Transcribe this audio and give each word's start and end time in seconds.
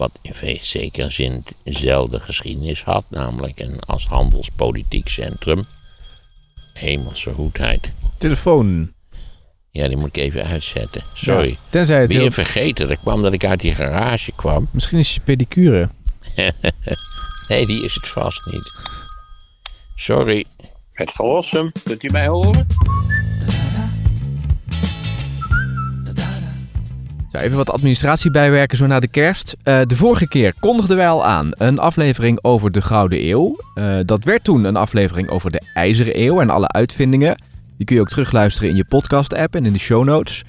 Wat 0.00 0.18
in 0.22 0.58
zekere 0.60 1.10
zin 1.10 1.44
dezelfde 1.62 2.20
geschiedenis 2.20 2.82
had, 2.82 3.04
namelijk 3.08 3.60
een 3.60 3.80
als 3.80 4.06
handelspolitiek 4.06 5.08
centrum. 5.08 5.64
Hemelse 6.72 7.32
goedheid. 7.32 7.90
Telefoon. 8.18 8.92
Ja, 9.70 9.88
die 9.88 9.96
moet 9.96 10.16
ik 10.16 10.16
even 10.16 10.44
uitzetten. 10.44 11.02
Sorry. 11.14 11.48
Ja, 11.48 11.56
tenzij 11.70 12.00
het 12.00 12.10
Weer 12.10 12.20
heel... 12.20 12.30
vergeten. 12.30 12.88
Dat 12.88 13.00
kwam 13.00 13.22
dat 13.22 13.32
ik 13.32 13.44
uit 13.44 13.60
die 13.60 13.74
garage 13.74 14.32
kwam. 14.32 14.68
Misschien 14.72 14.98
is 14.98 15.14
je 15.14 15.20
pedicure. 15.20 15.88
nee, 17.48 17.66
die 17.66 17.84
is 17.84 17.94
het 17.94 18.06
vast 18.08 18.46
niet. 18.52 18.72
Sorry. 19.96 20.44
Het 20.92 21.12
verlossen, 21.12 21.72
kunt 21.84 22.02
u 22.02 22.10
mij 22.10 22.26
horen? 22.26 22.66
Even 27.32 27.56
wat 27.56 27.70
administratie 27.70 28.30
bijwerken 28.30 28.76
zo 28.76 28.86
na 28.86 29.00
de 29.00 29.08
kerst. 29.08 29.56
Eh, 29.62 29.80
de 29.86 29.96
vorige 29.96 30.28
keer 30.28 30.54
kondigden 30.60 30.96
wij 30.96 31.08
al 31.08 31.24
aan 31.24 31.50
een 31.52 31.78
aflevering 31.78 32.38
over 32.42 32.70
de 32.70 32.82
Gouden 32.82 33.28
Eeuw. 33.28 33.56
Eh, 33.74 33.98
dat 34.04 34.24
werd 34.24 34.44
toen 34.44 34.64
een 34.64 34.76
aflevering 34.76 35.28
over 35.28 35.50
de 35.50 35.62
IJzeren 35.74 36.20
Eeuw 36.20 36.40
en 36.40 36.50
alle 36.50 36.68
uitvindingen. 36.68 37.42
Die 37.76 37.86
kun 37.86 37.96
je 37.96 38.02
ook 38.02 38.08
terugluisteren 38.08 38.70
in 38.70 38.76
je 38.76 38.84
podcast-app 38.84 39.54
en 39.54 39.66
in 39.66 39.72
de 39.72 39.78
show 39.78 40.04
notes. 40.04 40.44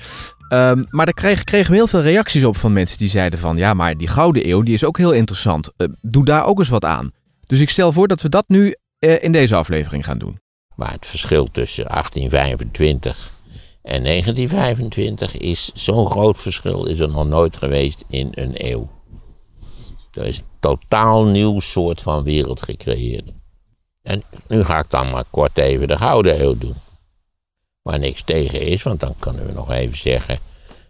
Ehm, 0.49 0.83
maar 0.89 1.05
daar 1.05 1.13
kregen, 1.43 1.71
we 1.71 1.75
heel 1.75 1.87
veel 1.87 2.01
reacties 2.01 2.43
op 2.43 2.57
van 2.57 2.73
mensen 2.73 2.97
die 2.97 3.09
zeiden 3.09 3.39
van... 3.39 3.57
ja, 3.57 3.73
maar 3.73 3.97
die 3.97 4.07
Gouden 4.07 4.49
Eeuw 4.49 4.61
die 4.61 4.73
is 4.73 4.83
ook 4.83 4.97
heel 4.97 5.11
interessant. 5.11 5.71
Eh, 5.77 5.87
doe 6.01 6.25
daar 6.25 6.45
ook 6.45 6.59
eens 6.59 6.69
wat 6.69 6.85
aan. 6.85 7.11
Dus 7.45 7.59
ik 7.59 7.69
stel 7.69 7.91
voor 7.91 8.07
dat 8.07 8.21
we 8.21 8.29
dat 8.29 8.45
nu 8.47 8.75
in 8.99 9.31
deze 9.31 9.55
aflevering 9.55 10.05
gaan 10.05 10.17
doen. 10.17 10.39
Maar 10.75 10.91
het 10.91 11.05
verschil 11.05 11.47
tussen 11.51 11.85
1825 11.87 13.30
en 13.83 14.03
1925 14.03 15.37
is 15.37 15.71
zo'n 15.73 16.09
groot 16.09 16.37
verschil 16.37 16.85
is 16.85 16.99
er 16.99 17.09
nog 17.09 17.27
nooit 17.27 17.57
geweest 17.57 18.03
in 18.07 18.31
een 18.31 18.51
eeuw. 18.71 18.89
Er 20.11 20.25
is 20.25 20.37
een 20.37 20.45
totaal 20.59 21.23
nieuw 21.23 21.59
soort 21.59 22.01
van 22.01 22.23
wereld 22.23 22.61
gecreëerd. 22.61 23.31
En 24.01 24.23
nu 24.47 24.63
ga 24.63 24.79
ik 24.79 24.89
dan 24.89 25.09
maar 25.09 25.23
kort 25.29 25.57
even 25.57 25.87
de 25.87 25.97
Gouden 25.97 26.41
Eeuw 26.41 26.57
doen. 26.57 26.75
Waar 27.81 27.99
niks 27.99 28.23
tegen 28.23 28.61
is, 28.61 28.83
want 28.83 28.99
dan 28.99 29.15
kunnen 29.19 29.45
we 29.45 29.51
nog 29.51 29.71
even 29.71 29.97
zeggen 29.97 30.39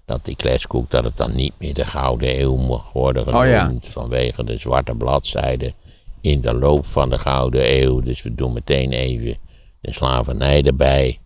dat 0.06 0.26
die 0.26 0.36
kletskoek 0.36 0.90
dat 0.90 1.04
het 1.04 1.18
dan 1.18 1.36
niet 1.36 1.54
meer 1.58 1.74
de 1.74 1.86
Gouden 1.86 2.40
Eeuw 2.40 2.56
mag 2.56 2.92
worden 2.92 3.24
genoemd. 3.24 3.46
Oh 3.46 3.84
ja. 3.84 3.92
Vanwege 3.92 4.44
de 4.44 4.58
zwarte 4.58 4.96
bladzijden 4.96 5.74
in 6.22 6.42
de 6.42 6.54
loop 6.54 6.86
van 6.86 7.10
de 7.10 7.20
Gouden 7.20 7.82
Eeuw. 7.82 8.00
Dus 8.00 8.22
we 8.22 8.36
doen 8.36 8.54
meteen 8.54 8.92
even 8.92 9.38
de 9.82 9.94
slavernij 9.94 10.64
erbij. 10.64 11.20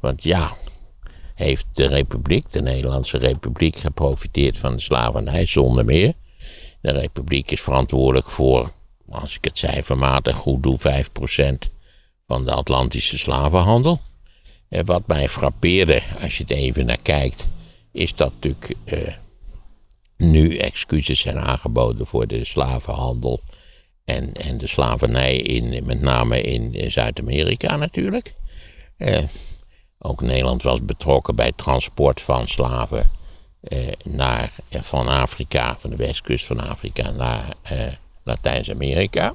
Want 0.00 0.22
ja, 0.22 0.52
heeft 1.40 1.66
de 1.72 1.86
Republiek, 1.86 2.52
de 2.52 2.62
Nederlandse 2.62 3.18
Republiek, 3.18 3.76
geprofiteerd 3.76 4.58
van 4.58 4.72
de 4.72 4.80
slavernij 4.80 5.46
zonder 5.46 5.84
meer. 5.84 6.12
De 6.80 6.90
Republiek 6.90 7.50
is 7.50 7.60
verantwoordelijk 7.60 8.30
voor, 8.30 8.72
als 9.08 9.36
ik 9.36 9.44
het 9.44 9.58
cijfermatig 9.58 10.36
goed 10.36 10.62
doe, 10.62 10.78
5% 10.78 11.70
van 12.26 12.44
de 12.44 12.52
Atlantische 12.52 13.18
slavenhandel. 13.18 14.00
En 14.68 14.84
wat 14.84 15.06
mij 15.06 15.28
frappeerde, 15.28 16.02
als 16.22 16.36
je 16.36 16.42
het 16.42 16.52
even 16.52 16.86
naar 16.86 17.02
kijkt, 17.02 17.48
is 17.92 18.14
dat 18.14 18.32
natuurlijk 18.32 18.74
eh, 18.84 19.14
nu 20.16 20.56
excuses 20.56 21.20
zijn 21.20 21.38
aangeboden 21.38 22.06
voor 22.06 22.26
de 22.26 22.44
slavenhandel 22.44 23.40
en, 24.04 24.32
en 24.32 24.58
de 24.58 24.66
slavernij, 24.66 25.36
in, 25.36 25.84
met 25.86 26.00
name 26.00 26.40
in, 26.40 26.74
in 26.74 26.90
Zuid-Amerika 26.90 27.76
natuurlijk. 27.76 28.34
Eh, 28.96 29.22
ook 30.02 30.20
Nederland 30.20 30.62
was 30.62 30.84
betrokken 30.84 31.34
bij 31.34 31.46
het 31.46 31.56
transport 31.56 32.20
van 32.20 32.48
slaven 32.48 33.10
eh, 33.60 33.88
naar, 34.04 34.54
eh, 34.68 34.80
van 34.80 35.08
Afrika, 35.08 35.76
van 35.78 35.90
de 35.90 35.96
westkust 35.96 36.46
van 36.46 36.68
Afrika 36.68 37.10
naar 37.10 37.54
eh, 37.62 37.78
Latijns-Amerika. 38.22 39.34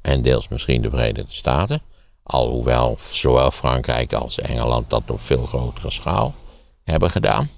En 0.00 0.22
deels 0.22 0.48
misschien 0.48 0.82
de 0.82 0.90
Verenigde 0.90 1.32
Staten. 1.32 1.80
Alhoewel 2.22 2.96
zowel 2.98 3.50
Frankrijk 3.50 4.12
als 4.12 4.38
Engeland 4.38 4.90
dat 4.90 5.10
op 5.10 5.20
veel 5.20 5.46
grotere 5.46 5.90
schaal 5.90 6.34
hebben 6.84 7.10
gedaan. 7.10 7.48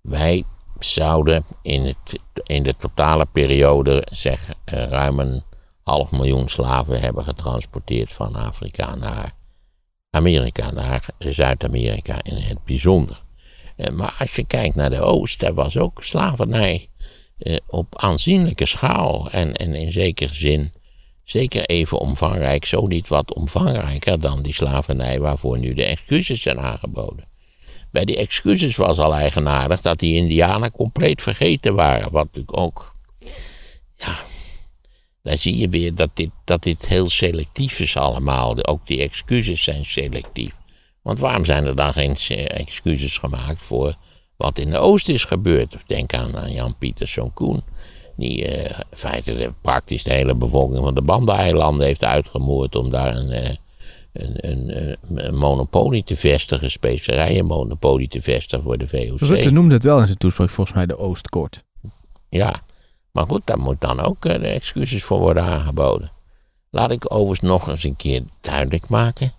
Wij 0.00 0.44
zouden 0.78 1.44
in, 1.62 1.86
het, 1.86 2.20
in 2.42 2.62
de 2.62 2.76
totale 2.76 3.26
periode 3.32 4.06
zeg 4.10 4.48
eh, 4.64 4.82
ruim 4.84 5.18
een 5.18 5.42
half 5.82 6.10
miljoen 6.10 6.48
slaven 6.48 7.00
hebben 7.00 7.24
getransporteerd 7.24 8.12
van 8.12 8.36
Afrika 8.36 8.94
naar 8.94 9.34
Amerika, 10.14 10.70
naar 10.70 11.06
Zuid-Amerika 11.18 12.18
in 12.22 12.36
het 12.36 12.64
bijzonder. 12.64 13.22
Eh, 13.76 13.90
Maar 13.90 14.14
als 14.18 14.34
je 14.34 14.44
kijkt 14.44 14.74
naar 14.74 14.90
de 14.90 15.00
Oost, 15.00 15.40
daar 15.40 15.54
was 15.54 15.76
ook 15.76 16.04
slavernij 16.04 16.88
eh, 17.38 17.56
op 17.66 17.98
aanzienlijke 17.98 18.66
schaal 18.66 19.30
en, 19.30 19.54
en 19.54 19.74
in 19.74 19.92
zekere 19.92 20.34
zin 20.34 20.72
zeker 21.24 21.64
even 21.66 21.98
omvangrijk, 21.98 22.64
zo 22.64 22.86
niet 22.86 23.08
wat 23.08 23.34
omvangrijker 23.34 24.20
dan 24.20 24.42
die 24.42 24.54
slavernij 24.54 25.20
waarvoor 25.20 25.58
nu 25.58 25.74
de 25.74 25.84
excuses 25.84 26.42
zijn 26.42 26.60
aangeboden. 26.60 27.24
Bij 27.90 28.04
die 28.04 28.16
excuses 28.16 28.76
was 28.76 28.98
al 28.98 29.14
eigenaardig 29.14 29.80
dat 29.80 29.98
die 29.98 30.14
Indianen 30.14 30.70
compleet 30.70 31.22
vergeten 31.22 31.74
waren, 31.74 32.10
wat 32.10 32.24
natuurlijk 32.24 32.56
ook, 32.58 32.96
ja, 33.96 34.16
daar 35.22 35.38
zie 35.38 35.56
je 35.56 35.68
weer 35.68 35.94
dat 35.94 36.10
dit, 36.14 36.30
dat 36.44 36.62
dit 36.62 36.86
heel 36.86 37.10
selectief 37.10 37.80
is 37.80 37.96
allemaal. 37.96 38.64
Ook 38.64 38.86
die 38.86 39.00
excuses 39.00 39.62
zijn 39.62 39.84
selectief. 39.84 40.52
Want 41.02 41.18
waarom 41.18 41.44
zijn 41.44 41.66
er 41.66 41.76
dan 41.76 41.92
geen 41.92 42.16
eh, 42.28 42.60
excuses 42.60 43.18
gemaakt 43.18 43.62
voor 43.62 43.94
wat 44.36 44.58
in 44.58 44.70
de 44.70 44.78
Oost 44.78 45.08
is 45.08 45.24
gebeurd? 45.24 45.76
Denk 45.86 46.14
aan, 46.14 46.36
aan 46.36 46.52
Jan 46.52 46.76
Pieterszoon 46.78 47.32
Koen. 47.32 47.62
Die 48.16 48.46
eh, 48.46 48.78
in 48.90 48.96
feite 48.96 49.34
de, 49.34 49.52
praktisch 49.60 50.02
de 50.02 50.12
hele 50.12 50.34
bevolking 50.34 50.84
van 50.84 50.94
de 50.94 51.02
Banda-eilanden 51.02 51.86
heeft 51.86 52.04
uitgemoord 52.04 52.76
om 52.76 52.90
daar 52.90 53.16
een, 53.16 53.30
eh, 53.30 53.50
een, 54.12 54.50
een, 54.50 54.96
een 55.14 55.36
monopolie 55.36 56.04
te 56.04 56.16
vestigen, 56.16 56.70
specerijenmonopolie 56.70 58.08
te 58.08 58.22
vestigen 58.22 58.64
voor 58.64 58.78
de 58.78 58.88
VOC. 58.88 59.18
Rutte 59.18 59.50
noemde 59.50 59.74
het 59.74 59.84
wel 59.84 60.00
in 60.00 60.06
zijn 60.06 60.18
toespraak 60.18 60.50
volgens 60.50 60.76
mij 60.76 60.86
de 60.86 60.98
Oostkort. 60.98 61.64
Ja, 62.28 62.54
maar 63.12 63.26
goed, 63.26 63.42
daar 63.44 63.58
moet 63.58 63.80
dan 63.80 64.00
ook 64.00 64.24
eh, 64.24 64.40
de 64.40 64.48
excuses 64.48 65.02
voor 65.02 65.18
worden 65.18 65.42
aangeboden. 65.42 66.10
Laat 66.70 66.90
ik 66.90 67.14
overigens 67.14 67.50
nog 67.50 67.68
eens 67.68 67.84
een 67.84 67.96
keer 67.96 68.22
duidelijk 68.40 68.88
maken 68.88 69.32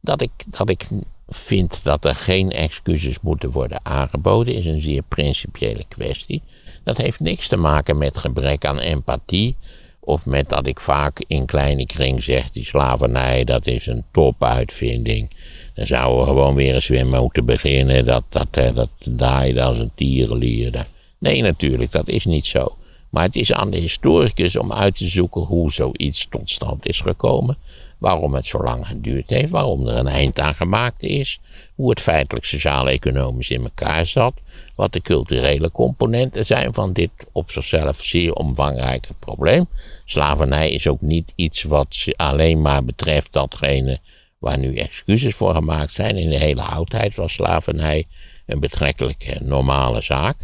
dat 0.00 0.22
ik, 0.22 0.30
dat 0.46 0.70
ik 0.70 0.86
vind 1.28 1.84
dat 1.84 2.04
er 2.04 2.14
geen 2.14 2.50
excuses 2.50 3.20
moeten 3.20 3.50
worden 3.50 3.80
aangeboden, 3.82 4.54
is 4.54 4.66
een 4.66 4.80
zeer 4.80 5.02
principiële 5.02 5.84
kwestie. 5.88 6.42
Dat 6.84 6.96
heeft 6.96 7.20
niks 7.20 7.48
te 7.48 7.56
maken 7.56 7.98
met 7.98 8.18
gebrek 8.18 8.64
aan 8.64 8.78
empathie 8.78 9.56
of 10.00 10.26
met 10.26 10.48
dat 10.48 10.66
ik 10.66 10.80
vaak 10.80 11.24
in 11.26 11.46
kleine 11.46 11.86
kring 11.86 12.22
zeg, 12.22 12.50
die 12.50 12.64
slavernij, 12.64 13.44
dat 13.44 13.66
is 13.66 13.86
een 13.86 14.04
topuitvinding. 14.12 15.30
Dan 15.74 15.86
zouden 15.86 16.18
we 16.18 16.26
gewoon 16.26 16.54
weer 16.54 16.74
eens 16.74 16.88
weer 16.88 17.06
moeten 17.06 17.44
beginnen, 17.44 18.04
dat, 18.04 18.24
dat, 18.28 18.48
eh, 18.50 18.74
dat 18.74 18.88
draaide 18.98 19.62
als 19.62 19.78
een 19.78 19.90
tierenlier. 19.94 20.86
Nee, 21.18 21.42
natuurlijk, 21.42 21.92
dat 21.92 22.08
is 22.08 22.24
niet 22.24 22.46
zo. 22.46 22.76
Maar 23.16 23.24
het 23.24 23.36
is 23.36 23.52
aan 23.52 23.70
de 23.70 23.78
historicus 23.78 24.56
om 24.56 24.72
uit 24.72 24.96
te 24.96 25.06
zoeken 25.06 25.40
hoe 25.40 25.72
zoiets 25.72 26.26
tot 26.30 26.50
stand 26.50 26.88
is 26.88 27.00
gekomen. 27.00 27.56
Waarom 27.98 28.34
het 28.34 28.44
zo 28.44 28.62
lang 28.62 28.86
geduurd 28.86 29.30
heeft, 29.30 29.50
waarom 29.50 29.86
er 29.86 29.98
een 29.98 30.06
eind 30.06 30.40
aan 30.40 30.54
gemaakt 30.54 31.02
is. 31.02 31.40
Hoe 31.74 31.90
het 31.90 32.00
feitelijk 32.00 32.46
sociaal-economisch 32.46 33.50
in 33.50 33.62
elkaar 33.62 34.06
zat. 34.06 34.34
Wat 34.74 34.92
de 34.92 35.00
culturele 35.00 35.70
componenten 35.70 36.46
zijn 36.46 36.74
van 36.74 36.92
dit 36.92 37.10
op 37.32 37.50
zichzelf 37.50 38.04
zeer 38.04 38.32
omvangrijke 38.32 39.14
probleem. 39.18 39.68
Slavernij 40.04 40.70
is 40.70 40.88
ook 40.88 41.00
niet 41.00 41.32
iets 41.36 41.62
wat 41.62 42.04
alleen 42.16 42.60
maar 42.60 42.84
betreft 42.84 43.32
datgene 43.32 43.98
waar 44.38 44.58
nu 44.58 44.76
excuses 44.76 45.34
voor 45.34 45.54
gemaakt 45.54 45.92
zijn. 45.92 46.16
In 46.16 46.28
de 46.28 46.38
hele 46.38 46.62
oudheid 46.62 47.14
was 47.14 47.32
slavernij 47.32 48.06
een 48.46 48.60
betrekkelijk 48.60 49.38
normale 49.40 50.00
zaak. 50.00 50.36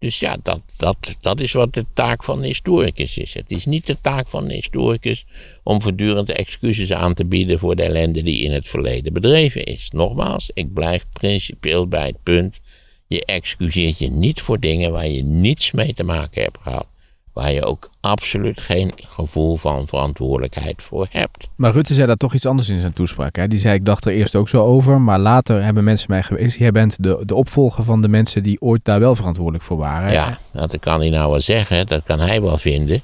Dus 0.00 0.18
ja, 0.18 0.36
dat, 0.42 0.60
dat, 0.76 1.16
dat 1.20 1.40
is 1.40 1.52
wat 1.52 1.74
de 1.74 1.84
taak 1.94 2.24
van 2.24 2.40
de 2.40 2.46
historicus 2.46 3.18
is. 3.18 3.34
Het 3.34 3.50
is 3.50 3.66
niet 3.66 3.86
de 3.86 4.00
taak 4.00 4.28
van 4.28 4.48
de 4.48 4.54
historicus 4.54 5.26
om 5.62 5.82
voortdurend 5.82 6.32
excuses 6.32 6.92
aan 6.92 7.14
te 7.14 7.24
bieden 7.24 7.58
voor 7.58 7.76
de 7.76 7.82
ellende 7.82 8.22
die 8.22 8.42
in 8.42 8.52
het 8.52 8.66
verleden 8.66 9.12
bedreven 9.12 9.64
is. 9.64 9.90
Nogmaals, 9.90 10.50
ik 10.54 10.72
blijf 10.72 11.06
principieel 11.12 11.86
bij 11.88 12.06
het 12.06 12.22
punt. 12.22 12.60
Je 13.06 13.24
excuseert 13.24 13.98
je 13.98 14.10
niet 14.10 14.40
voor 14.40 14.60
dingen 14.60 14.92
waar 14.92 15.08
je 15.08 15.22
niets 15.22 15.70
mee 15.70 15.94
te 15.94 16.04
maken 16.04 16.42
hebt 16.42 16.58
gehad. 16.60 16.86
Waar 17.32 17.52
je 17.52 17.64
ook 17.64 17.90
absoluut 18.00 18.60
geen 18.60 18.92
gevoel 18.96 19.56
van 19.56 19.86
verantwoordelijkheid 19.86 20.82
voor 20.82 21.06
hebt. 21.10 21.48
Maar 21.56 21.72
Rutte 21.72 21.94
zei 21.94 22.06
daar 22.06 22.16
toch 22.16 22.34
iets 22.34 22.46
anders 22.46 22.68
in 22.68 22.80
zijn 22.80 22.92
toespraak. 22.92 23.36
Hè? 23.36 23.48
Die 23.48 23.58
zei, 23.58 23.74
ik 23.74 23.84
dacht 23.84 24.04
er 24.04 24.12
eerst 24.12 24.36
ook 24.36 24.48
zo 24.48 24.64
over, 24.64 25.00
maar 25.00 25.18
later 25.18 25.62
hebben 25.62 25.84
mensen 25.84 26.10
mij 26.10 26.22
geweest. 26.22 26.58
Jij 26.58 26.70
bent 26.70 27.02
de, 27.02 27.22
de 27.24 27.34
opvolger 27.34 27.84
van 27.84 28.02
de 28.02 28.08
mensen 28.08 28.42
die 28.42 28.60
ooit 28.60 28.84
daar 28.84 29.00
wel 29.00 29.14
verantwoordelijk 29.14 29.64
voor 29.64 29.76
waren. 29.76 30.12
Ja, 30.12 30.38
dat 30.52 30.78
kan 30.78 31.00
hij 31.00 31.10
nou 31.10 31.30
wel 31.30 31.40
zeggen, 31.40 31.86
dat 31.86 32.02
kan 32.02 32.20
hij 32.20 32.42
wel 32.42 32.58
vinden. 32.58 33.02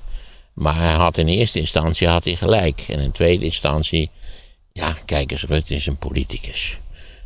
Maar 0.53 0.77
hij 0.77 0.93
had 0.93 1.19
in 1.19 1.27
eerste 1.27 1.61
instantie 1.61 2.09
had 2.09 2.25
hij 2.25 2.35
gelijk. 2.35 2.85
En 2.89 2.99
in 2.99 3.13
tweede 3.13 3.45
instantie, 3.45 4.11
ja, 4.73 4.97
kijk 5.05 5.31
eens, 5.31 5.45
Rutte 5.45 5.75
is 5.75 5.87
een 5.87 5.97
politicus. 5.97 6.79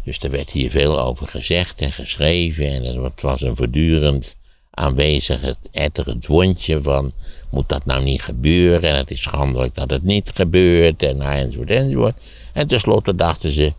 Dus 0.04 0.18
er 0.18 0.30
werd 0.30 0.50
hier 0.50 0.70
veel 0.70 1.00
over 1.00 1.28
gezegd 1.28 1.80
en 1.80 1.92
geschreven. 1.92 2.84
En 2.84 3.02
het 3.02 3.22
was 3.22 3.40
een 3.40 3.56
voortdurend 3.56 4.34
aanwezig 4.80 5.40
het 5.40 5.58
etterend 5.70 6.26
wondje 6.26 6.82
van 6.82 7.12
moet 7.50 7.68
dat 7.68 7.84
nou 7.84 8.02
niet 8.02 8.22
gebeuren 8.22 8.90
en 8.90 8.96
het 8.96 9.10
is 9.10 9.22
schandelijk 9.22 9.74
dat 9.74 9.90
het 9.90 10.02
niet 10.02 10.30
gebeurt 10.34 11.02
en 11.02 11.20
enzovoort 11.20 11.70
enzovoort. 11.70 12.14
En 12.52 12.66
tenslotte 12.66 13.14
dachten 13.14 13.52
ze, 13.52 13.72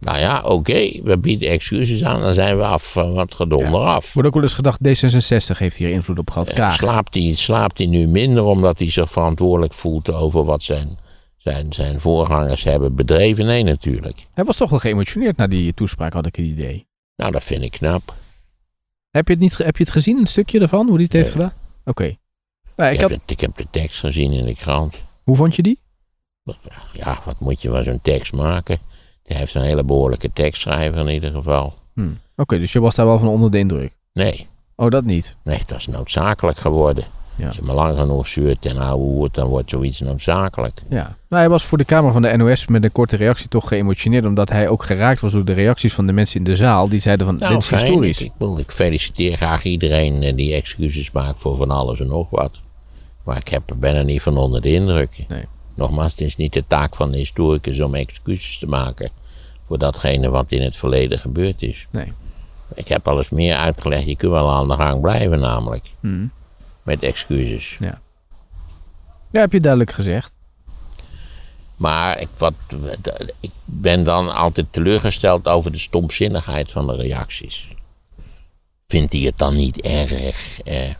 nou 0.00 0.18
ja, 0.18 0.42
oké, 0.44 1.02
we 1.02 1.18
bieden 1.18 1.48
excuses 1.48 2.04
aan, 2.04 2.20
dan 2.20 2.34
zijn 2.34 2.58
we 2.58 2.64
af 2.64 2.92
van 2.92 3.14
wat 3.14 3.34
gedonder 3.34 3.80
af. 3.80 4.12
Wordt 4.12 4.28
ook 4.28 4.34
wel 4.34 4.42
eens 4.42 4.54
gedacht, 4.54 4.78
D66 4.88 5.58
heeft 5.58 5.76
hier 5.76 5.90
invloed 5.90 6.18
op 6.18 6.30
gehad. 6.30 6.48
Eh, 6.48 6.54
Kaag. 6.54 6.74
Slaapt 6.74 7.14
hij, 7.14 7.34
slaapt 7.34 7.78
hij 7.78 7.86
nu 7.86 8.06
minder 8.08 8.44
omdat 8.44 8.78
hij 8.78 8.90
zich 8.90 9.10
verantwoordelijk 9.10 9.72
voelt 9.72 10.12
over 10.12 10.44
wat 10.44 10.62
zijn, 10.62 10.98
zijn, 11.36 11.72
zijn 11.72 12.00
voorgangers 12.00 12.64
hebben 12.64 12.94
bedreven? 12.94 13.46
Nee, 13.46 13.62
natuurlijk. 13.64 14.26
Hij 14.34 14.44
was 14.44 14.56
toch 14.56 14.70
wel 14.70 14.78
geëmotioneerd 14.78 15.36
na 15.36 15.46
die 15.46 15.74
toespraak, 15.74 16.12
had 16.12 16.26
ik 16.26 16.36
het 16.36 16.46
idee. 16.46 16.86
Nou, 17.16 17.32
dat 17.32 17.44
vind 17.44 17.62
ik 17.62 17.70
knap. 17.70 18.14
Heb 19.10 19.26
je 19.28 19.32
het, 19.32 19.42
niet, 19.42 19.56
heb 19.58 19.76
je 19.76 19.82
het 19.84 19.92
gezien, 19.92 20.18
een 20.18 20.26
stukje 20.26 20.60
ervan, 20.60 20.86
hoe 20.86 20.94
hij 20.94 21.04
het 21.04 21.12
heeft 21.12 21.30
gedaan? 21.30 21.52
Oké. 21.84 22.16
Nou, 22.76 22.88
Ik, 22.88 22.94
ik 22.94 23.00
heb 23.00 23.10
had, 23.10 23.20
de, 23.26 23.32
ik 23.34 23.40
heb 23.40 23.56
de 23.56 23.66
tekst 23.70 23.98
gezien 24.00 24.32
in 24.32 24.44
de 24.44 24.54
krant. 24.54 24.96
hoe 25.24 25.36
vond 25.36 25.56
je 25.56 25.62
die? 25.62 25.80
Ja, 26.92 27.18
wat 27.24 27.40
moet 27.40 27.62
je 27.62 27.68
van 27.68 27.84
zo'n 27.84 28.00
tekst 28.02 28.32
maken? 28.32 28.78
Hij 29.22 29.36
heeft 29.36 29.54
een 29.54 29.62
hele 29.62 29.84
behoorlijke 29.84 30.30
tekstschrijver 30.32 30.98
in 31.00 31.08
ieder 31.14 31.30
geval. 31.30 31.74
Hm. 31.94 32.08
Oké, 32.36 32.58
dus 32.58 32.72
je 32.72 32.80
was 32.80 32.94
daar 32.94 33.06
wel 33.06 33.18
van 33.18 33.28
onder 33.28 33.50
de 33.50 33.58
indruk. 33.58 33.92
Nee, 34.12 34.46
Oh, 34.76 34.90
dat 34.90 35.04
niet. 35.04 35.36
nee, 35.44 35.60
dat 35.66 35.78
is 35.78 35.86
noodzakelijk 35.86 36.58
geworden. 36.58 37.04
Ja. 37.38 37.46
Als 37.46 37.56
je 37.56 37.62
maar 37.62 37.74
lang 37.74 37.98
genoeg 37.98 38.26
zuurt 38.26 38.66
en 38.66 38.90
hoert, 38.90 39.34
dan 39.34 39.48
wordt 39.48 39.70
zoiets 39.70 40.00
noodzakelijk. 40.00 40.80
Ja. 40.88 41.02
Nou, 41.02 41.42
hij 41.42 41.48
was 41.48 41.64
voor 41.64 41.78
de 41.78 41.84
Kamer 41.84 42.12
van 42.12 42.22
de 42.22 42.36
NOS 42.36 42.66
met 42.66 42.84
een 42.84 42.92
korte 42.92 43.16
reactie 43.16 43.48
toch 43.48 43.68
geëmotioneerd, 43.68 44.26
omdat 44.26 44.48
hij 44.48 44.68
ook 44.68 44.84
geraakt 44.84 45.20
was 45.20 45.32
door 45.32 45.44
de 45.44 45.52
reacties 45.52 45.94
van 45.94 46.06
de 46.06 46.12
mensen 46.12 46.38
in 46.38 46.44
de 46.44 46.56
zaal. 46.56 46.88
Die 46.88 47.00
zeiden 47.00 47.26
van, 47.26 47.36
Nou, 47.36 47.52
dit 47.52 47.62
is 47.62 47.68
fijn. 47.68 47.80
Ik, 47.80 47.86
historisch. 47.88 48.20
ik, 48.20 48.32
wil- 48.38 48.58
ik 48.58 48.70
feliciteer 48.70 49.36
graag 49.36 49.64
iedereen 49.64 50.22
eh, 50.22 50.36
die 50.36 50.54
excuses 50.54 51.10
maakt 51.10 51.40
voor 51.40 51.56
van 51.56 51.70
alles 51.70 52.00
en 52.00 52.06
nog 52.08 52.30
wat. 52.30 52.60
Maar 53.24 53.36
ik 53.36 53.48
heb, 53.48 53.62
ben 53.76 53.94
er 53.94 54.04
niet 54.04 54.22
van 54.22 54.36
onder 54.36 54.60
de 54.60 54.72
indruk. 54.72 55.24
Nee. 55.28 55.44
Nogmaals, 55.74 56.10
het 56.10 56.20
is 56.20 56.36
niet 56.36 56.52
de 56.52 56.64
taak 56.68 56.96
van 56.96 57.10
de 57.10 57.16
historicus 57.18 57.80
om 57.80 57.94
excuses 57.94 58.58
te 58.58 58.66
maken 58.66 59.10
voor 59.66 59.78
datgene 59.78 60.28
wat 60.30 60.50
in 60.52 60.62
het 60.62 60.76
verleden 60.76 61.18
gebeurd 61.18 61.62
is. 61.62 61.86
Nee. 61.90 62.12
Ik 62.74 62.88
heb 62.88 63.08
al 63.08 63.16
eens 63.16 63.30
meer 63.30 63.54
uitgelegd, 63.56 64.04
je 64.06 64.16
kunt 64.16 64.32
wel 64.32 64.50
aan 64.50 64.68
de 64.68 64.74
gang 64.74 65.00
blijven 65.00 65.40
namelijk. 65.40 65.84
Hm. 66.00 66.26
Met 66.88 67.02
excuses. 67.02 67.76
Ja, 67.80 69.40
heb 69.40 69.52
je 69.52 69.60
duidelijk 69.60 69.92
gezegd. 69.92 70.38
Maar 71.76 72.20
ik, 72.20 72.28
wat, 72.36 72.54
ik 73.40 73.50
ben 73.64 74.04
dan 74.04 74.34
altijd 74.34 74.72
teleurgesteld 74.72 75.48
over 75.48 75.72
de 75.72 75.78
stomzinnigheid 75.78 76.70
van 76.70 76.86
de 76.86 76.94
reacties. 76.94 77.68
Vindt 78.86 79.12
hij 79.12 79.22
het 79.22 79.38
dan 79.38 79.54
niet 79.54 79.80
erg? 79.80 80.60
Eh, 80.60 80.90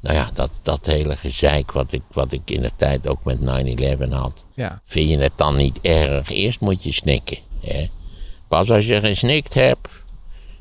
nou 0.00 0.16
ja, 0.16 0.30
dat, 0.34 0.50
dat 0.62 0.86
hele 0.86 1.16
gezeik 1.16 1.72
wat 1.72 1.92
ik, 1.92 2.02
wat 2.12 2.32
ik 2.32 2.50
in 2.50 2.62
de 2.62 2.72
tijd 2.76 3.06
ook 3.06 3.24
met 3.24 3.38
9-11 3.38 4.08
had. 4.10 4.44
Ja. 4.54 4.80
Vind 4.84 5.10
je 5.10 5.18
het 5.18 5.32
dan 5.36 5.56
niet 5.56 5.80
erg? 5.80 6.30
Eerst 6.30 6.60
moet 6.60 6.82
je 6.82 6.92
snikken. 6.92 7.38
Hè? 7.60 7.86
Pas 8.48 8.70
als 8.70 8.86
je 8.86 9.00
gesnikt 9.00 9.54
hebt, 9.54 9.88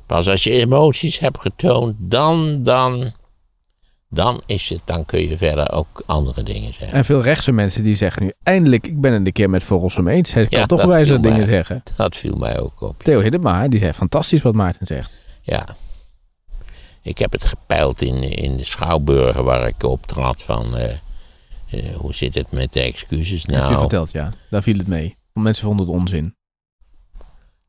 pas 0.06 0.28
als 0.28 0.44
je 0.44 0.52
emoties 0.52 1.20
hebt 1.20 1.40
getoond, 1.40 1.96
dan, 1.98 2.64
dan, 2.64 3.14
dan, 4.14 4.42
is 4.46 4.70
het, 4.70 4.80
dan 4.86 5.06
kun 5.06 5.30
je 5.30 5.38
verder 5.38 5.72
ook 5.72 6.04
andere 6.06 6.44
dingen 6.44 6.74
zeggen. 6.74 6.98
En 6.98 7.06
veel 7.06 7.22
rechtse 7.22 7.52
mensen 7.52 7.84
die 7.84 7.96
zeggen 7.96 8.24
nu, 8.24 8.32
eindelijk, 8.44 8.88
ik 8.88 9.02
ben 9.02 9.14
het 9.14 9.26
een 9.26 9.32
keer 9.32 9.50
met 9.50 9.64
Van 9.64 9.80
Rossum 9.80 10.08
eens. 10.08 10.34
Hij 10.34 10.48
kan 10.48 10.68
toch 10.68 10.86
wijze 10.86 11.20
dingen 11.20 11.38
mij. 11.38 11.46
zeggen. 11.46 11.84
Dat 11.98 12.16
viel 12.16 12.36
mij 12.36 12.60
ook 12.60 12.82
op. 12.82 13.04
Theo 13.04 13.20
Hiddema, 13.20 13.68
die 13.68 13.80
zei 13.80 13.94
fantastisch 13.94 14.42
wat 14.42 14.54
Maarten 14.54 14.88
zegt. 14.88 15.12
Ja. 15.42 15.66
Ik 17.02 17.18
heb 17.18 17.32
het 17.32 17.44
gepeild 17.46 18.02
in, 18.02 18.24
in 18.38 18.58
de 18.58 18.66
Schouwburgen 18.66 19.44
waar 19.44 19.68
ik 19.68 19.84
optrad 19.84 20.44
van... 20.44 20.78
eh, 20.78 20.90
eh, 21.70 21.96
hoe 21.96 22.14
zit 22.16 22.36
het 22.36 22.52
met 22.52 22.74
de 22.74 22.82
excuses 22.82 23.42
Heb 23.42 23.56
je 23.56 23.62
nou? 23.62 23.78
verteld, 23.80 24.12
ja. 24.12 24.34
Daar 24.50 24.64
viel 24.64 24.78
het 24.78 24.88
mee. 24.88 25.18
Want 25.34 25.46
mensen 25.46 25.66
vonden 25.66 25.86
het 25.86 25.96
onzin. 25.96 26.36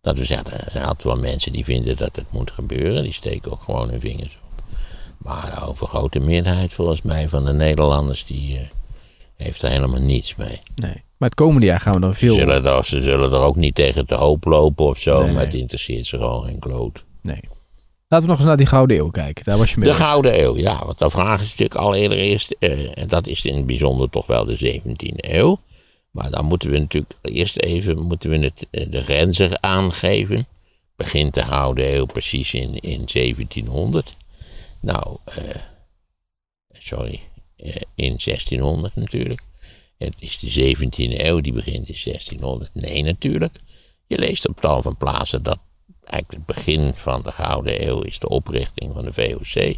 Dat 0.00 0.19
we 0.19 0.25
zeggen, 0.25 0.52
er 0.52 0.70
zijn 0.70 0.85
altijd 0.85 1.02
wel 1.02 1.17
mensen 1.17 1.52
die 1.52 1.64
vinden 1.64 1.96
dat 1.96 2.17
het 2.17 2.25
moet 2.31 2.50
gebeuren. 2.50 3.02
Die 3.02 3.12
steken 3.12 3.52
ook 3.52 3.61
gewoon 3.62 3.88
hun 3.91 4.00
vingers 4.00 4.38
op. 4.43 4.44
Maar 5.24 5.54
de 5.54 5.66
overgrote 5.66 6.20
meerderheid 6.20 6.72
volgens 6.72 7.02
mij 7.02 7.28
van 7.28 7.44
de 7.44 7.52
Nederlanders... 7.52 8.26
die 8.26 8.58
eh, 8.58 8.62
heeft 9.36 9.62
er 9.62 9.70
helemaal 9.70 10.00
niets 10.00 10.34
mee. 10.34 10.60
Nee. 10.74 11.02
Maar 11.16 11.28
het 11.28 11.34
komende 11.34 11.66
jaar 11.66 11.80
gaan 11.80 11.94
we 11.94 12.00
dan 12.00 12.12
Ze 12.12 12.18
veel... 12.18 12.34
zullen, 12.34 12.64
er, 12.64 12.84
ze 12.84 13.02
zullen 13.02 13.32
er 13.32 13.40
ook 13.40 13.56
niet 13.56 13.74
tegen 13.74 14.06
te 14.06 14.14
hoop 14.14 14.44
lopen 14.44 14.86
of 14.86 14.98
zo... 14.98 15.14
Nee, 15.14 15.24
maar 15.24 15.34
nee. 15.34 15.44
het 15.44 15.54
interesseert 15.54 16.06
ze 16.06 16.18
gewoon 16.18 16.44
geen 16.44 16.58
kloot. 16.58 17.04
Nee. 17.20 17.40
Laten 18.08 18.26
we 18.26 18.32
nog 18.32 18.36
eens 18.36 18.46
naar 18.48 18.56
die 18.56 18.66
Gouden 18.66 18.96
Eeuw 18.96 19.10
kijken. 19.10 19.44
Daar 19.44 19.58
was 19.58 19.70
je 19.70 19.78
mee 19.78 19.88
De. 19.88 19.94
Gouden 19.94 20.40
Eeuw, 20.40 20.56
ja. 20.56 20.84
Want 20.84 20.98
de 20.98 21.10
vraag 21.10 21.40
is 21.40 21.48
natuurlijk 21.48 21.80
al 21.80 21.86
allereerst, 21.86 22.56
eh, 22.58 22.98
en 22.98 23.08
dat 23.08 23.26
is 23.26 23.44
in 23.44 23.56
het 23.56 23.66
bijzonder 23.66 24.10
toch 24.10 24.26
wel 24.26 24.44
de 24.44 24.56
17e 24.56 25.34
eeuw. 25.34 25.60
Maar 26.10 26.30
dan 26.30 26.44
moeten 26.44 26.70
we 26.70 26.78
natuurlijk 26.78 27.14
eerst 27.22 27.56
even 27.56 27.98
moeten 27.98 28.30
we 28.30 28.38
het, 28.38 28.66
eh, 28.70 28.90
de 28.90 29.02
grenzen 29.02 29.62
aangeven. 29.62 30.46
Begint 30.96 31.34
de 31.34 31.42
Gouden 31.42 31.94
Eeuw 31.94 32.04
precies 32.04 32.54
in, 32.54 32.78
in 32.80 33.02
1700. 33.12 34.16
Nou, 34.84 35.19
eh, 35.25 35.60
sorry, 36.72 37.20
eh, 37.56 37.75
in 37.94 38.20
1600 38.20 38.94
natuurlijk. 38.94 39.42
Het 39.98 40.14
is 40.19 40.38
de 40.38 40.50
17e 40.50 41.26
eeuw, 41.26 41.40
die 41.40 41.52
begint 41.52 41.88
in 41.88 41.96
1600. 41.96 42.75
Nee, 42.75 43.02
natuurlijk. 43.02 43.54
Je 44.06 44.19
leest 44.19 44.48
op 44.48 44.60
tal 44.60 44.82
van 44.82 44.96
plaatsen 44.96 45.42
dat 45.42 45.58
eigenlijk 46.04 46.46
het 46.46 46.56
begin 46.56 46.94
van 46.94 47.22
de 47.22 47.32
Gouden 47.32 47.86
Eeuw 47.88 48.00
is 48.00 48.19
de 48.19 48.28
oprichting 48.28 48.92
van 48.94 49.04
de 49.04 49.12
VOC, 49.12 49.76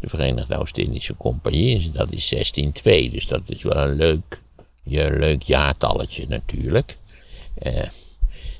de 0.00 0.08
Verenigde 0.08 0.58
Oost-Indische 0.58 1.16
Compagnie. 1.16 1.90
Dat 1.90 2.12
is 2.12 2.28
1602, 2.28 3.10
dus 3.10 3.26
dat 3.26 3.42
is 3.46 3.62
wel 3.62 3.76
een 3.76 3.94
leuk, 3.94 4.42
een 4.84 5.18
leuk 5.18 5.42
jaartalletje 5.42 6.26
natuurlijk. 6.28 6.96
Eh, 7.54 7.88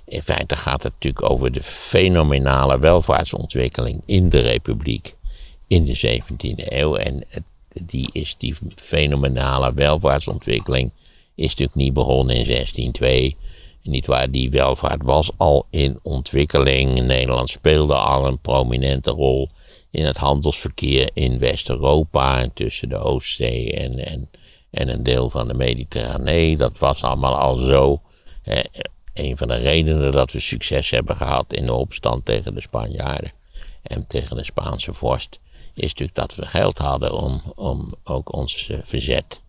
in 0.04 0.22
feite 0.22 0.56
gaat 0.56 0.82
het 0.82 0.92
natuurlijk 0.92 1.30
over 1.30 1.52
de 1.52 1.62
fenomenale 1.62 2.78
welvaartsontwikkeling 2.78 4.02
in 4.06 4.28
de 4.28 4.40
Republiek 4.40 5.14
in 5.70 5.84
de 5.84 6.20
17e 6.22 6.72
eeuw. 6.72 6.94
En 6.94 7.22
die, 7.82 8.08
is, 8.12 8.34
die 8.38 8.56
fenomenale 8.76 9.72
welvaartsontwikkeling 9.74 10.92
is 11.34 11.48
natuurlijk 11.48 11.74
niet 11.74 11.92
begonnen 11.92 12.36
in 12.36 12.44
1602. 12.44 13.36
Niet 13.82 14.06
waar, 14.06 14.30
die 14.30 14.50
welvaart 14.50 15.02
was 15.02 15.30
al 15.36 15.66
in 15.70 15.98
ontwikkeling. 16.02 17.02
Nederland 17.02 17.50
speelde 17.50 17.94
al 17.94 18.26
een 18.26 18.38
prominente 18.38 19.10
rol 19.10 19.48
in 19.90 20.04
het 20.04 20.16
handelsverkeer 20.16 21.10
in 21.12 21.38
West-Europa 21.38 22.40
en 22.40 22.52
tussen 22.52 22.88
de 22.88 22.98
Oostzee 22.98 23.72
en, 23.72 24.06
en, 24.06 24.30
en 24.70 24.88
een 24.88 25.02
deel 25.02 25.30
van 25.30 25.48
de 25.48 25.54
Mediterranee. 25.54 26.56
Dat 26.56 26.78
was 26.78 27.02
allemaal 27.02 27.36
al 27.36 27.56
zo. 27.56 28.00
Eh, 28.42 28.58
een 29.14 29.36
van 29.36 29.48
de 29.48 29.56
redenen 29.56 30.12
dat 30.12 30.32
we 30.32 30.40
succes 30.40 30.90
hebben 30.90 31.16
gehad 31.16 31.52
in 31.52 31.64
de 31.64 31.72
opstand 31.72 32.24
tegen 32.24 32.54
de 32.54 32.60
Spanjaarden 32.60 33.32
en 33.82 34.06
tegen 34.06 34.36
de 34.36 34.44
Spaanse 34.44 34.94
vorst, 34.94 35.40
is 35.80 35.88
natuurlijk 35.88 36.18
dat 36.18 36.34
we 36.34 36.46
geld 36.46 36.78
hadden 36.78 37.12
om, 37.12 37.42
om 37.54 37.94
ook 38.04 38.32
ons 38.32 38.68
eh, 38.68 38.78
verzet 38.82 39.42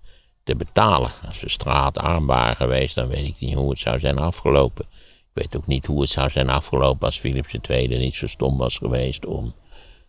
te 0.43 0.55
betalen. 0.55 1.09
Als 1.27 1.39
we 1.39 1.50
straatarm 1.50 2.25
waren 2.25 2.55
geweest, 2.55 2.95
dan 2.95 3.07
weet 3.07 3.27
ik 3.27 3.39
niet 3.39 3.53
hoe 3.53 3.69
het 3.69 3.79
zou 3.79 4.00
zijn 4.00 4.17
afgelopen. 4.17 4.85
Ik 5.19 5.41
weet 5.41 5.57
ook 5.57 5.67
niet 5.67 5.85
hoe 5.85 6.01
het 6.01 6.09
zou 6.09 6.29
zijn 6.29 6.50
afgelopen 6.50 7.05
als 7.05 7.19
Philips 7.19 7.53
II 7.69 7.97
niet 7.97 8.15
zo 8.15 8.27
stom 8.27 8.57
was 8.57 8.77
geweest 8.77 9.25
om, 9.25 9.53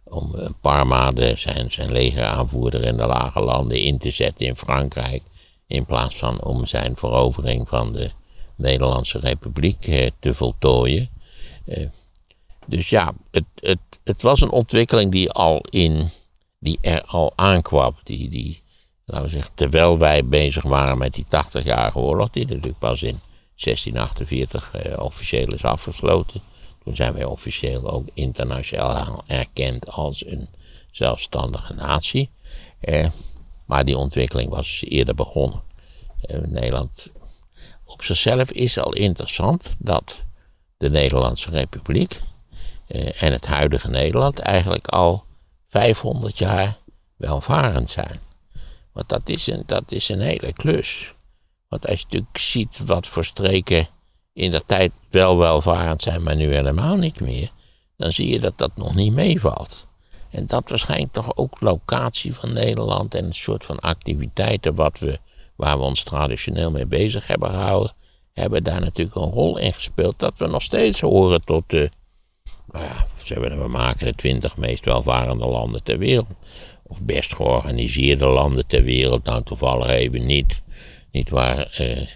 om 0.05 0.35
Parma, 0.61 1.13
de, 1.13 1.33
zijn, 1.37 1.73
zijn 1.73 1.93
legeraanvoerder 1.93 2.85
in 2.85 2.97
de 2.97 3.07
lage 3.07 3.41
landen, 3.41 3.81
in 3.81 3.99
te 3.99 4.11
zetten 4.11 4.47
in 4.47 4.57
Frankrijk. 4.57 5.23
In 5.67 5.85
plaats 5.85 6.17
van 6.17 6.45
om 6.45 6.67
zijn 6.67 6.97
verovering 6.97 7.69
van 7.69 7.93
de 7.93 8.11
Nederlandse 8.57 9.19
Republiek 9.19 9.87
eh, 9.87 10.11
te 10.19 10.35
voltooien. 10.35 11.09
Eh, 11.65 11.87
dus 12.73 12.89
ja, 12.89 13.13
het, 13.31 13.45
het, 13.55 13.79
het 14.05 14.23
was 14.23 14.41
een 14.41 14.51
ontwikkeling 14.51 15.13
die, 15.13 15.31
al 15.31 15.61
in, 15.71 16.09
die 16.59 16.79
er 16.81 17.03
al 17.03 17.33
aankwam. 17.37 17.97
Die, 18.03 18.29
die, 18.29 18.63
laten 19.05 19.25
we 19.25 19.31
zeggen, 19.31 19.55
terwijl 19.55 19.99
wij 19.99 20.25
bezig 20.25 20.63
waren 20.63 20.99
met 20.99 21.15
die 21.15 21.25
80-jarige 21.25 21.99
oorlog, 21.99 22.31
die 22.31 22.47
natuurlijk 22.47 22.79
pas 22.79 23.03
in 23.03 23.21
1648 23.57 24.71
eh, 24.73 24.99
officieel 24.99 25.53
is 25.53 25.65
afgesloten. 25.65 26.41
Toen 26.85 26.97
zijn 26.97 27.13
wij 27.13 27.25
officieel 27.25 27.91
ook 27.91 28.09
internationaal 28.15 29.25
erkend 29.27 29.91
als 29.91 30.27
een 30.27 30.49
zelfstandige 30.91 31.75
natie. 31.75 32.31
Eh, 32.81 33.09
maar 33.67 33.85
die 33.85 33.97
ontwikkeling 33.97 34.51
was 34.51 34.85
eerder 34.89 35.15
begonnen. 35.15 35.63
Eh, 36.21 36.39
Nederland 36.41 37.11
op 37.85 38.03
zichzelf 38.03 38.53
is 38.53 38.79
al 38.79 38.93
interessant 38.93 39.75
dat 39.79 40.25
de 40.77 40.91
Nederlandse 40.91 41.51
Republiek 41.51 42.21
en 42.93 43.33
het 43.33 43.47
huidige 43.47 43.89
Nederland 43.89 44.39
eigenlijk 44.39 44.87
al 44.87 45.25
500 45.69 46.39
jaar 46.39 46.79
welvarend 47.17 47.91
zijn. 47.91 48.21
Want 48.93 49.09
dat 49.09 49.29
is 49.29 49.47
een, 49.47 49.63
dat 49.67 49.93
is 49.93 50.09
een 50.09 50.21
hele 50.21 50.53
klus. 50.53 51.15
Want 51.69 51.89
als 51.89 51.99
je 51.99 52.05
natuurlijk 52.05 52.39
ziet 52.39 52.81
wat 52.85 53.07
voor 53.07 53.25
streken 53.25 53.87
in 54.33 54.51
de 54.51 54.63
tijd 54.67 54.93
wel 55.11 55.39
welvarend 55.39 56.03
zijn, 56.03 56.23
maar 56.23 56.37
nu 56.37 56.55
helemaal 56.55 56.97
niet 56.97 57.21
meer, 57.21 57.51
dan 57.97 58.13
zie 58.13 58.29
je 58.29 58.41
dat 58.41 58.59
dat 58.59 58.77
nog 58.77 58.95
niet 58.95 59.13
meevalt. 59.13 59.87
En 60.31 60.47
dat 60.47 60.69
waarschijnlijk 60.69 61.13
toch 61.13 61.37
ook 61.37 61.61
locatie 61.61 62.35
van 62.35 62.53
Nederland 62.53 63.15
en 63.15 63.25
een 63.25 63.35
soort 63.35 63.65
van 63.65 63.79
activiteiten 63.79 64.75
wat 64.75 64.99
we, 64.99 65.19
waar 65.57 65.79
we 65.79 65.85
ons 65.85 66.03
traditioneel 66.03 66.71
mee 66.71 66.87
bezig 66.87 67.27
hebben 67.27 67.51
gehouden, 67.51 67.95
hebben 68.33 68.65
daar 68.65 68.81
natuurlijk 68.81 69.17
een 69.17 69.31
rol 69.31 69.57
in 69.57 69.75
gespeeld 69.75 70.19
dat 70.19 70.39
we 70.39 70.47
nog 70.47 70.63
steeds 70.63 71.01
horen 71.01 71.45
tot 71.45 71.65
de, 71.67 71.91
nou 72.73 72.85
ja, 72.85 73.07
we 73.59 73.69
maken 73.69 74.07
de 74.07 74.15
twintig 74.15 74.57
meest 74.57 74.85
welvarende 74.85 75.47
landen 75.47 75.83
ter 75.83 75.99
wereld. 75.99 76.27
Of 76.83 77.03
best 77.03 77.35
georganiseerde 77.35 78.27
landen 78.27 78.67
ter 78.67 78.83
wereld, 78.83 79.25
nou 79.25 79.43
toevallig 79.43 79.89
even 79.89 80.27
niet. 80.27 80.63
Niet 81.11 81.31
waar, 81.31 81.71
eh, 81.71 82.07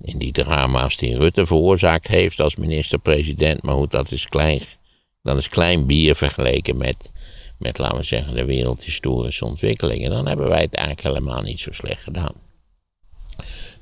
in 0.00 0.18
die 0.18 0.32
drama's 0.32 0.96
die 0.96 1.16
Rutte 1.16 1.46
veroorzaakt 1.46 2.06
heeft 2.06 2.40
als 2.40 2.56
minister-president. 2.56 3.62
Maar 3.62 3.74
goed, 3.74 3.90
dat 3.90 4.10
is 4.10 4.26
klein, 4.26 4.60
dat 5.22 5.36
is 5.36 5.48
klein 5.48 5.86
bier 5.86 6.14
vergeleken 6.14 6.76
met, 6.76 7.10
met, 7.58 7.78
laten 7.78 7.96
we 7.96 8.02
zeggen, 8.02 8.34
de 8.34 8.44
wereldhistorische 8.44 9.44
ontwikkelingen. 9.44 10.10
Dan 10.10 10.26
hebben 10.26 10.48
wij 10.48 10.60
het 10.60 10.74
eigenlijk 10.74 11.06
helemaal 11.06 11.42
niet 11.42 11.60
zo 11.60 11.72
slecht 11.72 12.02
gedaan. 12.02 12.34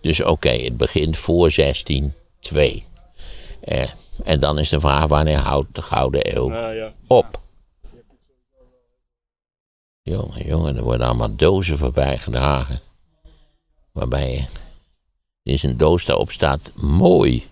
Dus 0.01 0.23
oké, 0.23 0.49
het 0.49 0.77
begint 0.77 1.17
voor 1.17 1.51
1602. 1.51 2.83
Eh, 3.61 3.83
en 4.25 4.41
dan 4.41 4.59
is 4.59 4.69
de 4.69 4.81
vraag 4.81 5.07
wanneer 5.07 5.39
houdt 5.39 5.75
de 5.75 5.83
Gouden 5.83 6.37
Eeuw 6.37 6.53
ja. 6.53 6.93
op? 7.07 7.41
Jongen, 10.03 10.47
jongen, 10.47 10.77
er 10.77 10.83
worden 10.83 11.07
allemaal 11.07 11.37
dozen 11.37 11.79
voorbij 11.79 12.19
gedragen. 12.19 12.81
Waarbij 13.93 14.49
je 15.43 15.53
is 15.53 15.63
een 15.63 15.77
doos 15.77 16.05
daarop 16.05 16.31
staat 16.33 16.73
mooi. 16.75 17.47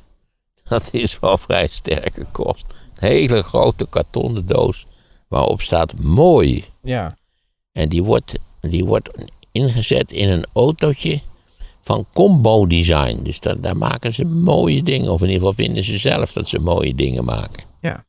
Dat 0.63 0.89
is 0.93 1.19
wel 1.19 1.39
vrij 1.39 1.69
sterke 1.71 2.27
kost. 2.33 2.65
Een 2.95 3.09
hele 3.09 3.43
grote 3.43 3.87
kartonnen 3.91 4.47
doos 4.47 4.87
waarop 5.29 5.61
staat 5.61 5.99
mooi. 5.99 6.65
Ja. 6.83 7.17
En 7.73 7.89
die 7.89 8.03
wordt, 8.03 8.39
die 8.61 8.85
wordt 8.85 9.11
ingezet 9.53 10.13
in 10.13 10.29
een 10.29 10.47
autootje 10.53 11.21
van 11.85 12.07
combo 12.13 12.67
design. 12.67 13.21
Dus 13.23 13.41
daar, 13.41 13.61
daar 13.61 13.77
maken 13.77 14.15
ze 14.15 14.25
mooie 14.25 14.83
dingen. 14.83 15.11
Of 15.11 15.21
in 15.21 15.29
ieder 15.31 15.47
geval 15.47 15.65
vinden 15.65 15.85
ze 15.85 15.99
zelf 15.99 16.33
dat 16.33 16.49
ze 16.49 16.59
mooie 16.59 16.95
dingen 16.95 17.25
maken. 17.25 17.65
Ja. 17.81 18.05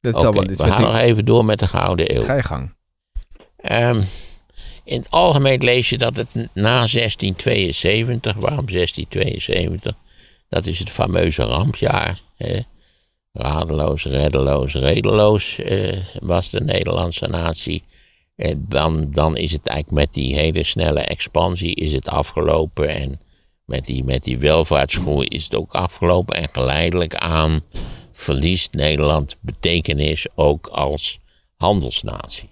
Dat 0.00 0.20
zal 0.20 0.32
wel, 0.32 0.42
we 0.42 0.56
gaan 0.56 0.82
nog 0.82 0.96
even 0.96 1.24
door 1.24 1.44
met 1.44 1.58
de 1.58 1.66
Gouden 1.66 2.16
Eeuw. 2.16 2.22
Ga 2.22 2.34
je 2.34 2.42
gang. 2.42 2.74
Um, 3.72 4.04
in 4.84 4.98
het 4.98 5.10
algemeen 5.10 5.64
lees 5.64 5.88
je 5.88 5.98
dat 5.98 6.16
het 6.16 6.28
na 6.34 6.86
1672, 6.86 8.34
waarom 8.34 8.66
1672? 8.66 9.94
Dat 10.48 10.66
is 10.66 10.78
het 10.78 10.90
fameuze 10.90 11.42
rampjaar. 11.42 12.20
Hè? 12.36 12.58
Radeloos, 13.32 14.04
reddeloos, 14.04 14.74
redeloos 14.74 15.58
eh, 15.58 15.96
was 16.20 16.50
de 16.50 16.60
Nederlandse 16.60 17.26
natie. 17.26 17.84
Dan, 18.56 19.10
dan 19.10 19.36
is 19.36 19.52
het 19.52 19.66
eigenlijk 19.66 20.06
met 20.06 20.14
die 20.14 20.34
hele 20.34 20.64
snelle 20.64 21.00
expansie 21.00 21.74
is 21.74 21.92
het 21.92 22.08
afgelopen. 22.08 22.88
En 22.88 23.20
met 23.64 23.86
die, 23.86 24.04
met 24.04 24.24
die 24.24 24.38
welvaartsgroei 24.38 25.26
is 25.26 25.44
het 25.44 25.54
ook 25.54 25.72
afgelopen. 25.72 26.36
En 26.36 26.48
geleidelijk 26.52 27.14
aan 27.14 27.62
verliest 28.12 28.72
Nederland 28.72 29.36
betekenis 29.40 30.26
ook 30.34 30.66
als 30.66 31.20
handelsnatie. 31.56 32.48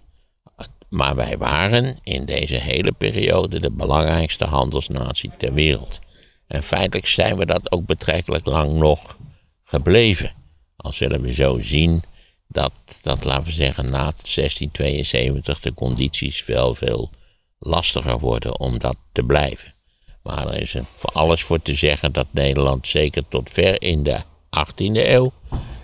Maar 0.88 1.16
wij 1.16 1.38
waren 1.38 1.98
in 2.02 2.24
deze 2.24 2.56
hele 2.56 2.92
periode 2.92 3.60
de 3.60 3.70
belangrijkste 3.70 4.44
handelsnatie 4.44 5.30
ter 5.38 5.52
wereld. 5.52 5.98
En 6.46 6.62
feitelijk 6.62 7.06
zijn 7.06 7.36
we 7.36 7.46
dat 7.46 7.72
ook 7.72 7.86
betrekkelijk 7.86 8.46
lang 8.46 8.72
nog 8.72 9.16
gebleven. 9.64 10.32
Al 10.76 10.92
zullen 10.92 11.20
we 11.22 11.32
zo 11.32 11.58
zien 11.60 12.02
dat, 12.48 12.72
dat 13.02 13.24
laten 13.24 13.44
we 13.44 13.52
zeggen, 13.52 13.90
na 13.90 14.12
1672 14.22 15.60
de 15.60 15.74
condities 15.74 16.42
veel, 16.42 16.74
veel 16.74 17.10
lastiger 17.58 18.18
worden 18.18 18.60
om 18.60 18.78
dat 18.78 18.96
te 19.12 19.22
blijven. 19.22 19.74
Maar 20.22 20.48
er 20.48 20.60
is 20.60 20.76
voor 20.94 21.10
alles 21.10 21.42
voor 21.42 21.62
te 21.62 21.74
zeggen 21.74 22.12
dat 22.12 22.26
Nederland 22.30 22.86
zeker 22.86 23.28
tot 23.28 23.50
ver 23.50 23.82
in 23.82 24.02
de 24.02 24.18
18e 24.66 25.08
eeuw 25.08 25.32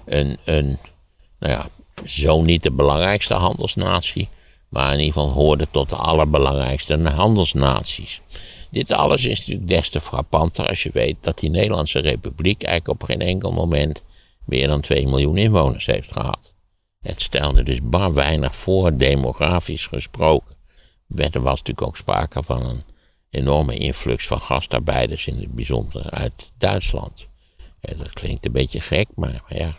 een, 0.04 0.38
een 0.44 0.78
nou 1.38 1.52
ja, 1.52 1.68
zo 2.06 2.42
niet 2.42 2.62
de 2.62 2.72
belangrijkste 2.72 3.34
handelsnatie, 3.34 4.28
maar 4.68 4.92
in 4.92 4.98
ieder 4.98 5.12
geval 5.12 5.30
hoorde 5.30 5.66
tot 5.70 5.88
de 5.88 5.96
allerbelangrijkste 5.96 7.08
handelsnaties. 7.08 8.20
Dit 8.70 8.92
alles 8.92 9.24
is 9.24 9.38
natuurlijk 9.38 9.68
des 9.68 9.88
te 9.88 10.00
frappanter 10.00 10.68
als 10.68 10.82
je 10.82 10.90
weet 10.92 11.16
dat 11.20 11.38
die 11.38 11.50
Nederlandse 11.50 11.98
Republiek 11.98 12.62
eigenlijk 12.62 13.02
op 13.02 13.08
geen 13.08 13.20
enkel 13.20 13.52
moment 13.52 14.02
meer 14.44 14.68
dan 14.68 14.80
2 14.80 15.06
miljoen 15.06 15.36
inwoners 15.36 15.86
heeft 15.86 16.12
gehad. 16.12 16.49
Het 17.00 17.20
stelde 17.20 17.62
dus 17.62 17.78
bar 17.82 18.14
weinig 18.14 18.56
voor, 18.56 18.96
demografisch 18.96 19.86
gesproken. 19.86 20.54
Er 21.16 21.40
was 21.40 21.58
natuurlijk 21.58 21.86
ook 21.86 21.96
sprake 21.96 22.42
van 22.42 22.66
een 22.66 22.82
enorme 23.30 23.76
influx 23.76 24.26
van 24.26 24.40
gastarbeiders, 24.40 25.26
in 25.26 25.36
het 25.36 25.54
bijzonder 25.54 26.10
uit 26.10 26.52
Duitsland. 26.58 27.28
dat 27.80 28.12
klinkt 28.12 28.44
een 28.44 28.52
beetje 28.52 28.80
gek, 28.80 29.08
maar 29.14 29.42
ja, 29.48 29.78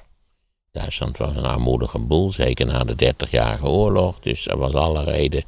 Duitsland 0.71 1.17
was 1.17 1.35
een 1.35 1.45
armoedige 1.45 1.99
boel, 1.99 2.31
zeker 2.31 2.65
na 2.65 2.83
de 2.83 3.13
30-jarige 3.13 3.65
oorlog. 3.65 4.19
Dus 4.19 4.47
er 4.47 4.57
was 4.57 4.73
alle 4.73 5.03
reden 5.03 5.43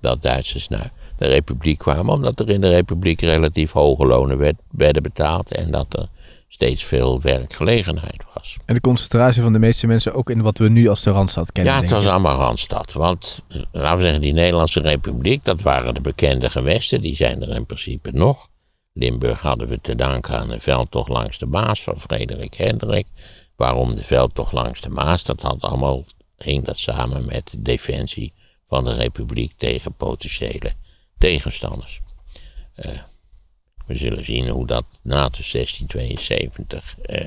dat 0.00 0.22
Duitsers 0.22 0.68
naar 0.68 0.92
de 1.18 1.26
republiek 1.26 1.78
kwamen, 1.78 2.14
omdat 2.14 2.40
er 2.40 2.50
in 2.50 2.60
de 2.60 2.68
republiek 2.68 3.20
relatief 3.20 3.72
hoge 3.72 4.06
lonen 4.06 4.38
werd, 4.38 4.56
werden 4.70 5.02
betaald 5.02 5.54
en 5.54 5.70
dat 5.70 5.94
er 5.94 6.08
steeds 6.54 6.84
veel 6.84 7.20
werkgelegenheid 7.20 8.24
was. 8.34 8.56
En 8.64 8.74
de 8.74 8.80
concentratie 8.80 9.42
van 9.42 9.52
de 9.52 9.58
meeste 9.58 9.86
mensen 9.86 10.14
ook 10.14 10.30
in 10.30 10.42
wat 10.42 10.58
we 10.58 10.68
nu 10.68 10.88
als 10.88 11.02
de 11.02 11.10
Randstad 11.10 11.52
kennen. 11.52 11.72
Ja, 11.72 11.80
het 11.80 11.90
was 11.90 12.06
allemaal 12.06 12.38
Randstad. 12.38 12.92
Want, 12.92 13.42
laten 13.72 13.96
we 13.96 14.02
zeggen, 14.02 14.20
die 14.20 14.32
Nederlandse 14.32 14.80
republiek, 14.80 15.44
dat 15.44 15.60
waren 15.60 15.94
de 15.94 16.00
bekende 16.00 16.50
gewesten, 16.50 17.00
die 17.00 17.16
zijn 17.16 17.42
er 17.42 17.48
in 17.48 17.66
principe 17.66 18.10
nog. 18.12 18.48
Limburg 18.92 19.40
hadden 19.40 19.68
we 19.68 19.80
te 19.80 19.94
danken 19.94 20.38
aan 20.38 20.50
een 20.50 20.60
veldtocht 20.60 21.08
langs 21.08 21.38
de 21.38 21.46
Maas 21.46 21.82
van 21.82 22.00
Frederik 22.00 22.54
Hendrik. 22.54 23.06
Waarom 23.56 23.94
de 23.94 24.04
veldtocht 24.04 24.52
langs 24.52 24.80
de 24.80 24.90
Maas? 24.90 25.24
Dat 25.24 25.42
had 25.42 25.60
allemaal, 25.60 26.04
hing 26.36 26.64
dat 26.64 26.78
samen 26.78 27.26
met 27.26 27.48
de 27.50 27.62
defensie 27.62 28.32
van 28.68 28.84
de 28.84 28.92
republiek 28.92 29.52
tegen 29.56 29.94
potentiële 29.94 30.72
tegenstanders. 31.18 32.00
Uh, 32.76 32.92
we 33.86 33.96
zullen 33.96 34.24
zien 34.24 34.48
hoe 34.48 34.66
dat 34.66 34.84
na 35.02 35.28
1672 35.28 36.96
uh, 37.06 37.20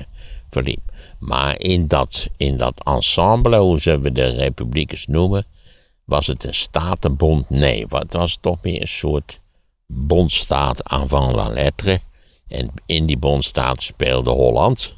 verliep. 0.50 0.80
Maar 1.18 1.60
in 1.60 1.86
dat, 1.86 2.28
in 2.36 2.56
dat 2.56 2.84
ensemble, 2.84 3.58
hoe 3.58 3.80
zullen 3.80 4.02
we 4.02 4.12
de 4.12 4.28
republiekers 4.28 5.06
noemen, 5.06 5.46
was 6.04 6.26
het 6.26 6.44
een 6.44 6.54
statenbond? 6.54 7.50
Nee, 7.50 7.86
het 7.88 8.12
was 8.12 8.38
toch 8.40 8.58
meer 8.62 8.80
een 8.80 8.88
soort 8.88 9.40
bondstaat 9.86 10.84
avant 10.84 11.34
la 11.34 11.48
lettre. 11.48 12.00
En 12.48 12.70
in 12.86 13.06
die 13.06 13.18
bondstaat 13.18 13.82
speelde 13.82 14.30
Holland 14.30 14.96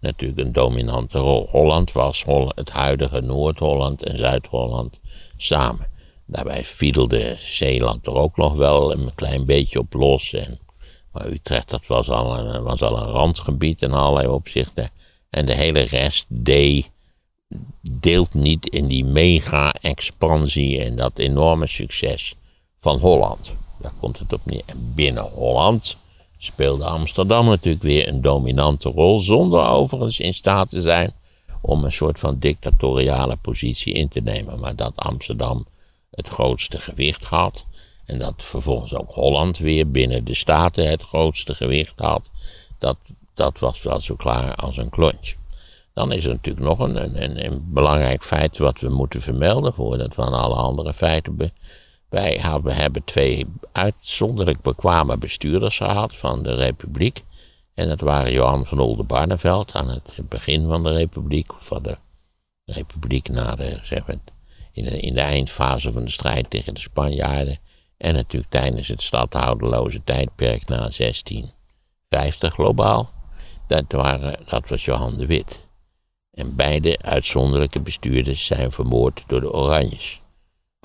natuurlijk 0.00 0.40
een 0.40 0.52
dominante 0.52 1.18
rol. 1.18 1.48
Holland 1.50 1.92
was 1.92 2.24
het 2.54 2.70
huidige 2.70 3.20
Noord-Holland 3.20 4.02
en 4.02 4.18
Zuid-Holland 4.18 5.00
samen. 5.36 5.86
Daarbij 6.26 6.64
fiedelde 6.64 7.36
Zeeland 7.38 8.06
er 8.06 8.14
ook 8.14 8.36
nog 8.36 8.56
wel 8.56 8.92
een 8.92 9.14
klein 9.14 9.44
beetje 9.46 9.78
op 9.78 9.92
los. 9.92 10.32
En, 10.32 10.58
maar 11.12 11.26
Utrecht 11.26 11.70
dat 11.70 11.86
was, 11.86 12.10
al 12.10 12.38
een, 12.38 12.62
was 12.62 12.82
al 12.82 12.98
een 12.98 13.10
randgebied 13.10 13.82
in 13.82 13.92
allerlei 13.92 14.26
opzichten. 14.26 14.90
En 15.30 15.46
de 15.46 15.54
hele 15.54 15.80
rest 15.80 16.26
deed, 16.28 16.90
deelt 17.80 18.34
niet 18.34 18.66
in 18.66 18.86
die 18.86 19.04
mega-expansie 19.04 20.84
en 20.84 20.96
dat 20.96 21.18
enorme 21.18 21.66
succes 21.66 22.34
van 22.78 22.98
Holland. 22.98 23.52
Daar 23.78 23.94
komt 24.00 24.18
het 24.18 24.32
op 24.32 24.40
neer. 24.44 24.62
En 24.66 24.92
binnen 24.94 25.22
Holland 25.22 25.96
speelde 26.38 26.84
Amsterdam 26.84 27.46
natuurlijk 27.46 27.84
weer 27.84 28.08
een 28.08 28.20
dominante 28.20 28.88
rol, 28.88 29.18
zonder 29.18 29.64
overigens 29.64 30.20
in 30.20 30.34
staat 30.34 30.70
te 30.70 30.80
zijn 30.80 31.14
om 31.60 31.84
een 31.84 31.92
soort 31.92 32.18
van 32.18 32.38
dictatoriale 32.38 33.36
positie 33.36 33.92
in 33.92 34.08
te 34.08 34.20
nemen. 34.20 34.60
Maar 34.60 34.76
dat 34.76 34.92
Amsterdam 34.96 35.66
het 36.10 36.28
grootste 36.28 36.80
gewicht 36.80 37.24
had 37.24 37.66
en 38.10 38.18
dat 38.18 38.34
vervolgens 38.36 38.94
ook 38.94 39.10
Holland 39.10 39.58
weer 39.58 39.90
binnen 39.90 40.24
de 40.24 40.34
Staten 40.34 40.88
het 40.88 41.02
grootste 41.02 41.54
gewicht 41.54 41.92
had, 41.96 42.22
dat, 42.78 42.96
dat 43.34 43.58
was 43.58 43.82
wel 43.82 44.00
zo 44.00 44.14
klaar 44.14 44.54
als 44.54 44.76
een 44.76 44.90
klontje. 44.90 45.36
Dan 45.94 46.12
is 46.12 46.24
er 46.24 46.30
natuurlijk 46.30 46.66
nog 46.66 46.78
een, 46.78 47.22
een, 47.22 47.44
een 47.44 47.72
belangrijk 47.72 48.22
feit 48.22 48.58
wat 48.58 48.80
we 48.80 48.88
moeten 48.88 49.20
vermelden 49.20 49.72
voordat 49.72 50.14
we 50.14 50.22
aan 50.22 50.32
alle 50.32 50.54
andere 50.54 50.92
feiten 50.92 51.36
be, 51.36 51.52
wij 52.08 52.38
hebben, 52.40 53.04
twee 53.04 53.46
uitzonderlijk 53.72 54.62
bekwame 54.62 55.18
bestuurders 55.18 55.76
gehad 55.76 56.16
van 56.16 56.42
de 56.42 56.54
Republiek. 56.54 57.22
En 57.74 57.88
dat 57.88 58.00
waren 58.00 58.32
Johan 58.32 58.66
van 58.66 58.78
Oldenbarneveld 58.78 59.74
aan 59.74 59.88
het 59.88 60.28
begin 60.28 60.66
van 60.66 60.82
de 60.82 60.92
Republiek, 60.92 61.54
of 61.54 61.66
van 61.66 61.82
de 61.82 61.98
Republiek 62.64 63.28
na 63.28 63.54
de, 63.54 63.78
zeg 63.82 64.06
maar, 64.06 64.16
in, 64.72 64.86
in 64.86 65.14
de 65.14 65.20
eindfase 65.20 65.92
van 65.92 66.04
de 66.04 66.10
strijd 66.10 66.50
tegen 66.50 66.74
de 66.74 66.80
Spanjaarden. 66.80 67.58
En 68.00 68.14
natuurlijk 68.14 68.50
tijdens 68.50 68.88
het 68.88 69.02
stadhouderloze 69.02 70.04
tijdperk 70.04 70.68
na 70.68 70.76
1650 70.76 72.52
globaal. 72.52 73.10
Dat, 73.66 73.92
waren, 73.92 74.38
dat 74.44 74.68
was 74.68 74.84
Johan 74.84 75.16
de 75.16 75.26
Wit. 75.26 75.60
En 76.30 76.56
beide 76.56 76.98
uitzonderlijke 76.98 77.80
bestuurders 77.80 78.46
zijn 78.46 78.72
vermoord 78.72 79.24
door 79.26 79.40
de 79.40 79.52
Oranjes. 79.52 80.20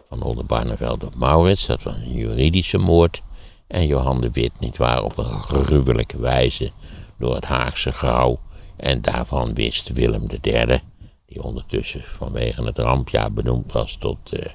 van 0.07 0.21
Oldenbarneveld 0.21 1.03
op 1.03 1.15
Maurits. 1.15 1.65
Dat 1.65 1.83
was 1.83 1.95
een 1.95 2.13
juridische 2.13 2.77
moord. 2.77 3.21
En 3.67 3.87
Johan 3.87 4.21
de 4.21 4.31
Wit, 4.31 4.59
nietwaar, 4.59 5.03
op 5.03 5.17
een 5.17 5.41
gruwelijke 5.41 6.19
wijze 6.19 6.71
door 7.17 7.35
het 7.35 7.45
Haagse 7.45 7.91
grauw. 7.91 8.39
En 8.75 9.01
daarvan 9.01 9.53
wist 9.53 9.93
Willem 9.93 10.27
III, 10.41 10.79
die 11.25 11.43
ondertussen 11.43 12.03
vanwege 12.17 12.63
het 12.63 12.77
rampjaar 12.77 13.33
benoemd 13.33 13.71
was 13.71 13.95
tot, 13.95 14.33
uh, 14.33 14.45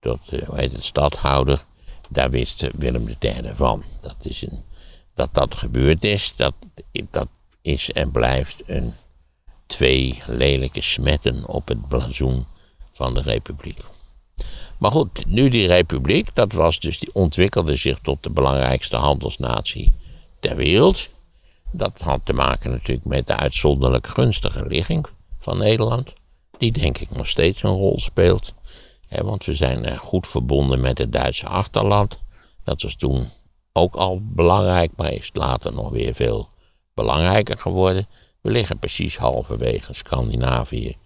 tot 0.00 0.20
uh, 0.30 0.42
hoe 0.42 0.58
heet 0.58 0.72
het, 0.72 0.84
stadhouder. 0.84 1.64
Daar 2.08 2.30
wist 2.30 2.66
Willem 2.74 3.08
III 3.18 3.50
van. 3.54 3.82
Dat, 4.00 4.16
is 4.22 4.42
een, 4.42 4.62
dat 5.14 5.28
dat 5.32 5.54
gebeurd 5.54 6.04
is, 6.04 6.32
dat, 6.36 6.54
dat 7.10 7.28
is 7.62 7.92
en 7.92 8.10
blijft 8.10 8.62
een 8.66 8.94
twee 9.66 10.22
lelijke 10.26 10.80
smetten 10.80 11.46
op 11.46 11.68
het 11.68 11.88
blazoen 11.88 12.46
van 12.92 13.14
de 13.14 13.20
republiek. 13.20 13.78
Maar 14.78 14.90
goed, 14.90 15.26
nu 15.26 15.48
die 15.48 15.66
republiek, 15.66 16.34
dat 16.34 16.52
was 16.52 16.80
dus, 16.80 16.98
die 16.98 17.10
ontwikkelde 17.12 17.76
zich 17.76 17.98
tot 18.02 18.22
de 18.22 18.30
belangrijkste 18.30 18.96
handelsnatie 18.96 19.92
ter 20.40 20.56
wereld. 20.56 21.08
Dat 21.72 22.00
had 22.00 22.20
te 22.24 22.32
maken 22.32 22.70
natuurlijk 22.70 23.06
met 23.06 23.26
de 23.26 23.36
uitzonderlijk 23.36 24.06
gunstige 24.06 24.66
ligging 24.66 25.06
van 25.38 25.58
Nederland, 25.58 26.12
die 26.58 26.72
denk 26.72 26.98
ik 26.98 27.10
nog 27.10 27.28
steeds 27.28 27.62
een 27.62 27.70
rol 27.70 27.98
speelt. 27.98 28.54
Want 29.24 29.44
we 29.44 29.54
zijn 29.54 29.96
goed 29.98 30.26
verbonden 30.26 30.80
met 30.80 30.98
het 30.98 31.12
Duitse 31.12 31.46
achterland. 31.46 32.18
Dat 32.64 32.82
was 32.82 32.96
toen 32.96 33.28
ook 33.72 33.94
al 33.94 34.20
belangrijk, 34.22 34.92
maar 34.96 35.12
is 35.12 35.30
later 35.32 35.72
nog 35.72 35.90
weer 35.90 36.14
veel 36.14 36.48
belangrijker 36.94 37.58
geworden. 37.58 38.06
We 38.40 38.50
liggen 38.50 38.78
precies 38.78 39.16
halverwege 39.16 39.92
Scandinavië 39.92 40.96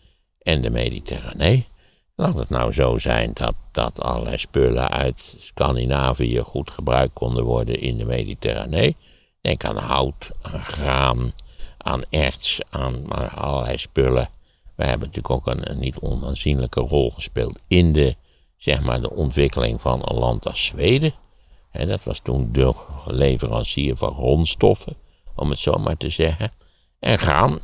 en 0.43 0.63
de 0.63 0.71
Mediterranee. 0.71 1.69
Laat 2.15 2.35
het 2.35 2.49
nou 2.49 2.73
zo 2.73 2.99
zijn 2.99 3.31
dat, 3.35 3.55
dat 3.73 4.01
allerlei 4.01 4.39
spullen 4.39 4.91
uit 4.91 5.35
Scandinavië 5.39 6.39
goed 6.39 6.71
gebruikt 6.71 7.13
konden 7.13 7.45
worden 7.45 7.81
in 7.81 7.99
de 7.99 8.05
Mediterranee. 8.05 8.97
Denk 9.41 9.65
aan 9.65 9.77
hout, 9.77 10.31
aan 10.43 10.65
graan, 10.65 11.33
aan 11.79 12.03
erts, 12.11 12.61
aan 12.71 13.09
allerlei 13.35 13.79
spullen. 13.79 14.29
We 14.81 14.87
hebben 14.87 15.09
natuurlijk 15.09 15.35
ook 15.35 15.55
een, 15.55 15.79
niet 15.79 15.99
onaanzienlijke 15.99 16.81
rol 16.81 17.11
gespeeld 17.11 17.59
in 17.67 17.93
de, 17.93 18.17
zeg 18.57 18.81
maar, 18.83 19.01
de 19.01 19.11
ontwikkeling 19.11 19.81
van 19.81 20.03
een 20.05 20.19
land 20.19 20.47
als 20.47 20.65
Zweden. 20.65 21.13
En 21.71 21.89
dat 21.89 22.05
was 22.05 22.19
toen 22.19 22.49
de 22.53 22.75
leverancier 23.07 23.97
van 23.97 24.15
grondstoffen, 24.15 24.97
om 25.35 25.51
het 25.51 25.59
zo 25.59 25.73
maar 25.73 25.97
te 25.97 26.11
zeggen. 26.11 26.51
En 26.99 27.19
gaan, 27.19 27.59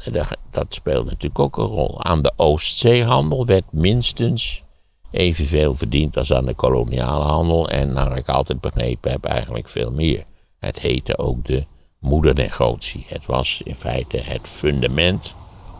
dat 0.51 0.67
speelt 0.69 1.05
natuurlijk 1.05 1.39
ook 1.39 1.57
een 1.57 1.65
rol. 1.65 2.05
Aan 2.05 2.23
de 2.23 2.33
Oostzeehandel 2.37 3.47
werd 3.47 3.73
minstens 3.73 4.63
evenveel 5.11 5.75
verdiend 5.75 6.17
als 6.17 6.33
aan 6.33 6.47
de 6.47 6.55
koloniale 6.55 7.25
handel. 7.25 7.69
En 7.69 7.93
naar 7.93 8.19
ik 8.19 8.29
altijd 8.29 8.61
begrepen 8.61 9.11
heb, 9.11 9.25
eigenlijk 9.25 9.69
veel 9.69 9.93
meer. 9.93 10.25
Het 10.59 10.79
heette 10.79 11.19
ook 11.19 11.45
de 11.45 11.67
moedernegotie. 11.99 13.05
Het 13.09 13.27
was 13.27 13.61
in 13.65 13.77
feite 13.77 14.17
het 14.17 14.49
fundament 14.49 15.35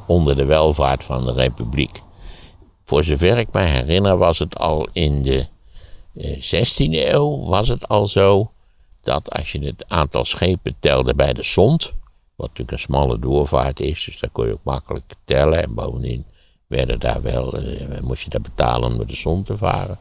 onder 0.07 0.37
de 0.37 0.45
welvaart 0.45 1.05
van 1.05 1.25
de 1.25 1.33
republiek. 1.33 2.01
Voor 2.85 3.05
zover 3.05 3.39
ik 3.39 3.53
me 3.53 3.61
herinner 3.61 4.17
was 4.17 4.39
het 4.39 4.59
al 4.59 4.89
in 4.93 5.23
de 5.23 5.47
16e 6.19 6.91
eh, 6.91 7.13
eeuw 7.13 7.45
was 7.45 7.69
het 7.69 7.89
al 7.89 8.07
zo 8.07 8.51
dat 9.03 9.31
als 9.31 9.53
je 9.53 9.59
het 9.59 9.85
aantal 9.89 10.25
schepen 10.25 10.77
telde 10.81 11.15
bij 11.15 11.33
de 11.33 11.43
Zond, 11.43 11.93
wat 12.37 12.49
natuurlijk 12.49 12.73
een 12.73 12.79
smalle 12.79 13.19
doorvaart 13.19 13.81
is, 13.81 14.05
dus 14.05 14.19
daar 14.19 14.31
kon 14.31 14.47
je 14.47 14.53
ook 14.53 14.65
makkelijk 14.65 15.15
tellen. 15.25 15.63
En 15.63 15.75
bovendien 15.75 16.27
werden 16.67 16.99
daar 16.99 17.23
wel, 17.23 17.53
eh, 17.53 18.01
moest 18.01 18.23
je 18.23 18.31
daar 18.31 18.41
betalen 18.41 18.91
om 18.91 18.97
door 18.97 19.07
de 19.07 19.17
zon 19.17 19.43
te 19.43 19.57
varen. 19.57 19.99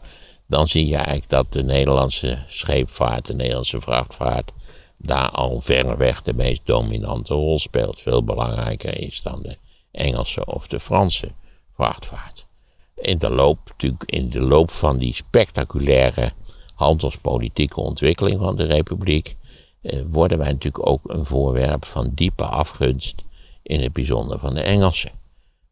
Dan 0.48 0.68
zie 0.68 0.88
je 0.88 0.96
eigenlijk 0.96 1.30
dat 1.30 1.46
de 1.50 1.64
Nederlandse 1.64 2.44
scheepvaart, 2.48 3.26
de 3.26 3.34
Nederlandse 3.34 3.82
vrachtvaart, 3.82 4.52
daar 4.98 5.30
al 5.30 5.62
verreweg 5.62 6.22
de 6.22 6.34
meest 6.34 6.62
dominante 6.66 7.34
rol 7.34 7.60
speelt. 7.60 8.02
Veel 8.02 8.24
belangrijker 8.24 9.00
is 9.00 9.22
dan 9.22 9.42
de 9.42 9.58
Engelse 9.96 10.46
of 10.46 10.68
de 10.68 10.80
Franse 10.80 11.32
vrachtvaart. 11.74 12.48
In 12.96 13.18
de 13.18 13.30
loop, 13.30 13.60
natuurlijk 13.68 14.04
in 14.06 14.30
de 14.30 14.42
loop 14.42 14.72
van 14.72 14.98
die 14.98 15.14
spectaculaire 15.14 16.32
handelspolitieke 16.76 17.80
ontwikkeling 17.80 18.40
van 18.42 18.56
de 18.56 18.64
Republiek 18.64 19.36
eh, 19.82 20.00
worden 20.08 20.38
wij 20.38 20.52
natuurlijk 20.52 20.90
ook 20.90 21.02
een 21.04 21.26
voorwerp 21.26 21.86
van 21.86 22.12
diepe 22.14 22.46
afgunst, 22.46 23.24
in 23.64 23.82
het 23.82 23.94
bijzonder 23.94 24.40
van 24.40 24.54
de 24.54 24.62
Engelsen. 24.62 25.12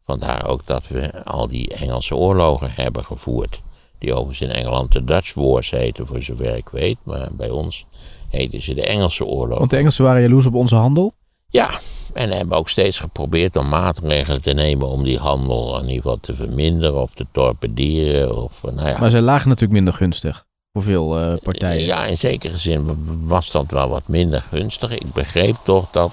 Vandaar 0.04 0.46
ook 0.48 0.66
dat 0.66 0.88
we 0.88 1.24
al 1.24 1.48
die 1.48 1.74
Engelse 1.74 2.16
oorlogen 2.16 2.70
hebben 2.74 3.04
gevoerd, 3.04 3.62
die 3.98 4.14
overigens 4.14 4.40
in 4.48 4.56
Engeland 4.56 4.92
de 4.92 5.04
Dutch 5.04 5.34
Wars 5.34 5.70
heten, 5.70 6.06
voor 6.06 6.22
zover 6.22 6.56
ik 6.56 6.68
weet, 6.68 6.96
maar 7.02 7.28
bij 7.32 7.50
ons 7.50 7.86
heten 8.28 8.62
ze 8.62 8.74
de 8.74 8.86
Engelse 8.86 9.24
oorlogen. 9.24 9.58
Want 9.58 9.70
de 9.70 9.76
Engelsen 9.76 10.04
waren 10.04 10.22
jaloers 10.22 10.46
op 10.46 10.54
onze 10.54 10.74
handel? 10.74 11.12
Ja, 11.48 11.80
en 12.14 12.30
hebben 12.30 12.58
ook 12.58 12.68
steeds 12.68 12.98
geprobeerd 12.98 13.56
om 13.56 13.68
maatregelen 13.68 14.42
te 14.42 14.52
nemen 14.52 14.88
om 14.88 15.04
die 15.04 15.18
handel 15.18 15.76
in 15.78 15.82
ieder 15.88 16.02
geval 16.02 16.20
te 16.20 16.34
verminderen 16.34 17.02
of 17.02 17.14
te 17.14 17.26
torpederen. 17.32 18.42
Of, 18.42 18.62
nou 18.62 18.88
ja. 18.88 18.98
Maar 18.98 19.10
zij 19.10 19.20
lagen 19.20 19.48
natuurlijk 19.48 19.74
minder 19.74 19.94
gunstig 19.94 20.46
voor 20.72 20.82
veel 20.82 21.20
uh, 21.20 21.34
partijen. 21.42 21.86
Ja, 21.86 22.06
in 22.06 22.18
zekere 22.18 22.58
zin 22.58 22.84
was 23.24 23.50
dat 23.50 23.70
wel 23.70 23.88
wat 23.88 24.08
minder 24.08 24.42
gunstig. 24.42 24.92
Ik 24.92 25.12
begreep 25.12 25.56
toch 25.64 25.90
dat, 25.90 26.12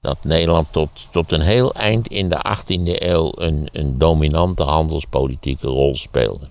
dat 0.00 0.24
Nederland 0.24 0.66
tot, 0.70 0.90
tot 1.10 1.32
een 1.32 1.40
heel 1.40 1.74
eind 1.74 2.08
in 2.08 2.28
de 2.28 2.44
18e 2.56 3.02
eeuw 3.02 3.32
een, 3.34 3.68
een 3.72 3.98
dominante 3.98 4.62
handelspolitieke 4.62 5.68
rol 5.68 5.96
speelde. 5.96 6.48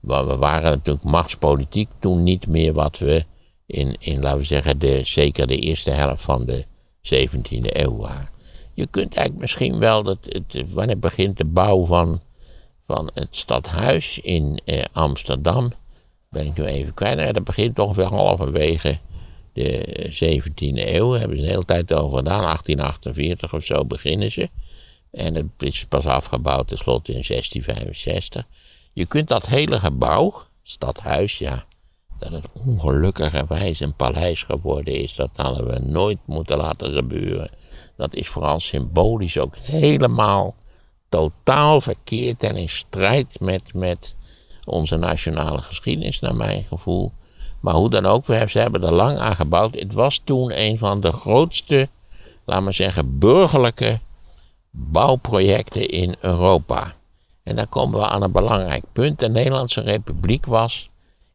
Maar 0.00 0.26
we 0.26 0.36
waren 0.36 0.70
natuurlijk 0.70 1.04
machtspolitiek 1.04 1.90
toen 1.98 2.22
niet 2.22 2.46
meer 2.46 2.72
wat 2.72 2.98
we 2.98 3.24
in, 3.66 3.96
in 3.98 4.20
laten 4.20 4.38
we 4.38 4.44
zeggen, 4.44 4.78
de, 4.78 5.00
zeker 5.04 5.46
de 5.46 5.58
eerste 5.58 5.90
helft 5.90 6.22
van 6.22 6.46
de 6.46 6.64
17e 7.02 7.76
eeuw. 7.76 8.08
Je 8.74 8.86
kunt 8.86 9.14
eigenlijk 9.14 9.38
misschien 9.40 9.78
wel, 9.78 10.02
dat 10.02 10.18
het, 10.22 10.72
wanneer 10.72 10.98
begint 10.98 11.36
de 11.36 11.44
bouw 11.44 11.84
van, 11.84 12.20
van 12.82 13.10
het 13.14 13.36
stadhuis 13.36 14.18
in 14.18 14.60
eh, 14.64 14.82
Amsterdam, 14.92 15.72
ben 16.28 16.46
ik 16.46 16.56
nu 16.56 16.64
even 16.64 16.94
kwijt. 16.94 17.18
Nou, 17.18 17.32
dat 17.32 17.44
begint 17.44 17.78
ongeveer 17.78 18.04
halverwege 18.04 18.98
de 19.52 19.84
17e 20.10 20.94
eeuw. 20.94 21.10
Hebben 21.10 21.36
ze 21.36 21.42
een 21.42 21.48
hele 21.48 21.64
tijd 21.64 21.92
over 21.92 22.18
gedaan. 22.18 22.42
1848 22.42 23.54
of 23.54 23.64
zo 23.64 23.84
beginnen 23.84 24.32
ze. 24.32 24.50
En 25.10 25.34
het 25.34 25.46
is 25.58 25.84
pas 25.84 26.06
afgebouwd 26.06 26.68
tenslotte 26.68 27.12
in 27.12 27.24
1665. 27.26 28.46
Je 28.92 29.06
kunt 29.06 29.28
dat 29.28 29.46
hele 29.46 29.78
gebouw, 29.78 30.42
stadhuis, 30.62 31.38
ja, 31.38 31.64
dat 32.20 32.32
het 32.32 32.46
ongelukkigerwijs 32.64 33.80
een 33.80 33.94
paleis 33.94 34.42
geworden 34.42 34.94
is, 34.94 35.14
dat 35.14 35.30
hadden 35.34 35.66
we 35.66 35.78
nooit 35.78 36.18
moeten 36.24 36.56
laten 36.56 36.92
gebeuren. 36.92 37.50
Dat 37.96 38.14
is 38.14 38.28
vooral 38.28 38.60
symbolisch 38.60 39.38
ook 39.38 39.56
helemaal 39.56 40.54
totaal 41.08 41.80
verkeerd 41.80 42.42
en 42.42 42.56
in 42.56 42.68
strijd 42.68 43.40
met, 43.40 43.74
met 43.74 44.16
onze 44.64 44.96
nationale 44.96 45.58
geschiedenis, 45.58 46.20
naar 46.20 46.36
mijn 46.36 46.64
gevoel. 46.64 47.12
Maar 47.60 47.74
hoe 47.74 47.90
dan 47.90 48.06
ook, 48.06 48.26
we, 48.26 48.44
ze 48.48 48.58
hebben 48.58 48.82
er 48.82 48.92
lang 48.92 49.18
aan 49.18 49.36
gebouwd. 49.36 49.74
Het 49.74 49.92
was 49.92 50.20
toen 50.24 50.60
een 50.60 50.78
van 50.78 51.00
de 51.00 51.12
grootste, 51.12 51.88
laten 52.44 52.64
we 52.64 52.72
zeggen, 52.72 53.18
burgerlijke 53.18 54.00
bouwprojecten 54.70 55.88
in 55.88 56.14
Europa. 56.20 56.94
En 57.42 57.56
dan 57.56 57.68
komen 57.68 57.98
we 57.98 58.06
aan 58.06 58.22
een 58.22 58.32
belangrijk 58.32 58.84
punt. 58.92 59.18
De 59.18 59.28
Nederlandse 59.28 59.80
Republiek 59.80 60.46
was 60.46 60.89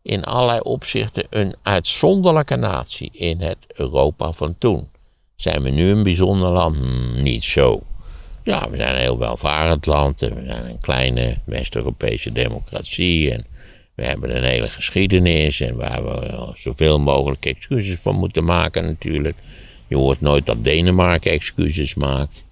in 0.05 0.23
allerlei 0.23 0.59
opzichten 0.59 1.23
een 1.29 1.55
uitzonderlijke 1.61 2.55
natie 2.55 3.09
in 3.13 3.41
het 3.41 3.57
Europa 3.67 4.31
van 4.31 4.55
toen. 4.57 4.87
Zijn 5.35 5.61
we 5.61 5.69
nu 5.69 5.89
een 5.89 6.03
bijzonder 6.03 6.49
land? 6.49 6.75
Hmm, 6.75 7.23
niet 7.23 7.43
zo. 7.43 7.83
Ja, 8.43 8.69
we 8.69 8.77
zijn 8.77 8.95
een 8.95 9.01
heel 9.01 9.17
welvarend 9.17 9.85
land. 9.85 10.21
En 10.21 10.35
we 10.35 10.45
zijn 10.45 10.65
een 10.65 10.79
kleine 10.79 11.37
West-Europese 11.45 12.31
democratie. 12.31 13.31
En 13.31 13.45
we 13.95 14.05
hebben 14.05 14.35
een 14.35 14.43
hele 14.43 14.67
geschiedenis. 14.67 15.59
En 15.59 15.75
waar 15.75 16.03
we 16.03 16.51
zoveel 16.53 16.99
mogelijk 16.99 17.45
excuses 17.45 17.99
voor 17.99 18.15
moeten 18.15 18.43
maken 18.43 18.85
natuurlijk. 18.85 19.37
Je 19.87 19.95
hoort 19.95 20.21
nooit 20.21 20.45
dat 20.45 20.63
Denemarken 20.63 21.31
excuses 21.31 21.95
maakt. 21.95 22.44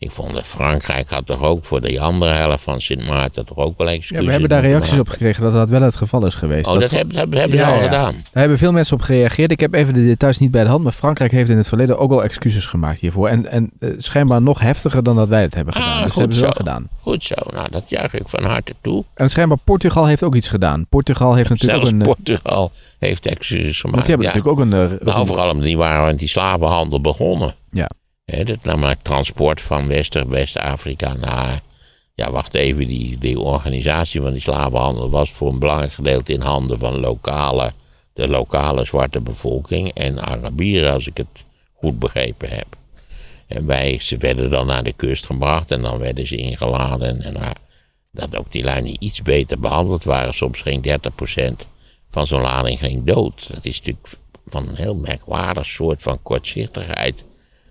Ik 0.00 0.10
vond 0.10 0.34
dat 0.34 0.44
Frankrijk 0.44 1.10
had 1.10 1.26
toch 1.26 1.42
ook 1.42 1.64
voor 1.64 1.80
de 1.80 2.00
andere 2.00 2.32
helft 2.32 2.64
van 2.64 2.80
Sint 2.80 3.08
Maarten 3.08 3.44
toch 3.44 3.56
ook 3.56 3.78
wel 3.78 3.88
excuses. 3.88 4.18
Ja, 4.18 4.24
we 4.24 4.30
hebben 4.30 4.48
daar 4.48 4.60
reacties 4.60 4.98
op 4.98 5.08
gekregen 5.08 5.42
dat 5.42 5.52
dat 5.52 5.68
wel 5.68 5.82
het 5.82 5.96
geval 5.96 6.26
is 6.26 6.34
geweest. 6.34 6.66
Oh, 6.66 6.80
dat, 6.80 6.90
hebben, 6.90 7.16
hebben, 7.16 7.38
hebben 7.38 7.58
ja, 7.58 7.70
al 7.70 7.80
gedaan. 7.80 8.12
Daar 8.12 8.22
hebben 8.32 8.58
veel 8.58 8.72
mensen 8.72 8.96
op 8.96 9.02
gereageerd. 9.02 9.50
Ik 9.50 9.60
heb 9.60 9.74
even 9.74 9.94
de 9.94 10.04
details 10.04 10.38
niet 10.38 10.50
bij 10.50 10.62
de 10.62 10.68
hand, 10.68 10.82
maar 10.82 10.92
Frankrijk 10.92 11.32
heeft 11.32 11.50
in 11.50 11.56
het 11.56 11.68
verleden 11.68 11.98
ook 11.98 12.10
al 12.10 12.24
excuses 12.24 12.66
gemaakt 12.66 13.00
hiervoor. 13.00 13.28
En, 13.28 13.46
en 13.46 13.70
uh, 13.78 13.94
schijnbaar 13.98 14.42
nog 14.42 14.60
heftiger 14.60 15.02
dan 15.02 15.16
dat 15.16 15.28
wij 15.28 15.42
het 15.42 15.54
hebben 15.54 15.74
gedaan. 15.74 15.88
Ah, 15.90 15.96
dus 15.96 16.06
dat 16.06 16.14
hebben 16.14 16.36
ze 16.36 16.42
wel 16.42 16.50
gedaan. 16.50 16.88
Goed 17.00 17.22
zo, 17.22 17.34
nou 17.52 17.68
dat 17.70 17.90
juich 17.90 18.14
ik 18.14 18.28
van 18.28 18.44
harte 18.44 18.74
toe. 18.80 19.04
En 19.14 19.30
schijnbaar 19.30 19.58
Portugal 19.64 20.06
heeft 20.06 20.22
ook 20.22 20.34
iets 20.34 20.48
gedaan. 20.48 20.86
Portugal 20.88 21.34
heeft 21.34 21.48
natuurlijk 21.48 21.84
ook 21.84 21.92
een... 21.92 22.00
Eh, 22.00 22.06
Portugal 22.06 22.72
heeft 22.98 23.26
excuses 23.26 23.80
gemaakt. 23.80 24.06
Want 24.08 24.18
die 24.18 24.26
hebben 24.26 24.26
natuurlijk 24.26 24.74
ook 24.74 24.90
een... 24.90 25.00
Uh, 25.00 25.14
nou, 25.14 25.26
vooral 25.26 25.50
omdat 25.50 25.64
die 25.64 25.76
waren 25.76 26.06
met 26.06 26.18
die 26.18 26.28
slavenhandel 26.28 27.00
begonnen. 27.00 27.54
Ja. 27.70 27.88
He, 28.30 28.44
dat 28.44 28.62
namelijk 28.62 29.02
transport 29.02 29.60
van 29.60 29.86
West-Afrika 30.28 31.14
naar, 31.14 31.60
Ja, 32.14 32.30
wacht 32.30 32.54
even, 32.54 32.86
die, 32.86 33.18
die 33.18 33.38
organisatie 33.38 34.20
van 34.20 34.32
die 34.32 34.40
slavenhandel 34.42 35.10
was 35.10 35.30
voor 35.30 35.48
een 35.48 35.58
belangrijk 35.58 35.92
gedeelte 35.92 36.32
in 36.32 36.40
handen 36.40 36.78
van 36.78 37.00
lokale, 37.00 37.72
de 38.12 38.28
lokale 38.28 38.84
zwarte 38.84 39.20
bevolking 39.20 39.92
en 39.94 40.20
Arabieren, 40.20 40.92
als 40.92 41.06
ik 41.06 41.16
het 41.16 41.44
goed 41.74 41.98
begrepen 41.98 42.48
heb. 42.48 42.66
En 43.46 43.66
wij, 43.66 43.98
ze 44.00 44.16
werden 44.16 44.50
dan 44.50 44.66
naar 44.66 44.84
de 44.84 44.92
kust 44.92 45.26
gebracht 45.26 45.70
en 45.70 45.82
dan 45.82 45.98
werden 45.98 46.26
ze 46.26 46.36
ingeladen. 46.36 47.22
En 47.22 47.32
nou, 47.32 47.52
dat 48.10 48.36
ook 48.36 48.52
die 48.52 48.64
niet 48.64 49.02
iets 49.02 49.22
beter 49.22 49.60
behandeld 49.60 50.04
waren. 50.04 50.34
Soms 50.34 50.60
ging 50.60 50.98
30% 51.62 51.66
van 52.10 52.26
zo'n 52.26 52.40
lading 52.40 52.78
ging 52.78 53.04
dood. 53.04 53.54
Dat 53.54 53.64
is 53.64 53.78
natuurlijk 53.78 54.08
van 54.46 54.68
een 54.68 54.76
heel 54.76 54.96
merkwaardig 54.96 55.66
soort 55.66 56.02
van 56.02 56.22
kortzichtigheid. 56.22 57.24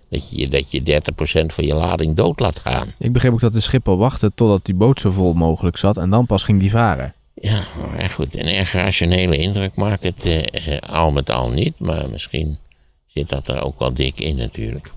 Dat 0.08 0.30
je, 0.30 0.48
dat 0.48 0.70
je 0.70 1.00
30% 1.42 1.46
van 1.46 1.64
je 1.64 1.74
lading 1.74 2.16
dood 2.16 2.40
laat 2.40 2.58
gaan. 2.58 2.92
Ik 2.98 3.12
begreep 3.12 3.32
ook 3.32 3.40
dat 3.40 3.52
de 3.52 3.60
schipper 3.60 3.96
wachtte 3.96 4.32
totdat 4.34 4.64
die 4.64 4.74
boot 4.74 5.00
zo 5.00 5.10
vol 5.10 5.32
mogelijk 5.32 5.76
zat 5.76 5.96
en 5.96 6.10
dan 6.10 6.26
pas 6.26 6.42
ging 6.42 6.60
die 6.60 6.70
varen. 6.70 7.14
Ja, 7.34 7.64
maar 7.78 8.10
goed, 8.10 8.38
een 8.38 8.46
erg 8.46 8.72
rationele 8.72 9.36
indruk 9.36 9.74
maakt 9.74 10.02
het 10.02 10.24
eh, 10.24 10.76
eh, 10.76 10.90
al 10.90 11.10
met 11.10 11.30
al 11.30 11.50
niet. 11.50 11.78
Maar 11.78 12.10
misschien 12.10 12.58
zit 13.06 13.28
dat 13.28 13.48
er 13.48 13.62
ook 13.62 13.78
wel 13.78 13.94
dik 13.94 14.20
in 14.20 14.36
natuurlijk. 14.36 14.92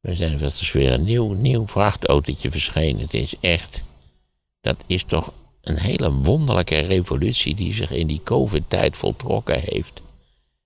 We 0.00 0.14
zijn 0.14 0.36
dat 0.36 0.52
is 0.52 0.72
weer 0.72 0.92
een 0.92 1.04
nieuw, 1.04 1.32
nieuw 1.32 1.66
vrachtautootje 1.66 2.50
verschenen. 2.50 3.00
Het 3.00 3.14
is 3.14 3.34
echt, 3.40 3.82
dat 4.60 4.76
is 4.86 5.04
toch 5.04 5.32
een 5.60 5.78
hele 5.78 6.12
wonderlijke 6.12 6.78
revolutie 6.78 7.54
die 7.54 7.74
zich 7.74 7.90
in 7.90 8.06
die 8.06 8.20
COVID-tijd 8.24 8.96
voltrokken 8.96 9.60
heeft. 9.60 10.00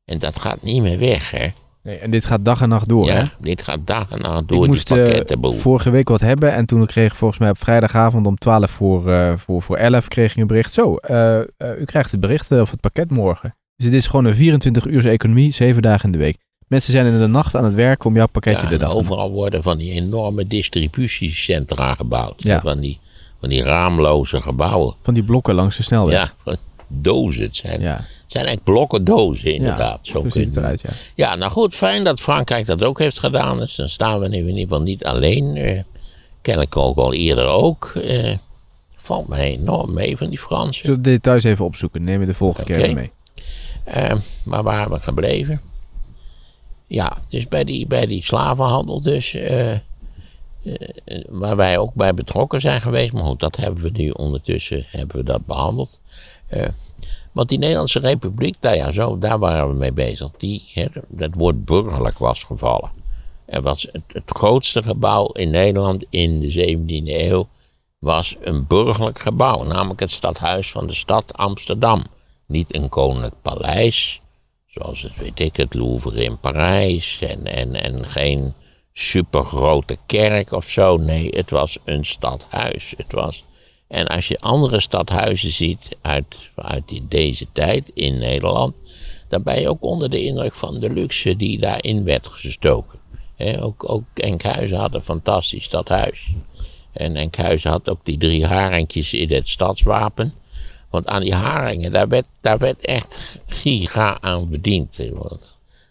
En 0.05 0.19
dat 0.19 0.39
gaat 0.39 0.63
niet 0.63 0.83
meer 0.83 0.99
weg, 0.99 1.31
hè? 1.31 1.49
Nee, 1.85 1.97
en 1.99 2.11
dit 2.11 2.25
gaat 2.25 2.45
dag 2.45 2.61
en 2.61 2.69
nacht 2.69 2.89
door, 2.89 3.09
hè? 3.11 3.19
Ja, 3.19 3.33
dit 3.41 3.63
gaat 3.63 3.79
dag 3.85 4.11
en 4.11 4.19
nacht 4.19 4.35
door 4.35 4.43
ik 4.43 4.49
die 4.49 4.67
moest 4.69 4.91
eh, 4.91 5.03
pakkettenboel. 5.05 5.53
vorige 5.53 5.91
week 5.91 6.09
wat 6.09 6.21
hebben 6.21 6.53
en 6.53 6.67
toen 6.67 6.87
kreeg 6.87 7.11
ik 7.11 7.15
volgens 7.15 7.41
mij 7.41 7.51
op 7.51 7.59
vrijdagavond 7.59 8.27
om 8.27 8.39
12 8.39 8.71
voor, 8.71 9.13
eh, 9.13 9.33
voor, 9.37 9.63
voor 9.63 9.77
11 9.77 10.09
kreeg 10.09 10.31
ik 10.31 10.37
een 10.37 10.47
bericht. 10.47 10.73
Zo, 10.73 10.97
eh, 10.97 11.39
eh, 11.41 11.47
u 11.81 11.85
krijgt 11.85 12.11
het 12.11 12.21
bericht 12.21 12.51
eh, 12.51 12.61
of 12.61 12.71
het 12.71 12.81
pakket 12.81 13.11
morgen. 13.11 13.57
Dus 13.77 13.87
het 13.87 13.95
is 13.95 14.07
gewoon 14.07 14.25
een 14.25 14.35
24 14.35 14.87
uur 14.87 15.09
economie, 15.09 15.53
7 15.53 15.83
dagen 15.83 16.05
in 16.05 16.13
de 16.13 16.19
week. 16.19 16.37
Mensen 16.67 16.93
zijn 16.93 17.07
in 17.07 17.19
de 17.19 17.27
nacht 17.27 17.57
aan 17.57 17.65
het 17.65 17.75
werken 17.75 18.07
om 18.07 18.15
jouw 18.17 18.27
pakketje 18.27 18.69
Ja, 18.71 18.77
dag. 18.77 18.93
overal 18.95 19.31
worden 19.31 19.63
van 19.63 19.79
die 19.79 19.93
enorme 19.93 20.47
distributiecentra 20.47 21.95
gebouwd. 21.95 22.43
Ja. 22.43 22.61
Van, 22.61 22.81
die, 22.81 22.99
van 23.41 23.49
die 23.49 23.63
raamloze 23.63 24.41
gebouwen. 24.41 24.95
Van 25.03 25.15
die 25.15 25.23
blokken 25.23 25.55
langs 25.55 25.77
de 25.77 25.83
snelweg. 25.83 26.35
Ja, 26.45 26.55
dozen. 26.89 27.43
Het 27.43 27.57
zijn, 27.57 27.81
ja. 27.81 27.97
het 27.97 28.07
zijn 28.27 28.45
eigenlijk 28.47 28.65
blokken 28.65 29.05
dozen, 29.05 29.55
inderdaad. 29.55 29.99
Ja, 30.03 30.13
zo 30.13 30.25
ziet 30.29 30.47
het 30.47 30.57
eruit, 30.57 30.81
ja. 30.81 30.91
Ja, 31.15 31.35
nou 31.35 31.53
goed, 31.53 31.75
fijn 31.75 32.05
dat 32.05 32.21
Frankrijk 32.21 32.67
dat 32.67 32.83
ook 32.85 32.99
heeft 32.99 33.19
gedaan. 33.19 33.59
Dus 33.59 33.75
dan 33.75 33.89
staan 33.89 34.21
we 34.21 34.27
in 34.27 34.33
ieder 34.45 34.59
geval 34.63 34.83
niet 34.83 35.05
alleen. 35.05 35.57
Eh, 35.57 35.81
kennelijk 36.43 36.77
ook 36.77 36.97
al 36.97 37.13
eerder 37.13 37.47
ook. 37.47 37.93
Eh, 38.05 38.33
valt 38.95 39.29
mij 39.29 39.51
enorm 39.51 39.93
mee 39.93 40.17
van 40.17 40.29
die 40.29 40.39
Fransen. 40.39 40.85
Zullen 40.85 41.03
we 41.03 41.11
details 41.11 41.45
even 41.45 41.65
opzoeken? 41.65 42.03
Neem 42.03 42.21
we 42.21 42.27
de 42.27 42.35
volgende 42.35 42.73
keer 42.73 42.95
mee. 42.95 43.11
Eh, 43.85 44.13
maar 44.45 44.63
waar 44.63 44.91
we 44.91 45.01
gebleven? 45.01 45.61
Ja, 46.87 47.17
dus 47.29 47.49
bij 47.49 47.65
die, 47.65 47.87
bij 47.87 48.07
die 48.07 48.25
slavenhandel 48.25 49.01
dus. 49.01 49.35
eh, 49.35 49.73
waar 51.29 51.57
wij 51.57 51.79
ook 51.79 51.95
bij 51.95 52.15
betrokken 52.15 52.61
zijn 52.61 52.81
geweest. 52.81 53.13
Maar 53.13 53.25
goed, 53.25 53.41
dat 53.41 53.57
hebben 53.57 53.83
we 53.83 53.91
nu 53.93 54.11
ondertussen 54.11 54.85
hebben 54.89 55.17
we 55.17 55.23
dat 55.23 55.47
behandeld. 55.47 56.01
Eh, 56.55 56.69
want 57.33 57.49
die 57.49 57.59
Nederlandse 57.59 57.99
Republiek, 57.99 58.55
nou 58.61 58.77
ja, 58.77 58.93
zo, 58.93 59.19
daar 59.19 59.39
waren 59.39 59.69
we 59.69 59.75
mee 59.75 59.93
bezig. 59.93 60.31
Die, 60.39 60.71
hè, 60.73 60.87
dat 61.09 61.35
woord 61.35 61.65
burgerlijk 61.65 62.19
was 62.19 62.43
gevallen. 62.43 62.91
Er 63.45 63.63
was 63.63 63.89
het, 63.93 64.23
grootste 64.27 64.83
gebouw 64.83 65.27
in 65.27 65.51
Nederland 65.51 66.07
in 66.11 66.41
de 66.41 66.53
17e 66.53 67.13
eeuw 67.13 67.49
was 67.99 68.37
een 68.41 68.67
burgerlijk 68.67 69.19
gebouw, 69.19 69.63
namelijk 69.63 70.01
het 70.01 70.11
stadhuis 70.11 70.71
van 70.71 70.87
de 70.87 70.95
stad 70.95 71.33
Amsterdam. 71.33 72.05
Niet 72.47 72.75
een 72.75 72.89
koninklijk 72.89 73.35
paleis, 73.43 74.21
zoals 74.67 75.03
het, 75.03 75.17
weet 75.17 75.41
ik, 75.41 75.57
het 75.57 75.75
Louvre 75.75 76.25
in 76.25 76.39
Parijs, 76.39 77.19
en, 77.21 77.47
en, 77.47 77.75
en 77.75 78.11
geen 78.11 78.55
supergrote 78.93 79.97
kerk 80.07 80.53
of 80.53 80.69
zo. 80.69 80.97
Nee, 80.97 81.29
het 81.31 81.51
was 81.51 81.79
een 81.85 82.05
stadhuis. 82.05 82.95
Het 82.97 83.13
was, 83.13 83.45
en 83.95 84.07
als 84.07 84.29
je 84.29 84.41
andere 84.41 84.81
stadhuizen 84.81 85.51
ziet 85.51 85.97
uit, 86.01 86.37
uit 86.55 87.01
deze 87.09 87.47
tijd 87.53 87.91
in 87.95 88.19
Nederland, 88.19 88.83
dan 89.29 89.43
ben 89.43 89.61
je 89.61 89.69
ook 89.69 89.83
onder 89.83 90.11
de 90.11 90.25
indruk 90.25 90.55
van 90.55 90.81
de 90.81 90.93
luxe 90.93 91.37
die 91.37 91.59
daarin 91.59 92.05
werd 92.05 92.29
gestoken. 92.29 92.99
Ook, 93.61 93.91
ook 93.91 94.05
Enkhuizen 94.15 94.77
had 94.77 94.95
een 94.95 95.03
fantastisch 95.03 95.65
stadhuis. 95.65 96.35
En 96.93 97.17
Enkhuizen 97.17 97.71
had 97.71 97.89
ook 97.89 98.01
die 98.03 98.19
drie 98.19 98.47
haringjes 98.47 99.13
in 99.13 99.33
het 99.33 99.49
stadswapen. 99.49 100.35
Want 100.91 101.07
aan 101.07 101.23
die 101.23 101.35
haringen, 101.35 101.93
daar 101.93 102.09
werd, 102.09 102.27
daar 102.41 102.59
werd 102.59 102.81
echt 102.81 103.39
giga 103.47 104.21
aan 104.21 104.49
verdiend. 104.49 104.97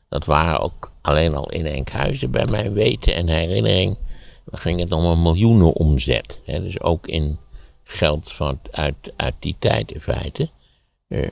Dat 0.10 0.26
waren 0.26 0.60
ook 0.60 0.92
alleen 1.02 1.36
al 1.36 1.50
in 1.50 1.66
Enkhuizen 1.66 2.32
bij 2.32 2.46
mijn 2.46 2.74
weten 2.74 3.16
en 3.16 3.28
herinnering. 3.28 3.98
ging 4.52 4.80
het 4.80 4.92
om 4.92 5.06
een 5.06 5.22
miljoenen 5.22 5.74
omzet. 5.74 6.40
Dus 6.46 6.82
ook 6.82 7.08
in 7.08 7.40
geld 7.84 8.32
van, 8.32 8.60
uit, 8.72 8.96
uit 9.16 9.36
die 9.40 9.56
tijd 9.60 9.92
in 9.92 10.02
feite. 10.02 10.50
Eh, 11.08 11.28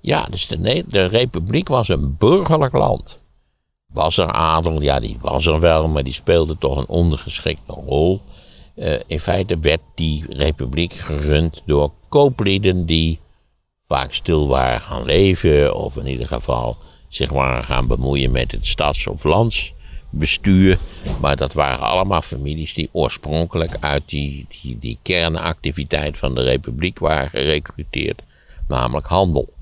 ja, 0.00 0.26
dus 0.30 0.46
de, 0.46 0.84
de 0.88 1.04
republiek 1.04 1.68
was 1.68 1.88
een 1.88 2.16
burgerlijk 2.16 2.72
land. 2.72 3.22
Was 3.86 4.18
er 4.18 4.32
adel? 4.32 4.82
Ja, 4.82 5.00
die 5.00 5.16
was 5.20 5.46
er 5.46 5.60
wel, 5.60 5.88
maar 5.88 6.04
die 6.04 6.12
speelde 6.12 6.58
toch 6.58 6.76
een 6.76 6.88
ondergeschikte 6.88 7.72
rol. 7.72 8.20
Eh, 8.74 9.00
in 9.06 9.20
feite 9.20 9.58
werd 9.58 9.80
die 9.94 10.24
republiek 10.28 10.92
gerund 10.92 11.62
door 11.66 11.92
kooplieden 12.08 12.86
die 12.86 13.20
vaak 13.86 14.12
stil 14.12 14.48
waren 14.48 14.80
gaan 14.80 15.04
leven, 15.04 15.74
of 15.74 15.96
in 15.96 16.06
ieder 16.06 16.26
geval 16.26 16.76
zich 17.08 17.30
waren 17.30 17.64
gaan 17.64 17.86
bemoeien 17.86 18.30
met 18.30 18.52
het 18.52 18.66
stads- 18.66 19.06
of 19.06 19.24
landsbestuur. 20.10 20.78
Maar 21.20 21.36
dat 21.36 21.52
waren 21.52 21.86
allemaal 21.86 22.22
families 22.22 22.74
die 22.74 22.88
oorspronkelijk 22.92 23.76
uit 23.80 24.02
die, 24.06 24.46
die, 24.62 24.78
die 24.78 24.98
kernactiviteit 25.02 26.18
van 26.18 26.34
de 26.34 26.42
republiek 26.42 26.98
waren 26.98 27.30
gerecruiteerd, 27.30 28.22
namelijk 28.68 29.06
handel. 29.06 29.52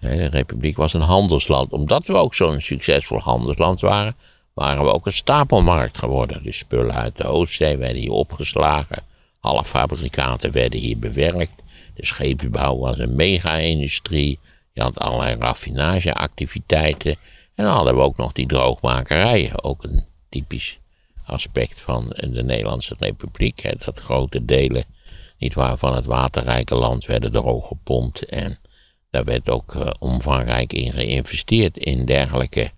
De 0.00 0.26
republiek 0.26 0.76
was 0.76 0.94
een 0.94 1.00
handelsland. 1.00 1.72
Omdat 1.72 2.06
we 2.06 2.14
ook 2.14 2.34
zo'n 2.34 2.60
succesvol 2.60 3.18
handelsland 3.18 3.80
waren, 3.80 4.14
waren 4.54 4.84
we 4.84 4.92
ook 4.92 5.06
een 5.06 5.12
stapelmarkt 5.12 5.98
geworden. 5.98 6.42
De 6.42 6.52
spullen 6.52 6.94
uit 6.94 7.16
de 7.16 7.26
Oostzee 7.26 7.76
werden 7.76 8.02
hier 8.02 8.10
opgeslagen. 8.10 9.02
Alle 9.40 9.64
fabrikaten 9.64 10.52
werden 10.52 10.78
hier 10.78 10.98
bewerkt. 10.98 11.62
De 11.94 12.06
scheepsbouw 12.06 12.78
was 12.78 12.98
een 12.98 13.16
mega-industrie. 13.16 14.38
Je 14.72 14.82
had 14.82 14.98
allerlei 14.98 15.36
raffinageactiviteiten. 15.38 17.16
En 17.54 17.64
dan 17.64 17.74
hadden 17.74 17.94
we 17.94 18.00
ook 18.00 18.16
nog 18.16 18.32
die 18.32 18.46
droogmakerijen. 18.46 19.64
Ook 19.64 19.84
een 19.84 20.04
typisch 20.28 20.78
aspect 21.26 21.80
van 21.80 22.08
de 22.08 22.42
Nederlandse 22.42 22.94
Republiek. 22.98 23.60
Hè, 23.60 23.70
dat 23.84 24.00
grote 24.00 24.44
delen 24.44 24.84
niet 25.38 25.54
waar, 25.54 25.78
van 25.78 25.94
het 25.94 26.06
waterrijke 26.06 26.74
land 26.74 27.06
werden 27.06 27.32
drooggepompt. 27.32 28.24
En 28.24 28.58
daar 29.10 29.24
werd 29.24 29.50
ook 29.50 29.74
eh, 29.74 29.90
omvangrijk 29.98 30.72
in 30.72 30.92
geïnvesteerd 30.92 31.76
in 31.76 32.04
dergelijke 32.04 32.70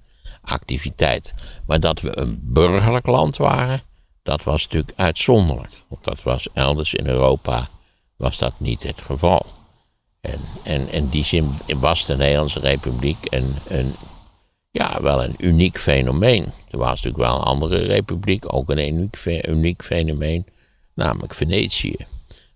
activiteit. 0.42 1.32
Maar 1.66 1.80
dat 1.80 2.00
we 2.00 2.18
een 2.18 2.40
burgerlijk 2.42 3.06
land 3.06 3.36
waren, 3.36 3.80
dat 4.22 4.42
was 4.42 4.62
natuurlijk 4.62 4.98
uitzonderlijk. 4.98 5.72
Want 5.88 6.04
dat 6.04 6.22
was 6.22 6.48
elders 6.52 6.94
in 6.94 7.06
Europa 7.06 7.68
was 8.16 8.38
dat 8.38 8.54
niet 8.58 8.82
het 8.82 9.00
geval. 9.00 9.46
En, 10.20 10.40
en 10.62 10.92
in 10.92 11.08
die 11.08 11.24
zin 11.24 11.50
was 11.76 12.06
de 12.06 12.16
Nederlandse 12.16 12.60
Republiek 12.60 13.18
een, 13.20 13.54
een, 13.68 13.94
ja, 14.76 15.02
wel 15.02 15.24
een 15.24 15.34
uniek 15.38 15.78
fenomeen. 15.78 16.44
Er 16.70 16.78
was 16.78 16.88
natuurlijk 16.88 17.16
wel 17.16 17.34
een 17.34 17.42
andere 17.42 17.78
republiek, 17.78 18.54
ook 18.54 18.70
een 18.70 18.88
uniek, 18.88 19.44
uniek 19.48 19.84
fenomeen, 19.84 20.46
namelijk 20.94 21.34
Venetië. 21.34 21.96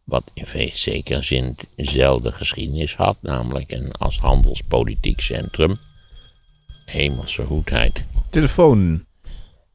Wat 0.05 0.25
in 0.35 0.71
zekere 0.73 1.23
zin 1.23 1.57
dezelfde 1.77 2.33
geschiedenis 2.33 2.97
had, 2.97 3.17
namelijk 3.21 3.73
een 3.73 3.93
als 3.93 4.19
handelspolitiek 4.19 5.21
centrum. 5.21 5.79
Hemelse 6.85 7.45
goedheid. 7.45 8.03
Telefoon. 8.31 9.05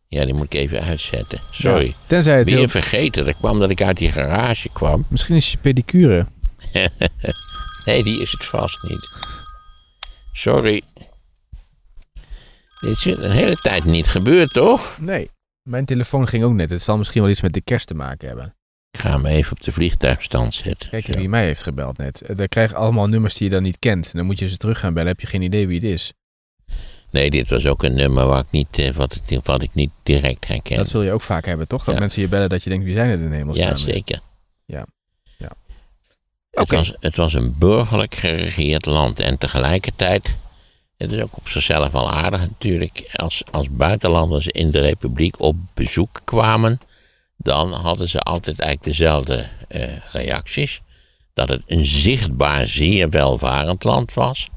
Ja, 0.07 0.25
die 0.25 0.33
moet 0.33 0.53
ik 0.53 0.59
even 0.59 0.81
uitzetten. 0.81 1.39
Sorry. 1.51 1.85
Ja, 1.85 1.93
tenzij 2.07 2.37
het 2.37 2.49
Weer 2.49 2.57
heel... 2.57 2.67
vergeten. 2.67 3.25
Dat 3.25 3.37
kwam 3.37 3.59
dat 3.59 3.69
ik 3.69 3.81
uit 3.81 3.97
die 3.97 4.11
garage 4.11 4.69
kwam. 4.69 5.05
Misschien 5.07 5.35
is 5.35 5.51
je 5.51 5.57
pedicure. 5.57 6.27
Nee, 7.85 8.03
die 8.03 8.21
is 8.21 8.31
het 8.31 8.45
vast 8.45 8.83
niet. 8.83 9.09
Sorry. 10.33 10.81
Dit 12.79 12.91
is 12.91 13.05
een 13.05 13.31
hele 13.31 13.55
tijd 13.55 13.83
niet 13.85 14.07
gebeurd, 14.07 14.53
toch? 14.53 14.97
Nee. 14.99 15.29
Mijn 15.63 15.85
telefoon 15.85 16.27
ging 16.27 16.43
ook 16.43 16.53
net. 16.53 16.69
Het 16.69 16.81
zal 16.81 16.97
misschien 16.97 17.21
wel 17.21 17.31
iets 17.31 17.41
met 17.41 17.53
de 17.53 17.61
kerst 17.61 17.87
te 17.87 17.93
maken 17.93 18.27
hebben. 18.27 18.55
Ik 18.91 18.99
ga 18.99 19.09
hem 19.11 19.25
even 19.25 19.51
op 19.51 19.61
de 19.61 19.71
vliegtuigstand 19.71 20.53
zetten. 20.53 20.89
Kijk 20.89 21.07
wie 21.07 21.29
mij 21.29 21.45
heeft 21.45 21.63
gebeld 21.63 21.97
net. 21.97 22.21
Eh, 22.21 22.35
Daar 22.35 22.47
krijg 22.47 22.69
je 22.69 22.75
allemaal 22.75 23.07
nummers 23.07 23.33
die 23.33 23.47
je 23.47 23.53
dan 23.53 23.63
niet 23.63 23.79
kent. 23.79 24.13
Dan 24.13 24.25
moet 24.25 24.39
je 24.39 24.47
ze 24.49 24.57
terug 24.57 24.79
gaan 24.79 24.93
bellen. 24.93 25.07
Heb 25.09 25.19
je 25.19 25.27
geen 25.27 25.41
idee 25.41 25.67
wie 25.67 25.75
het 25.75 25.85
is. 25.85 26.13
Nee, 27.11 27.29
dit 27.29 27.49
was 27.49 27.65
ook 27.65 27.83
een 27.83 27.93
nummer 27.95 28.25
waar 28.27 28.39
ik 28.39 28.51
niet, 28.51 28.79
eh, 28.79 28.89
wat, 28.91 29.21
ik, 29.27 29.39
wat 29.43 29.61
ik 29.61 29.69
niet 29.73 29.91
direct 30.03 30.47
herken. 30.47 30.77
Dat 30.77 30.87
zul 30.89 31.01
je 31.01 31.11
ook 31.11 31.21
vaak 31.21 31.45
hebben, 31.45 31.67
toch? 31.67 31.83
Dat 31.83 31.93
Ja. 31.93 31.99
mensen 31.99 32.21
je 32.21 32.27
bellen 32.27 32.49
dat 32.49 32.63
je 32.63 32.69
denkt, 32.69 32.85
wie 32.85 32.95
zijn 32.95 33.09
het 33.09 33.19
in 33.19 33.31
hemelsnaam? 33.31 33.67
ja, 33.69 33.75
zeker. 33.75 34.19
Ja. 34.65 34.85
ja. 35.37 35.51
Het, 36.51 36.69
was, 36.71 36.93
het 36.99 37.15
was 37.15 37.33
een 37.33 37.55
burgerlijk 37.57 38.15
geregeerd 38.15 38.85
land 38.85 39.19
en 39.19 39.37
tegelijkertijd, 39.37 40.35
het 40.97 41.11
is 41.11 41.21
ook 41.21 41.37
op 41.37 41.49
zichzelf 41.49 41.91
wel 41.91 42.11
aardig 42.11 42.39
natuurlijk, 42.39 43.11
als, 43.13 43.43
als 43.51 43.67
buitenlanders 43.69 44.47
in 44.47 44.71
de 44.71 44.79
republiek 44.79 45.39
op 45.39 45.55
bezoek 45.73 46.21
kwamen, 46.23 46.79
dan 47.37 47.73
hadden 47.73 48.09
ze 48.09 48.19
altijd 48.19 48.59
eigenlijk 48.59 48.97
dezelfde 48.97 49.45
eh, 49.67 49.97
reacties. 50.11 50.81
Dat 51.33 51.49
het 51.49 51.61
een 51.67 51.85
zichtbaar 51.85 52.67
zeer 52.67 53.09
welvarend 53.09 53.83
land 53.83 54.13
was. 54.13 54.49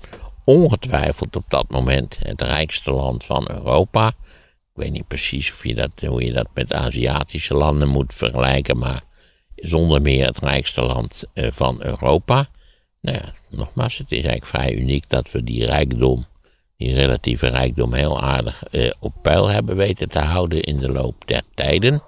Ongetwijfeld 0.44 1.36
op 1.36 1.44
dat 1.48 1.68
moment 1.68 2.16
het 2.22 2.42
rijkste 2.42 2.90
land 2.90 3.24
van 3.24 3.50
Europa. 3.50 4.08
Ik 4.08 4.84
weet 4.84 4.92
niet 4.92 5.08
precies 5.08 5.52
of 5.52 5.64
je 5.64 5.74
dat, 5.74 5.90
hoe 6.06 6.24
je 6.24 6.32
dat 6.32 6.48
met 6.54 6.72
Aziatische 6.72 7.54
landen 7.54 7.88
moet 7.88 8.14
vergelijken, 8.14 8.78
maar 8.78 9.02
zonder 9.56 10.02
meer 10.02 10.26
het 10.26 10.38
rijkste 10.38 10.82
land 10.82 11.24
eh, 11.32 11.48
van 11.50 11.82
Europa. 11.82 12.48
Nou 13.00 13.16
ja, 13.16 13.32
nogmaals, 13.48 13.98
het 13.98 14.12
is 14.12 14.24
eigenlijk 14.24 14.46
vrij 14.46 14.74
uniek 14.74 15.08
dat 15.08 15.30
we 15.30 15.44
die 15.44 15.64
rijkdom, 15.64 16.26
die 16.76 16.94
relatieve 16.94 17.46
rijkdom, 17.46 17.92
heel 17.92 18.20
aardig 18.22 18.64
eh, 18.64 18.90
op 18.98 19.14
peil 19.22 19.48
hebben 19.48 19.76
weten 19.76 20.08
te 20.08 20.18
houden 20.18 20.62
in 20.62 20.78
de 20.78 20.88
loop 20.88 21.26
der 21.26 21.42
tijden. 21.54 22.02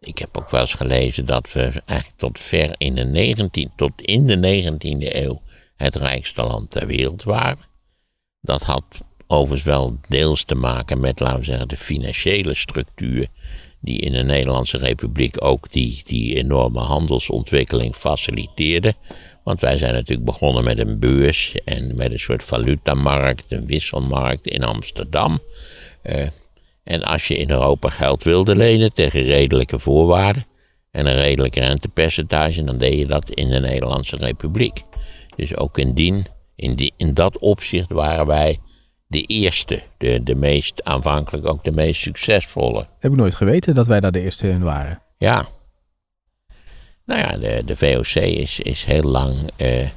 Ik 0.00 0.18
heb 0.18 0.36
ook 0.36 0.50
wel 0.50 0.60
eens 0.60 0.74
gelezen 0.74 1.26
dat 1.26 1.52
we 1.52 1.60
eigenlijk 1.60 2.18
tot 2.18 2.38
ver 2.38 2.74
in 2.78 2.94
de 2.94 3.04
19, 3.04 3.70
tot 3.76 4.02
in 4.02 4.26
de 4.26 4.72
19e 4.72 5.14
eeuw 5.16 5.42
het 5.76 5.96
rijkste 5.96 6.42
land 6.42 6.70
ter 6.70 6.86
wereld 6.86 7.22
waren. 7.22 7.72
Dat 8.40 8.62
had 8.62 8.84
overigens 9.26 9.62
wel 9.62 9.98
deels 10.08 10.44
te 10.44 10.54
maken 10.54 11.00
met, 11.00 11.20
laten 11.20 11.38
we 11.38 11.44
zeggen, 11.44 11.68
de 11.68 11.76
financiële 11.76 12.54
structuur 12.54 13.28
die 13.80 13.98
in 13.98 14.12
de 14.12 14.22
Nederlandse 14.22 14.78
Republiek 14.78 15.44
ook 15.44 15.72
die, 15.72 16.02
die 16.06 16.36
enorme 16.36 16.80
handelsontwikkeling 16.80 17.94
faciliteerde. 17.94 18.94
Want 19.44 19.60
wij 19.60 19.78
zijn 19.78 19.94
natuurlijk 19.94 20.26
begonnen 20.26 20.64
met 20.64 20.78
een 20.78 20.98
beurs 20.98 21.54
en 21.64 21.96
met 21.96 22.12
een 22.12 22.20
soort 22.20 22.42
valutamarkt, 22.42 23.44
een 23.52 23.66
wisselmarkt 23.66 24.46
in 24.46 24.62
Amsterdam. 24.62 25.42
Eh, 26.02 26.26
en 26.84 27.02
als 27.02 27.28
je 27.28 27.36
in 27.36 27.50
Europa 27.50 27.88
geld 27.88 28.22
wilde 28.22 28.56
lenen 28.56 28.92
tegen 28.92 29.22
redelijke 29.22 29.78
voorwaarden 29.78 30.44
en 30.90 31.06
een 31.06 31.14
redelijk 31.14 31.54
rentepercentage, 31.54 32.64
dan 32.64 32.78
deed 32.78 32.98
je 32.98 33.06
dat 33.06 33.30
in 33.30 33.48
de 33.48 33.60
Nederlandse 33.60 34.16
Republiek. 34.16 34.82
Dus 35.36 35.56
ook 35.56 35.78
in, 35.78 35.94
dien, 35.94 36.26
in, 36.56 36.74
die, 36.74 36.92
in 36.96 37.14
dat 37.14 37.38
opzicht 37.38 37.92
waren 37.92 38.26
wij 38.26 38.58
de 39.06 39.22
eerste, 39.22 39.82
de, 39.98 40.22
de 40.22 40.34
meest 40.34 40.84
aanvankelijk 40.84 41.46
ook 41.46 41.64
de 41.64 41.72
meest 41.72 42.00
succesvolle. 42.00 42.86
Heb 42.98 43.10
ik 43.10 43.16
nooit 43.16 43.34
geweten 43.34 43.74
dat 43.74 43.86
wij 43.86 44.00
daar 44.00 44.12
de 44.12 44.20
eerste 44.20 44.48
in 44.48 44.62
waren. 44.62 45.02
Ja. 45.18 45.46
Nou 47.04 47.20
ja, 47.20 47.36
de, 47.36 47.62
de 47.64 47.76
VOC 47.76 48.14
is, 48.22 48.60
is 48.60 48.84
heel 48.84 49.02
lang 49.02 49.34
eh, 49.56 49.88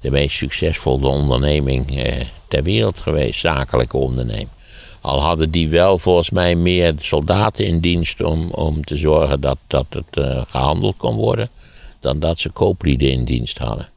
de 0.00 0.10
meest 0.10 0.36
succesvolle 0.36 1.08
onderneming 1.08 2.02
eh, 2.02 2.24
ter 2.48 2.62
wereld 2.62 3.00
geweest, 3.00 3.40
zakelijke 3.40 3.96
onderneming. 3.96 4.48
Al 5.00 5.20
hadden 5.20 5.50
die 5.50 5.68
wel 5.68 5.98
volgens 5.98 6.30
mij 6.30 6.54
meer 6.54 6.94
soldaten 6.96 7.66
in 7.66 7.80
dienst 7.80 8.20
om, 8.20 8.50
om 8.50 8.84
te 8.84 8.96
zorgen 8.96 9.40
dat, 9.40 9.58
dat 9.66 9.86
het 9.88 10.16
eh, 10.16 10.42
gehandeld 10.48 10.96
kon 10.96 11.16
worden, 11.16 11.50
dan 12.00 12.18
dat 12.18 12.38
ze 12.38 12.50
kooplieden 12.50 13.10
in 13.10 13.24
dienst 13.24 13.58
hadden. 13.58 13.88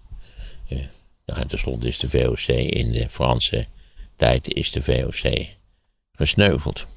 Nou, 1.26 1.44
en 1.44 1.48
tenslotte 1.48 1.88
is 1.88 2.00
de 2.00 2.10
VOC 2.10 2.48
in 2.56 2.92
de 2.92 3.10
Franse 3.10 3.66
tijd 4.16 4.54
is 4.54 4.72
de 4.72 4.84
VOC 4.84 5.46
gesneuveld. 6.12 6.88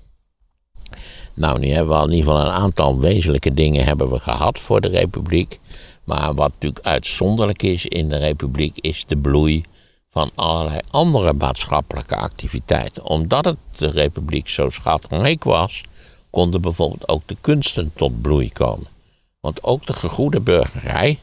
Nou, 1.34 1.58
nu 1.58 1.68
hebben 1.68 1.96
we 1.96 2.04
in 2.04 2.12
ieder 2.12 2.30
geval 2.30 2.46
een 2.46 2.52
aantal 2.52 2.98
wezenlijke 2.98 3.54
dingen 3.54 3.84
hebben 3.84 4.10
we 4.10 4.18
gehad 4.18 4.58
voor 4.58 4.80
de 4.80 4.88
Republiek. 4.88 5.58
Maar 6.04 6.34
wat 6.34 6.52
natuurlijk 6.52 6.86
uitzonderlijk 6.86 7.62
is 7.62 7.86
in 7.86 8.08
de 8.08 8.16
Republiek 8.16 8.78
is 8.80 9.04
de 9.06 9.16
bloei 9.16 9.64
van 10.08 10.30
allerlei 10.34 10.80
andere 10.90 11.32
maatschappelijke 11.32 12.16
activiteiten. 12.16 13.04
Omdat 13.04 13.44
het 13.44 13.56
de 13.76 13.90
Republiek 13.90 14.48
zo 14.48 14.70
schatrijk 14.70 15.44
was, 15.44 15.80
konden 16.30 16.60
bijvoorbeeld 16.60 17.08
ook 17.08 17.22
de 17.26 17.36
kunsten 17.40 17.92
tot 17.94 18.22
bloei 18.22 18.52
komen. 18.52 18.86
Want 19.40 19.62
ook 19.62 19.86
de 19.86 19.92
gegoede 19.92 20.40
burgerij 20.40 21.18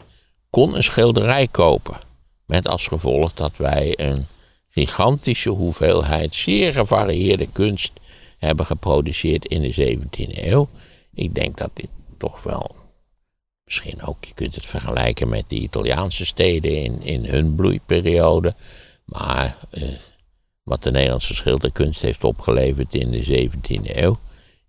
kon 0.50 0.76
een 0.76 0.84
schilderij 0.84 1.48
kopen. 1.48 2.00
Met 2.46 2.68
als 2.68 2.88
gevolg 2.88 3.34
dat 3.34 3.58
wij 3.58 3.94
een 3.96 4.26
gigantische 4.70 5.50
hoeveelheid 5.50 6.36
zeer 6.36 6.74
gevarieerde 6.74 7.48
kunst 7.52 7.92
hebben 8.48 8.66
geproduceerd 8.66 9.46
in 9.46 9.62
de 9.62 9.74
17e 9.74 10.46
eeuw. 10.46 10.70
Ik 11.14 11.34
denk 11.34 11.58
dat 11.58 11.70
dit 11.74 11.90
toch 12.18 12.44
wel, 12.44 12.76
misschien 13.64 14.04
ook, 14.04 14.26
je 14.26 14.34
kunt 14.34 14.56
het 14.56 14.66
vergelijken 14.66 15.30
met 15.30 15.44
de 15.48 15.56
Italiaanse 15.56 16.26
steden 16.26 16.84
in, 16.84 17.02
in 17.02 17.26
hun 17.26 17.56
bloeiperiode. 17.56 18.56
Maar 19.06 19.58
eh, 19.70 19.84
wat 20.64 20.84
de 20.84 20.92
Nederlandse 20.92 21.36
schilderkunst 21.36 22.02
heeft 22.02 22.24
opgeleverd 22.24 22.94
in 22.94 23.12
de 23.12 23.50
17e 23.50 23.96
eeuw, 23.96 24.20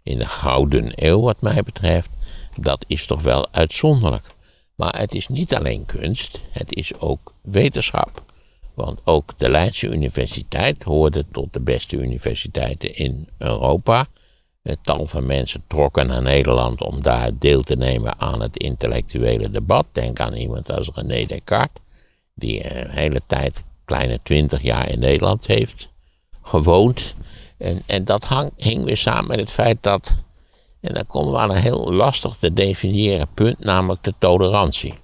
in 0.03 0.19
de 0.19 0.27
Gouden 0.27 0.93
Eeuw 0.95 1.21
wat 1.21 1.41
mij 1.41 1.63
betreft, 1.63 2.11
dat 2.57 2.85
is 2.87 3.07
toch 3.07 3.23
wel 3.23 3.49
uitzonderlijk. 3.53 4.27
Maar 4.75 4.99
het 4.99 5.15
is 5.15 5.29
niet 5.29 5.55
alleen 5.55 5.87
kunst, 5.87 6.41
het 6.51 6.77
is 6.77 6.99
ook 6.99 7.35
wetenschap. 7.43 8.32
Want 8.75 9.01
ook 9.05 9.39
de 9.39 9.49
Leidse 9.49 9.89
Universiteit 9.89 10.83
hoorde 10.83 11.25
tot 11.33 11.53
de 11.53 11.61
beste 11.61 11.97
universiteiten 11.97 12.97
in 12.97 13.29
Europa. 13.39 14.07
Het 14.63 14.79
tal 14.83 15.07
van 15.07 15.27
mensen 15.27 15.65
trokken 15.67 16.07
naar 16.07 16.23
Nederland 16.23 16.81
om 16.83 17.03
daar 17.03 17.31
deel 17.39 17.63
te 17.63 17.77
nemen 17.77 18.21
aan 18.21 18.41
het 18.41 18.57
intellectuele 18.57 19.51
debat. 19.51 19.87
Denk 19.93 20.21
aan 20.21 20.35
iemand 20.35 20.73
als 20.73 20.91
René 20.95 21.25
Descartes, 21.25 21.83
die 22.35 22.77
een 22.81 22.91
hele 22.91 23.21
tijd, 23.27 23.65
kleine 23.85 24.21
twintig 24.23 24.63
jaar 24.63 24.89
in 24.89 24.99
Nederland 24.99 25.47
heeft 25.47 25.89
gewoond. 26.43 27.15
En, 27.59 27.83
en 27.87 28.05
dat 28.05 28.25
hang, 28.25 28.51
hing 28.57 28.85
weer 28.85 28.97
samen 28.97 29.27
met 29.27 29.39
het 29.39 29.51
feit 29.51 29.79
dat, 29.81 30.15
en 30.81 30.95
dan 30.95 31.07
komen 31.07 31.33
we 31.33 31.39
aan 31.39 31.51
een 31.51 31.57
heel 31.57 31.93
lastig 31.93 32.37
te 32.41 32.53
definiëren 32.53 33.29
punt, 33.35 33.59
namelijk 33.59 34.03
de 34.03 34.15
tolerantie. 34.19 34.95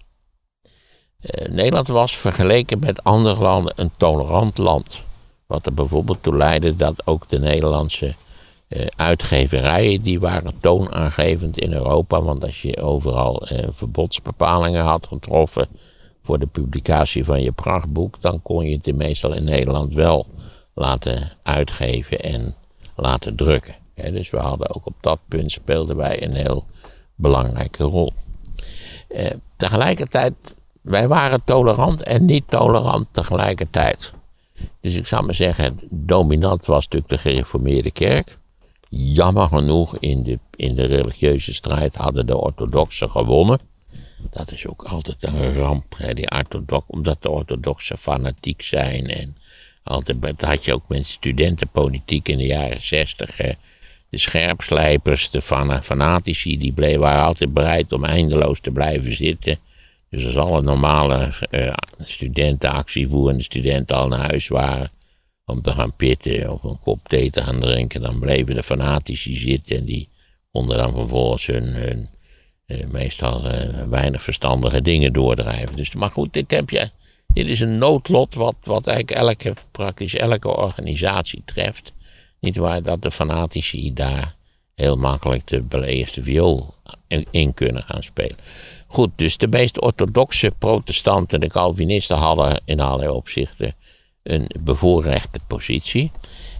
Eh, 1.18 1.48
Nederland 1.48 1.88
was 1.88 2.16
vergeleken 2.16 2.78
met 2.78 3.04
andere 3.04 3.42
landen 3.42 3.72
een 3.76 3.90
tolerant 3.96 4.58
land. 4.58 5.02
Wat 5.46 5.66
er 5.66 5.74
bijvoorbeeld 5.74 6.22
toe 6.22 6.36
leidde 6.36 6.76
dat 6.76 7.06
ook 7.06 7.28
de 7.28 7.38
Nederlandse 7.38 8.14
eh, 8.68 8.86
uitgeverijen, 8.96 10.02
die 10.02 10.20
waren 10.20 10.60
toonaangevend 10.60 11.58
in 11.58 11.72
Europa. 11.72 12.22
Want 12.22 12.44
als 12.44 12.62
je 12.62 12.82
overal 12.82 13.46
eh, 13.46 13.66
verbodsbepalingen 13.70 14.84
had 14.84 15.06
getroffen 15.06 15.68
voor 16.22 16.38
de 16.38 16.46
publicatie 16.46 17.24
van 17.24 17.42
je 17.42 17.52
prachtboek, 17.52 18.20
dan 18.20 18.42
kon 18.42 18.64
je 18.64 18.78
het 18.82 18.96
meestal 18.96 19.32
in 19.32 19.44
Nederland 19.44 19.94
wel 19.94 20.26
laten 20.74 21.32
uitgeven 21.42 22.20
en 22.20 22.54
laten 22.96 23.36
drukken. 23.36 23.74
Dus 23.94 24.30
we 24.30 24.38
hadden 24.38 24.74
ook 24.74 24.86
op 24.86 24.94
dat 25.00 25.18
punt 25.28 25.50
speelden 25.52 25.96
wij 25.96 26.22
een 26.22 26.34
heel 26.34 26.64
belangrijke 27.14 27.84
rol. 27.84 28.12
Tegelijkertijd 29.56 30.34
wij 30.88 31.08
waren 31.08 31.44
tolerant 31.44 32.02
en 32.02 32.24
niet 32.24 32.44
tolerant 32.48 33.06
tegelijkertijd. 33.10 34.12
Dus 34.80 34.94
ik 34.94 35.06
zou 35.06 35.24
maar 35.24 35.34
zeggen, 35.34 35.80
dominant 35.90 36.66
was 36.66 36.84
natuurlijk 36.84 37.12
de 37.12 37.30
gereformeerde 37.30 37.90
kerk. 37.90 38.38
Jammer 38.88 39.48
genoeg, 39.48 39.98
in 39.98 40.22
de, 40.22 40.38
in 40.56 40.74
de 40.74 40.86
religieuze 40.86 41.54
strijd 41.54 41.94
hadden 41.94 42.26
de 42.26 42.36
orthodoxen 42.36 43.10
gewonnen. 43.10 43.58
Dat 44.30 44.52
is 44.52 44.66
ook 44.66 44.82
altijd 44.82 45.16
een 45.20 45.54
ramp, 45.54 45.94
hè, 45.96 46.14
die 46.14 46.30
orthodox, 46.30 46.84
omdat 46.86 47.22
de 47.22 47.30
orthodoxen 47.30 47.98
fanatiek 47.98 48.62
zijn. 48.62 49.06
En 49.06 49.36
altijd, 49.82 50.22
dat 50.22 50.40
had 50.40 50.64
je 50.64 50.74
ook 50.74 50.88
met 50.88 51.06
studentenpolitiek 51.06 52.28
in 52.28 52.38
de 52.38 52.46
jaren 52.46 52.80
zestig. 52.80 53.36
De 54.10 54.18
scherpslijpers, 54.18 55.30
de 55.30 55.40
fana- 55.40 55.82
fanatici, 55.82 56.58
die 56.58 56.72
bleven, 56.72 57.00
waren 57.00 57.24
altijd 57.24 57.52
bereid 57.52 57.92
om 57.92 58.04
eindeloos 58.04 58.60
te 58.60 58.70
blijven 58.70 59.16
zitten. 59.16 59.58
Dus 60.10 60.24
als 60.24 60.36
alle 60.36 60.62
normale 60.62 61.32
uh, 61.50 61.72
studenten 61.98 62.70
actie 62.70 63.08
voerende 63.08 63.42
studenten 63.42 63.96
al 63.96 64.08
naar 64.08 64.28
huis 64.30 64.48
waren 64.48 64.90
om 65.44 65.62
te 65.62 65.70
gaan 65.70 65.96
pitten 65.96 66.52
of 66.52 66.62
een 66.62 66.78
kop 66.78 67.08
thee 67.08 67.30
te 67.30 67.42
gaan 67.42 67.60
drinken, 67.60 68.00
dan 68.00 68.18
bleven 68.18 68.54
de 68.54 68.62
fanatici 68.62 69.36
zitten 69.36 69.76
en 69.76 69.84
die 69.84 70.08
konden 70.50 70.76
dan 70.76 70.94
vervolgens 70.94 71.46
hun, 71.46 71.64
hun 71.64 72.08
uh, 72.66 72.86
meestal 72.86 73.44
uh, 73.44 73.82
weinig 73.88 74.22
verstandige 74.22 74.82
dingen 74.82 75.12
doordrijven. 75.12 75.76
Dus, 75.76 75.94
maar 75.94 76.10
goed, 76.10 76.32
dit, 76.32 76.50
heb 76.50 76.70
je, 76.70 76.90
dit 77.26 77.48
is 77.48 77.60
een 77.60 77.78
noodlot 77.78 78.34
wat, 78.34 78.54
wat 78.62 78.86
eigenlijk 78.86 79.20
elke, 79.20 79.54
praktisch 79.70 80.14
elke 80.14 80.56
organisatie 80.56 81.42
treft. 81.44 81.92
Niet 82.40 82.56
waar 82.56 82.82
dat 82.82 83.02
de 83.02 83.10
fanatici 83.10 83.92
daar 83.92 84.36
heel 84.74 84.96
makkelijk 84.96 85.46
de 85.46 85.86
eerste 85.86 86.22
viool 86.22 86.74
in 87.30 87.54
kunnen 87.54 87.82
gaan 87.82 88.02
spelen. 88.02 88.36
Goed, 88.90 89.10
dus 89.16 89.36
de 89.36 89.48
meest 89.48 89.80
orthodoxe 89.80 90.52
protestanten, 90.58 91.40
de 91.40 91.48
Calvinisten, 91.48 92.16
hadden 92.16 92.62
in 92.64 92.80
allerlei 92.80 93.10
opzichten 93.10 93.74
een 94.22 94.50
bevoorrechte 94.60 95.38
positie. 95.46 96.10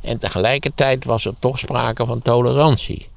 En 0.03 0.19
tegelijkertijd 0.19 1.05
was 1.05 1.25
er 1.25 1.35
toch 1.39 1.59
sprake 1.59 2.07
van 2.07 2.23
tolerantie. 2.23 3.09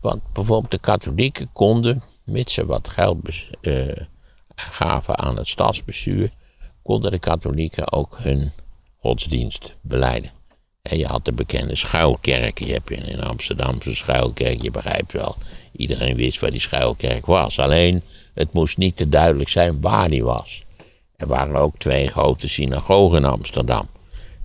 Want 0.00 0.22
bijvoorbeeld 0.32 0.70
de 0.70 0.78
katholieken 0.78 1.52
konden, 1.52 2.02
mits 2.24 2.54
ze 2.54 2.66
wat 2.66 2.88
geld 2.88 3.16
uh, 3.60 3.92
gaven 4.54 5.18
aan 5.18 5.36
het 5.36 5.48
stadsbestuur, 5.48 6.30
konden 6.82 7.10
de 7.10 7.18
katholieken 7.18 7.92
ook 7.92 8.18
hun 8.18 8.52
godsdienst 8.98 9.76
beleiden. 9.80 10.30
En 10.82 10.98
je 10.98 11.06
had 11.06 11.24
de 11.24 11.32
bekende 11.32 11.76
schuilkerk. 11.76 12.58
Je 12.58 12.72
hebt 12.72 12.90
in 12.90 13.20
Amsterdamse 13.20 13.94
schuilkerk, 13.94 14.62
je 14.62 14.70
begrijpt 14.70 15.12
wel. 15.12 15.36
Iedereen 15.72 16.16
wist 16.16 16.40
waar 16.40 16.50
die 16.50 16.60
schuilkerk 16.60 17.26
was. 17.26 17.58
Alleen, 17.58 18.02
het 18.34 18.52
moest 18.52 18.76
niet 18.76 18.96
te 18.96 19.08
duidelijk 19.08 19.48
zijn 19.48 19.80
waar 19.80 20.10
die 20.10 20.24
was. 20.24 20.64
Er 21.16 21.26
waren 21.26 21.56
ook 21.56 21.78
twee 21.78 22.08
grote 22.08 22.48
synagogen 22.48 23.18
in 23.18 23.24
Amsterdam. 23.24 23.88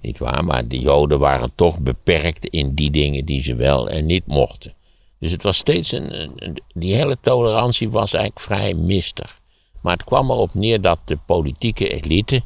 Niet 0.01 0.17
waar, 0.17 0.45
maar 0.45 0.67
de 0.67 0.79
Joden 0.79 1.19
waren 1.19 1.51
toch 1.55 1.79
beperkt 1.79 2.45
in 2.45 2.73
die 2.73 2.91
dingen 2.91 3.25
die 3.25 3.43
ze 3.43 3.55
wel 3.55 3.89
en 3.89 4.05
niet 4.05 4.25
mochten. 4.25 4.73
Dus 5.19 5.31
het 5.31 5.43
was 5.43 5.57
steeds 5.57 5.91
een, 5.91 6.21
een, 6.21 6.61
die 6.73 6.95
hele 6.95 7.17
tolerantie 7.21 7.89
was 7.89 8.13
eigenlijk 8.13 8.45
vrij 8.45 8.73
mistig. 8.73 9.39
Maar 9.81 9.93
het 9.93 10.03
kwam 10.03 10.31
erop 10.31 10.53
neer 10.53 10.81
dat 10.81 10.99
de 11.05 11.17
politieke 11.17 11.89
elite 11.89 12.41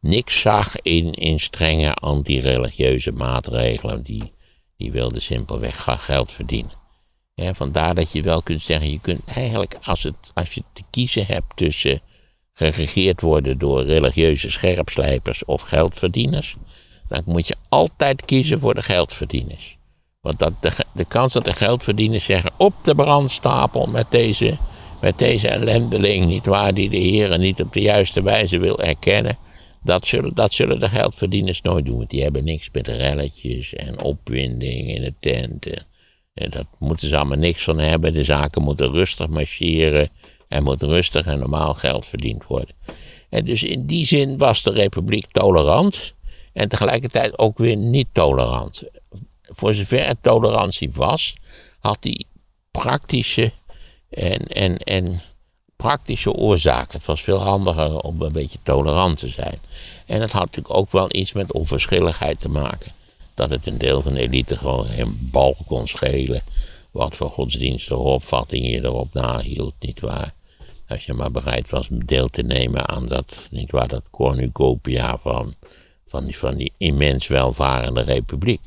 niks 0.00 0.40
zag 0.40 0.80
in, 0.82 1.12
in 1.12 1.40
strenge 1.40 1.94
antireligieuze 1.94 3.12
maatregelen. 3.12 4.02
Die, 4.02 4.32
die 4.76 4.92
wilden 4.92 5.22
simpelweg 5.22 5.86
geld 5.98 6.32
verdienen. 6.32 6.77
Ja, 7.40 7.54
vandaar 7.54 7.94
dat 7.94 8.12
je 8.12 8.22
wel 8.22 8.42
kunt 8.42 8.62
zeggen, 8.62 8.90
je 8.90 9.00
kunt 9.00 9.20
eigenlijk 9.24 9.76
als, 9.82 10.02
het, 10.02 10.14
als 10.34 10.54
je 10.54 10.62
te 10.72 10.82
kiezen 10.90 11.26
hebt 11.26 11.56
tussen 11.56 12.00
geregeerd 12.54 13.20
worden 13.20 13.58
door 13.58 13.84
religieuze 13.84 14.50
scherpslijpers 14.50 15.44
of 15.44 15.60
geldverdieners, 15.60 16.56
dan 17.08 17.22
moet 17.26 17.46
je 17.46 17.54
altijd 17.68 18.24
kiezen 18.24 18.60
voor 18.60 18.74
de 18.74 18.82
geldverdieners. 18.82 19.78
Want 20.20 20.38
dat 20.38 20.52
de, 20.92 21.04
kans 21.04 21.32
dat 21.32 21.44
de 21.44 21.52
geldverdieners 21.52 22.24
zeggen 22.24 22.50
op 22.56 22.74
de 22.82 22.94
brandstapel 22.94 23.86
met 23.86 24.06
deze, 24.10 24.56
met 25.00 25.18
deze 25.18 25.48
ellendeling, 25.48 26.26
niet 26.26 26.46
waar, 26.46 26.74
die 26.74 26.90
de 26.90 26.96
heren 26.96 27.40
niet 27.40 27.60
op 27.60 27.72
de 27.72 27.80
juiste 27.80 28.22
wijze 28.22 28.58
wil 28.58 28.80
erkennen, 28.80 29.38
dat 29.82 30.06
zullen, 30.06 30.34
dat 30.34 30.52
zullen 30.52 30.80
de 30.80 30.88
geldverdieners 30.88 31.62
nooit 31.62 31.84
doen. 31.84 31.96
Want 31.96 32.10
die 32.10 32.22
hebben 32.22 32.44
niks 32.44 32.68
met 32.72 32.88
relletjes 32.88 33.74
en 33.74 34.02
opwinding 34.02 34.88
in 34.88 35.02
de 35.02 35.14
tent. 35.20 35.66
En 36.38 36.50
dat 36.50 36.66
moeten 36.78 37.08
ze 37.08 37.16
allemaal 37.16 37.38
niks 37.38 37.64
van 37.64 37.78
hebben. 37.78 38.14
De 38.14 38.24
zaken 38.24 38.62
moeten 38.62 38.90
rustig 38.90 39.28
marcheren. 39.28 40.08
Er 40.48 40.62
moet 40.62 40.82
rustig 40.82 41.26
en 41.26 41.38
normaal 41.38 41.74
geld 41.74 42.06
verdiend 42.06 42.46
worden. 42.46 42.74
En 43.28 43.44
dus 43.44 43.62
in 43.62 43.86
die 43.86 44.06
zin 44.06 44.36
was 44.36 44.62
de 44.62 44.70
republiek 44.70 45.26
tolerant. 45.32 46.14
En 46.52 46.68
tegelijkertijd 46.68 47.38
ook 47.38 47.58
weer 47.58 47.76
niet 47.76 48.08
tolerant. 48.12 48.82
Voor 49.42 49.74
zover 49.74 50.00
er 50.00 50.20
tolerantie 50.20 50.90
was, 50.92 51.34
had 51.78 51.96
die 52.00 52.26
praktische 52.70 53.52
en, 54.10 54.46
en, 54.46 54.78
en 54.78 55.20
praktische 55.76 56.32
oorzaken. 56.32 56.98
Het 56.98 57.06
was 57.06 57.22
veel 57.22 57.38
handiger 57.38 58.00
om 58.00 58.22
een 58.22 58.32
beetje 58.32 58.58
tolerant 58.62 59.18
te 59.18 59.28
zijn. 59.28 59.58
En 60.06 60.20
het 60.20 60.32
had 60.32 60.44
natuurlijk 60.44 60.74
ook 60.74 60.92
wel 60.92 61.08
iets 61.10 61.32
met 61.32 61.52
onverschilligheid 61.52 62.40
te 62.40 62.48
maken. 62.48 62.92
Dat 63.38 63.50
het 63.50 63.66
een 63.66 63.78
deel 63.78 64.02
van 64.02 64.14
de 64.14 64.20
elite 64.20 64.56
gewoon 64.56 64.86
een 64.96 65.28
bal 65.32 65.56
kon 65.66 65.88
schelen. 65.88 66.42
Wat 66.90 67.16
voor 67.16 67.30
godsdienstige 67.30 68.00
opvatting 68.00 68.66
je 68.66 68.84
erop 68.84 69.14
nahield, 69.14 69.74
nietwaar. 69.80 70.34
Als 70.88 71.04
je 71.04 71.12
maar 71.12 71.30
bereid 71.30 71.70
was 71.70 71.88
deel 71.90 72.28
te 72.28 72.42
nemen 72.42 72.88
aan 72.88 73.08
dat, 73.08 73.36
nietwaar, 73.50 73.88
dat 73.88 74.02
cornucopia 74.10 75.18
van, 75.18 75.54
van, 76.06 76.24
die, 76.24 76.38
van 76.38 76.56
die 76.56 76.72
immens 76.76 77.26
welvarende 77.26 78.00
republiek. 78.00 78.60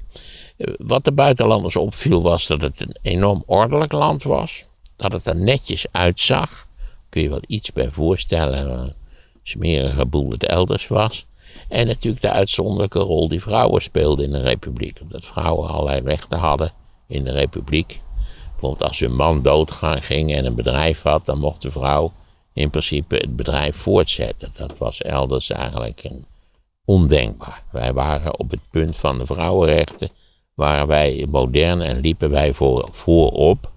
Wat 0.78 1.06
de 1.06 1.14
buitenlanders 1.14 1.76
opviel 1.76 2.22
was 2.22 2.48
dat 2.48 2.62
het 2.62 2.82
een 2.82 2.96
enorm 3.02 3.44
ordelijk 3.46 3.92
land 3.92 4.24
was. 4.24 4.66
Dat 4.96 5.12
het 5.12 5.26
er 5.26 5.36
netjes 5.36 5.86
uitzag. 5.92 6.68
Kun 7.10 7.22
je 7.22 7.30
wel 7.30 7.44
iets 7.48 7.74
bij 7.74 7.90
voorstellen. 7.90 8.96
Smerige 9.44 10.06
boel 10.06 10.32
het 10.32 10.46
elders 10.46 10.88
was. 10.88 11.26
En 11.72 11.88
natuurlijk 11.88 12.22
de 12.22 12.30
uitzonderlijke 12.30 13.00
rol 13.00 13.28
die 13.28 13.42
vrouwen 13.42 13.82
speelden 13.82 14.26
in 14.26 14.32
de 14.32 14.42
republiek. 14.42 15.00
Omdat 15.02 15.26
vrouwen 15.26 15.70
allerlei 15.70 16.02
rechten 16.06 16.40
hadden 16.40 16.72
in 17.08 17.24
de 17.24 17.32
republiek. 17.32 18.02
Bijvoorbeeld 18.52 18.90
als 18.90 19.02
een 19.02 19.16
man 19.16 19.42
doodging 19.42 20.34
en 20.34 20.46
een 20.46 20.56
bedrijf 20.56 21.02
had, 21.02 21.26
dan 21.26 21.40
mocht 21.40 21.62
de 21.62 21.72
vrouw 21.72 22.14
in 22.54 22.70
principe 22.70 23.16
het 23.16 23.36
bedrijf 23.36 23.76
voortzetten. 23.76 24.52
Dat 24.54 24.78
was 24.78 25.02
elders 25.02 25.50
eigenlijk 25.50 26.04
een 26.04 26.26
ondenkbaar. 26.86 27.64
Wij 27.72 27.94
waren 27.94 28.40
op 28.40 28.52
het 28.52 28.70
punt 28.72 28.96
van 28.96 29.18
de 29.18 29.26
vrouwenrechten, 29.26 30.10
waren 30.54 30.88
wij 30.88 31.28
modern 31.30 31.82
en 31.82 32.00
liepen 32.00 32.30
wij 32.30 32.54
voor, 32.54 32.88
voorop. 32.92 33.72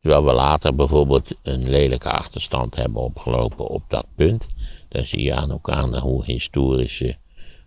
Terwijl 0.00 0.24
we 0.24 0.32
later 0.32 0.74
bijvoorbeeld 0.74 1.34
een 1.42 1.68
lelijke 1.68 2.10
achterstand 2.10 2.76
hebben 2.76 3.02
opgelopen 3.02 3.66
op 3.66 3.82
dat 3.88 4.06
punt. 4.16 4.48
Dan 4.88 5.04
zie 5.04 5.22
je 5.22 5.34
aan 5.34 5.50
elkaar 5.50 5.98
hoe 5.98 6.24
historische 6.24 7.20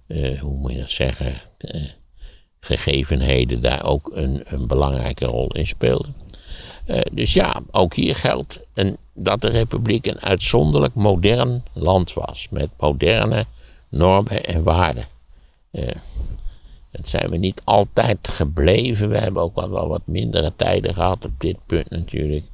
uh, 0.07 0.39
hoe 0.39 0.57
moet 0.57 0.71
je 0.71 0.77
dat 0.77 0.89
zeggen, 0.89 1.41
uh, 1.59 1.81
gegevenheden 2.59 3.61
daar 3.61 3.85
ook 3.85 4.11
een, 4.13 4.43
een, 4.45 4.67
belangrijke 4.67 5.25
rol 5.25 5.47
in 5.47 5.67
speelden. 5.67 6.15
Uh, 6.87 6.99
dus 7.11 7.33
ja, 7.33 7.61
ook 7.71 7.93
hier 7.93 8.15
geldt 8.15 8.65
dat 9.13 9.41
de 9.41 9.49
republiek 9.49 10.05
een 10.05 10.21
uitzonderlijk 10.21 10.93
modern 10.93 11.63
land 11.73 12.13
was, 12.13 12.47
met 12.49 12.69
moderne 12.77 13.45
normen 13.89 14.45
en 14.45 14.63
waarden. 14.63 15.05
dat 16.91 17.07
zijn 17.07 17.29
we 17.29 17.37
niet 17.37 17.61
altijd 17.63 18.27
gebleven. 18.27 19.09
We 19.09 19.17
hebben 19.17 19.41
ook 19.41 19.55
wel, 19.55 19.69
wel 19.69 19.87
wat 19.87 20.01
mindere 20.05 20.53
tijden 20.55 20.93
gehad 20.93 21.25
op 21.25 21.31
dit 21.37 21.57
punt 21.65 21.89
natuurlijk. 21.89 22.45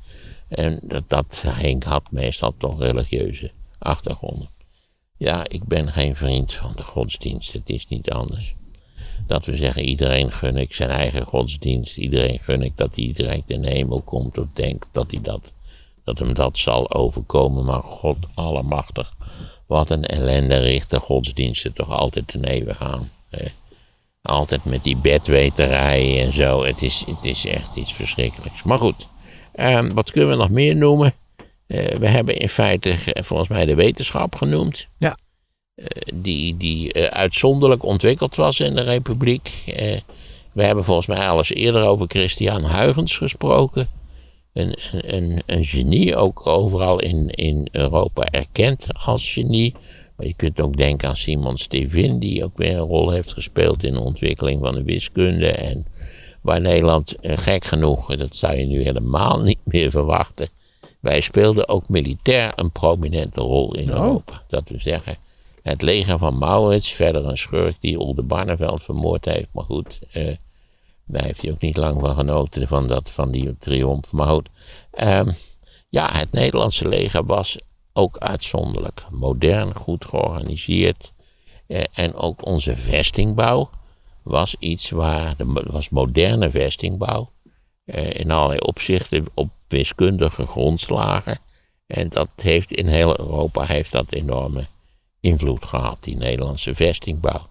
En 0.48 0.80
dat, 0.84 1.04
dat 1.08 1.44
Henk 1.46 1.84
had 1.84 2.12
meestal 2.12 2.54
toch 2.58 2.80
religieuze 2.80 3.52
achtergronden. 3.80 4.50
Ja, 5.22 5.44
ik 5.48 5.64
ben 5.64 5.92
geen 5.92 6.16
vriend 6.16 6.54
van 6.54 6.74
de 6.76 6.84
godsdienst. 6.84 7.54
Het 7.54 7.70
is 7.70 7.88
niet 7.88 8.12
anders. 8.12 8.56
Dat 9.28 9.46
we 9.46 9.56
zeggen, 9.56 9.84
iedereen 9.84 10.32
gun 10.32 10.58
ik 10.58 10.74
zijn 10.74 10.90
eigen 10.90 11.26
godsdienst. 11.26 11.98
Iedereen 11.98 12.40
gun 12.40 12.62
ik 12.62 12.78
dat 12.78 12.96
hij 12.96 13.14
direct 13.16 13.50
in 13.50 13.62
de 13.62 13.70
hemel 13.70 14.02
komt. 14.02 14.38
Of 14.38 14.48
denkt 14.54 14.88
dat, 14.92 15.12
hij 15.12 15.22
dat, 15.22 15.52
dat 16.04 16.20
hem 16.20 16.34
dat 16.34 16.58
zal 16.58 16.94
overkomen. 16.94 17.66
Maar 17.66 17.84
God 17.84 18.18
allemachtig. 18.34 19.14
Wat 19.68 19.90
een 19.90 20.06
ellende 20.06 20.58
richten 20.58 21.00
godsdiensten 21.00 21.74
toch 21.74 21.90
altijd 21.90 22.28
ten 22.28 22.44
eeuwig 22.44 22.82
aan. 22.82 23.12
Hè? 23.30 23.46
Altijd 24.22 24.66
met 24.66 24.84
die 24.84 24.98
bedweterij 24.98 26.26
en 26.26 26.34
zo. 26.34 26.64
Het 26.64 26.82
is, 26.82 27.04
het 27.08 27.24
is 27.24 27.46
echt 27.46 27.76
iets 27.76 27.94
verschrikkelijks. 27.94 28.64
Maar 28.64 28.80
goed, 28.80 29.08
ehm, 29.54 29.94
wat 29.94 30.12
kunnen 30.12 30.30
we 30.30 30.36
nog 30.36 30.50
meer 30.50 30.76
noemen? 30.76 31.14
Eh, 31.72 31.98
we 31.98 32.08
hebben 32.08 32.38
in 32.38 32.50
feite 32.50 32.96
volgens 33.28 33.50
mij 33.50 33.66
de 33.66 33.76
wetenschap 33.76 34.36
genoemd. 34.36 34.88
Ja. 34.98 35.18
Eh, 35.76 35.86
die 36.14 36.58
die 36.58 36.98
uh, 36.98 37.04
uitzonderlijk 37.04 37.84
ontwikkeld 37.84 38.36
was 38.36 38.60
in 38.60 38.76
de 38.76 38.82
Republiek. 38.82 39.52
we 40.52 40.64
hebben 40.64 40.84
volgens 40.84 41.08
mij 41.08 41.28
alles 41.28 41.54
eerder 41.54 41.86
over 41.86 42.08
Christian 42.08 42.66
Huygens 42.66 43.18
gesproken. 43.18 43.88
Een, 44.54 44.76
een, 44.92 45.42
een 45.46 45.66
genie, 45.66 46.16
ook 46.16 46.48
overal 46.48 47.00
in, 47.00 47.30
in 47.30 47.68
Europa 47.72 48.26
erkend 48.26 48.86
als 49.06 49.34
genie. 49.34 49.76
Maar 50.16 50.28
je 50.28 50.34
kunt 50.34 50.60
ook 50.60 50.78
denken 50.78 51.10
aan 51.10 51.18
Simon 51.18 51.58
Stevin, 51.58 52.20
die 52.20 52.44
ook 52.44 52.58
weer 52.58 52.72
een 52.72 52.80
rol 52.80 53.10
heeft 53.10 53.34
gespeeld 53.34 53.84
in 53.84 53.94
de 53.94 54.00
ontwikkeling 54.00 54.60
van 54.60 54.74
de 54.74 54.84
wiskunde. 54.84 55.52
En 55.52 55.86
waar 56.42 56.62
Nederland, 56.62 57.16
gek 57.22 57.66
genoeg, 57.66 58.16
dat 58.16 58.36
zou 58.36 58.58
je 58.58 58.66
nu 58.66 58.84
helemaal 58.84 59.42
niet 59.42 59.60
meer 59.64 59.92
verwachten, 59.92 60.48
wij 61.02 61.22
speelden 61.22 61.68
ook 61.68 61.90
militair 61.90 62.52
een 62.56 62.72
prominente 62.72 63.42
rol 63.42 63.76
in 63.76 63.90
oh. 63.92 63.96
Europa. 63.96 64.44
Dat 64.48 64.70
we 64.70 64.80
zeggen, 64.80 65.18
het 65.62 65.82
leger 65.82 66.18
van 66.18 66.38
Maurits, 66.38 66.92
verder 66.92 67.26
een 67.26 67.38
schurk 67.38 67.76
die 67.80 68.00
Olde 68.00 68.24
Barneveld 68.24 68.84
vermoord 68.84 69.26
heeft. 69.26 69.50
Maar 69.52 69.64
goed, 69.64 70.00
eh, 70.12 70.36
daar 71.06 71.24
heeft 71.24 71.42
hij 71.42 71.52
ook 71.52 71.62
niet 71.62 71.78
lang 71.78 72.00
van 72.00 72.16
genoten, 72.16 72.68
van, 72.68 72.88
dat, 72.88 73.12
van 73.12 73.32
die 73.32 73.58
triomf. 73.58 74.12
Maar 74.12 74.28
goed, 74.28 74.50
ehm, 74.92 75.32
ja, 75.90 76.10
het 76.12 76.32
Nederlandse 76.32 76.88
leger 76.88 77.26
was 77.26 77.58
ook 77.94 78.18
uitzonderlijk. 78.18 79.06
Modern, 79.12 79.76
goed 79.76 80.06
georganiseerd. 80.06 81.14
Eh, 81.68 81.82
en 81.94 82.16
ook 82.16 82.46
onze 82.46 82.76
vestingbouw 82.76 83.70
was 84.24 84.56
iets 84.60 84.90
waar, 84.90 85.34
de, 85.38 85.64
was 85.72 85.90
moderne 85.90 86.52
vestingbouw. 86.52 87.32
Eh, 87.92 88.10
in 88.20 88.32
allerlei 88.32 88.60
opzichten 88.60 89.26
op 89.34 89.50
wiskundige 89.68 90.46
grondslagen. 90.46 91.40
En 91.88 92.10
dat 92.10 92.30
heeft 92.36 92.72
in 92.72 92.88
heel 92.88 93.20
Europa 93.20 93.64
heeft 93.64 93.92
dat 93.92 94.06
enorme 94.12 94.66
invloed 95.20 95.66
gehad, 95.66 95.98
die 96.00 96.16
Nederlandse 96.16 96.76
vestingbouw. 96.76 97.50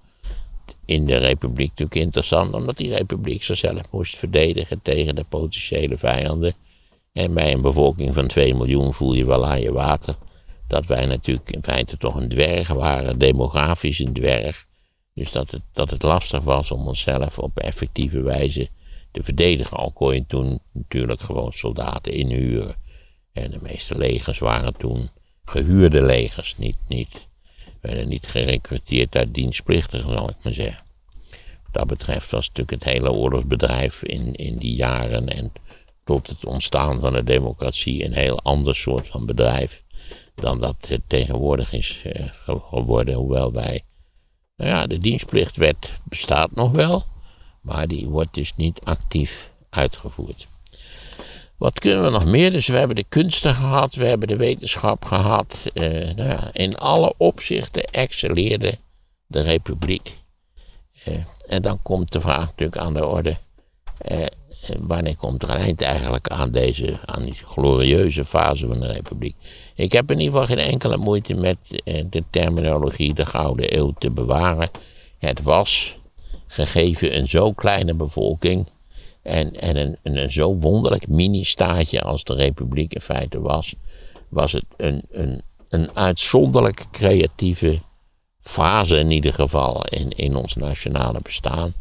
In 0.84 1.06
de 1.06 1.16
republiek 1.16 1.68
natuurlijk 1.68 2.00
interessant, 2.00 2.54
omdat 2.54 2.76
die 2.76 2.94
republiek 2.94 3.42
zichzelf 3.42 3.80
moest 3.90 4.16
verdedigen 4.16 4.80
tegen 4.82 5.14
de 5.14 5.24
potentiële 5.28 5.98
vijanden. 5.98 6.54
En 7.12 7.34
bij 7.34 7.52
een 7.52 7.62
bevolking 7.62 8.14
van 8.14 8.26
2 8.26 8.54
miljoen 8.54 8.94
voel 8.94 9.12
je 9.12 9.26
wel 9.26 9.46
aan 9.46 9.60
je 9.60 9.72
water 9.72 10.16
dat 10.66 10.86
wij 10.86 11.06
natuurlijk 11.06 11.50
in 11.50 11.62
feite 11.62 11.96
toch 11.96 12.14
een 12.14 12.28
dwerg 12.28 12.68
waren, 12.68 13.18
demografisch 13.18 13.98
een 13.98 14.12
dwerg. 14.12 14.66
Dus 15.14 15.32
dat 15.32 15.50
het, 15.50 15.62
dat 15.72 15.90
het 15.90 16.02
lastig 16.02 16.40
was 16.40 16.70
om 16.70 16.86
onszelf 16.86 17.38
op 17.38 17.58
effectieve 17.58 18.22
wijze 18.22 18.68
te 19.12 19.22
verdedigen. 19.22 19.76
Al 19.76 19.92
kon 19.92 20.14
je 20.14 20.26
toen 20.26 20.60
natuurlijk 20.72 21.20
gewoon 21.20 21.52
soldaten 21.52 22.12
inhuren. 22.12 22.74
En 23.32 23.50
de 23.50 23.58
meeste 23.62 23.98
legers 23.98 24.38
waren 24.38 24.76
toen 24.76 25.10
gehuurde 25.44 26.02
legers, 26.02 26.56
niet, 26.56 26.76
niet, 26.88 27.28
werden 27.80 28.08
niet 28.08 28.26
gerecruiteerd 28.26 29.16
uit 29.16 29.34
dienstplichtigen, 29.34 30.12
zal 30.12 30.28
ik 30.28 30.36
maar 30.44 30.54
zeggen. 30.54 30.84
Wat 31.62 31.72
dat 31.72 31.86
betreft 31.86 32.30
was 32.30 32.48
natuurlijk 32.48 32.84
het 32.84 32.92
hele 32.92 33.12
oorlogsbedrijf 33.12 34.02
in, 34.02 34.34
in 34.34 34.58
die 34.58 34.74
jaren 34.74 35.28
en 35.28 35.52
tot 36.04 36.26
het 36.26 36.44
ontstaan 36.44 37.00
van 37.00 37.12
de 37.12 37.24
democratie 37.24 38.04
een 38.04 38.14
heel 38.14 38.40
ander 38.40 38.76
soort 38.76 39.06
van 39.06 39.26
bedrijf 39.26 39.84
dan 40.34 40.60
dat 40.60 40.76
het 40.86 41.02
tegenwoordig 41.06 41.72
is 41.72 42.02
eh, 42.04 42.26
geworden. 42.44 43.14
Hoewel 43.14 43.52
wij, 43.52 43.82
nou 44.56 44.70
ja, 44.70 44.86
de 44.86 44.98
dienstplichtwet 44.98 45.90
bestaat 46.04 46.54
nog 46.54 46.70
wel, 46.70 47.04
maar 47.60 47.88
die 47.88 48.08
wordt 48.08 48.34
dus 48.34 48.56
niet 48.56 48.80
actief 48.84 49.50
uitgevoerd. 49.70 50.48
Wat 51.60 51.78
kunnen 51.78 52.04
we 52.04 52.10
nog 52.10 52.24
meer? 52.24 52.52
Dus 52.52 52.66
we 52.66 52.76
hebben 52.76 52.96
de 52.96 53.04
kunsten 53.08 53.54
gehad, 53.54 53.94
we 53.94 54.06
hebben 54.06 54.28
de 54.28 54.36
wetenschap 54.36 55.04
gehad. 55.04 55.56
Uh, 55.74 55.84
nou 55.88 56.28
ja, 56.28 56.50
in 56.52 56.76
alle 56.76 57.14
opzichten 57.16 57.82
excelleerde 57.82 58.78
de 59.26 59.40
republiek. 59.40 60.18
Uh, 61.08 61.14
en 61.46 61.62
dan 61.62 61.82
komt 61.82 62.12
de 62.12 62.20
vraag 62.20 62.46
natuurlijk 62.46 62.76
aan 62.76 62.94
de 62.94 63.06
orde. 63.06 63.36
Uh, 64.10 64.24
wanneer 64.78 65.16
komt 65.16 65.42
er 65.42 65.50
een 65.50 65.56
eind 65.56 65.82
eigenlijk 65.82 66.28
aan 66.28 66.50
deze, 66.50 66.98
aan 67.04 67.24
die 67.24 67.34
glorieuze 67.34 68.24
fase 68.24 68.66
van 68.66 68.80
de 68.80 68.92
republiek? 68.92 69.36
Ik 69.74 69.92
heb 69.92 70.10
in 70.10 70.20
ieder 70.20 70.40
geval 70.40 70.56
geen 70.56 70.72
enkele 70.72 70.96
moeite 70.96 71.34
met 71.34 71.56
de 71.84 72.24
terminologie 72.30 73.14
de 73.14 73.26
Gouden 73.26 73.76
Eeuw 73.78 73.94
te 73.98 74.10
bewaren. 74.10 74.70
Het 75.18 75.42
was, 75.42 75.98
gegeven 76.50 77.16
een 77.16 77.28
zo 77.28 77.52
kleine 77.52 77.94
bevolking, 77.94 78.66
en, 79.22 79.60
en 79.60 79.76
een, 79.76 79.96
een, 80.02 80.32
zo 80.32 80.54
wonderlijk 80.54 81.08
mini-staatje 81.08 82.02
als 82.02 82.24
de 82.24 82.34
Republiek 82.34 82.92
in 82.94 83.00
feite 83.00 83.40
was, 83.40 83.74
was 84.28 84.52
het 84.52 84.64
een, 84.76 85.02
een, 85.10 85.42
een 85.68 85.96
uitzonderlijk 85.96 86.86
creatieve 86.90 87.80
fase 88.40 88.98
in 88.98 89.10
ieder 89.10 89.32
geval 89.32 89.84
in, 89.84 90.10
in 90.10 90.36
ons 90.36 90.54
nationale 90.54 91.20
bestaan. 91.22 91.74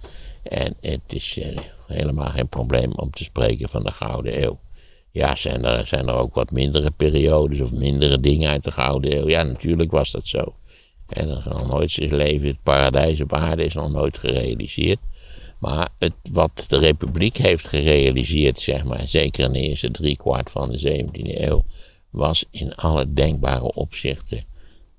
En 0.44 0.76
het 0.82 1.02
is 1.08 1.38
eh, 1.38 1.58
helemaal 1.88 2.30
geen 2.30 2.48
probleem 2.48 2.92
om 2.96 3.12
te 3.12 3.24
spreken 3.24 3.70
van 3.70 3.84
de 3.84 3.92
Gouden 3.92 4.44
Eeuw. 4.44 4.60
Ja, 5.12 5.36
zijn 5.36 5.66
er, 5.66 5.88
zijn 5.88 6.08
er 6.08 6.16
ook 6.16 6.36
wat 6.36 6.52
mindere 6.52 6.92
periodes 6.92 7.62
of 7.62 7.72
mindere 7.72 8.20
dingen 8.20 8.50
uit 8.50 8.64
de 8.64 8.72
Gouden 8.72 9.18
Eeuw? 9.18 9.28
Ja, 9.30 9.44
natuurlijk 9.44 9.92
was 9.92 10.12
dat 10.12 10.28
zo. 10.28 10.56
En 11.10 11.30
er 11.30 11.38
is 11.38 11.44
nog 11.44 11.68
nooit 11.68 11.92
zijn 11.92 12.16
leven, 12.16 12.48
het 12.48 12.64
paradijs 12.64 13.22
op 13.22 13.34
aarde 13.34 13.66
is 13.66 13.74
nog 13.74 13.92
nooit 13.92 14.18
gerealiseerd. 14.18 15.00
Maar 15.60 15.90
het, 15.98 16.14
wat 16.32 16.66
de 16.68 16.78
Republiek 16.78 17.38
heeft 17.38 17.68
gerealiseerd, 17.68 18.60
zeg 18.60 18.84
maar, 18.84 19.08
zeker 19.08 19.44
in 19.44 19.52
de 19.52 19.60
eerste 19.60 19.92
driekwart 19.92 20.52
van 20.52 20.72
de 20.72 21.04
17e 21.04 21.42
eeuw, 21.42 21.66
was 22.10 22.46
in 22.52 22.76
alle 22.76 23.14
denkbare 23.14 23.74
opzichten 23.74 24.44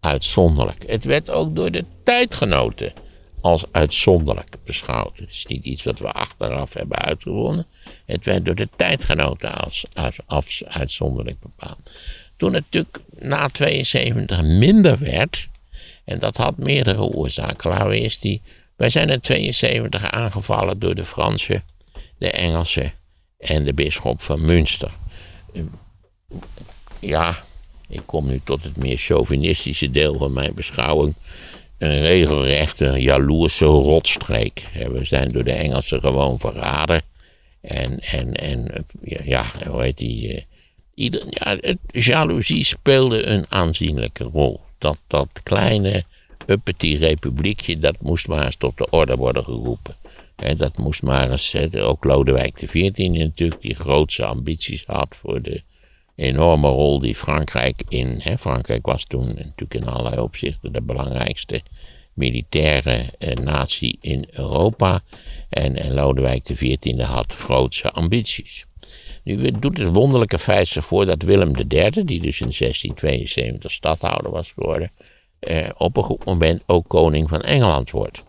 uitzonderlijk. 0.00 0.84
Het 0.86 1.04
werd 1.04 1.30
ook 1.30 1.56
door 1.56 1.70
de 1.70 1.84
tijdgenoten 2.04 2.92
als 3.40 3.64
uitzonderlijk 3.70 4.56
beschouwd. 4.64 5.18
Het 5.18 5.30
is 5.30 5.46
niet 5.46 5.64
iets 5.64 5.82
wat 5.82 5.98
we 5.98 6.12
achteraf 6.12 6.72
hebben 6.72 6.98
uitgevonden. 6.98 7.66
Het 8.06 8.24
werd 8.24 8.44
door 8.44 8.54
de 8.54 8.68
tijdgenoten 8.76 9.54
als, 9.54 9.84
als, 10.26 10.62
uitzonderlijk 10.64 11.40
bepaald. 11.40 11.90
Toen 12.36 12.54
het 12.54 12.64
natuurlijk 12.64 13.00
na 13.18 13.46
72 13.46 14.42
minder 14.42 14.98
werd, 14.98 15.48
en 16.04 16.18
dat 16.18 16.36
had 16.36 16.56
meerdere 16.56 17.02
oorzaken. 17.02 17.70
Laten 17.70 17.88
we 17.88 18.16
die 18.20 18.42
wij 18.80 18.90
zijn 18.90 19.08
in 19.08 19.20
72 19.20 20.10
aangevallen 20.10 20.78
door 20.78 20.94
de 20.94 21.04
Fransen, 21.04 21.62
de 22.18 22.30
Engelsen 22.30 22.92
en 23.38 23.64
de 23.64 23.74
bisschop 23.74 24.22
van 24.22 24.44
Münster. 24.44 24.92
Ja, 26.98 27.44
ik 27.88 28.02
kom 28.06 28.26
nu 28.26 28.40
tot 28.44 28.62
het 28.62 28.76
meer 28.76 28.96
chauvinistische 28.96 29.90
deel 29.90 30.18
van 30.18 30.32
mijn 30.32 30.54
beschouwing. 30.54 31.14
Een 31.78 32.00
regelrechte 32.00 32.92
jaloerse 32.92 33.64
rotstreek. 33.64 34.68
We 34.72 35.04
zijn 35.04 35.28
door 35.28 35.44
de 35.44 35.52
Engelsen 35.52 36.00
gewoon 36.00 36.38
verraden. 36.38 37.02
En, 37.60 37.98
en, 37.98 38.34
en 38.34 38.86
ja, 39.24 39.44
hoe 39.68 39.82
heet 39.82 39.98
die? 39.98 40.34
Eh, 40.34 40.42
ieder, 40.94 41.24
ja, 41.28 41.56
het, 41.60 41.78
jaloezie 41.90 42.64
speelde 42.64 43.26
een 43.26 43.46
aanzienlijke 43.48 44.24
rol. 44.24 44.60
Dat, 44.80 44.98
dat 45.06 45.28
kleine 45.42 46.04
uppity 46.46 46.96
republiekje, 46.96 47.78
dat 47.78 48.00
moest 48.00 48.28
maar 48.28 48.44
eens 48.44 48.56
tot 48.56 48.78
de 48.78 48.90
orde 48.90 49.16
worden 49.16 49.44
geroepen. 49.44 49.96
En 50.36 50.56
dat 50.56 50.78
moest 50.78 51.02
maar 51.02 51.30
eens, 51.30 51.56
ook 51.76 52.04
Lodewijk 52.04 52.54
XIV 52.54 53.08
natuurlijk, 53.10 53.60
die 53.60 53.74
grootste 53.74 54.26
ambities 54.26 54.84
had 54.86 55.08
voor 55.10 55.42
de 55.42 55.62
enorme 56.14 56.68
rol 56.68 56.98
die 56.98 57.14
Frankrijk 57.14 57.82
in, 57.88 58.20
hè, 58.22 58.38
Frankrijk 58.38 58.86
was 58.86 59.04
toen 59.04 59.26
natuurlijk 59.26 59.74
in 59.74 59.86
allerlei 59.86 60.20
opzichten 60.20 60.72
de 60.72 60.82
belangrijkste 60.82 61.62
militaire 62.12 63.04
eh, 63.18 63.36
natie 63.36 63.98
in 64.00 64.28
Europa. 64.30 65.00
En, 65.48 65.76
en 65.76 65.94
Lodewijk 65.94 66.42
XIV 66.42 67.00
had 67.00 67.34
grootse 67.34 67.90
ambities. 67.90 68.66
Nu 69.24 69.50
doet 69.58 69.78
het 69.78 69.92
wonderlijke 69.92 70.38
feit 70.38 70.68
zich 70.68 70.84
voor 70.84 71.06
dat 71.06 71.22
Willem 71.22 71.52
III, 71.68 71.90
die 71.90 72.20
dus 72.20 72.40
in 72.40 72.52
1672 72.52 73.72
stadhouder 73.72 74.30
was 74.30 74.50
geworden, 74.50 74.90
eh, 75.38 75.68
op 75.76 75.96
een 75.96 76.02
goed 76.02 76.24
moment 76.24 76.62
ook 76.66 76.88
koning 76.88 77.28
van 77.28 77.40
Engeland 77.40 77.90
wordt. 77.90 78.22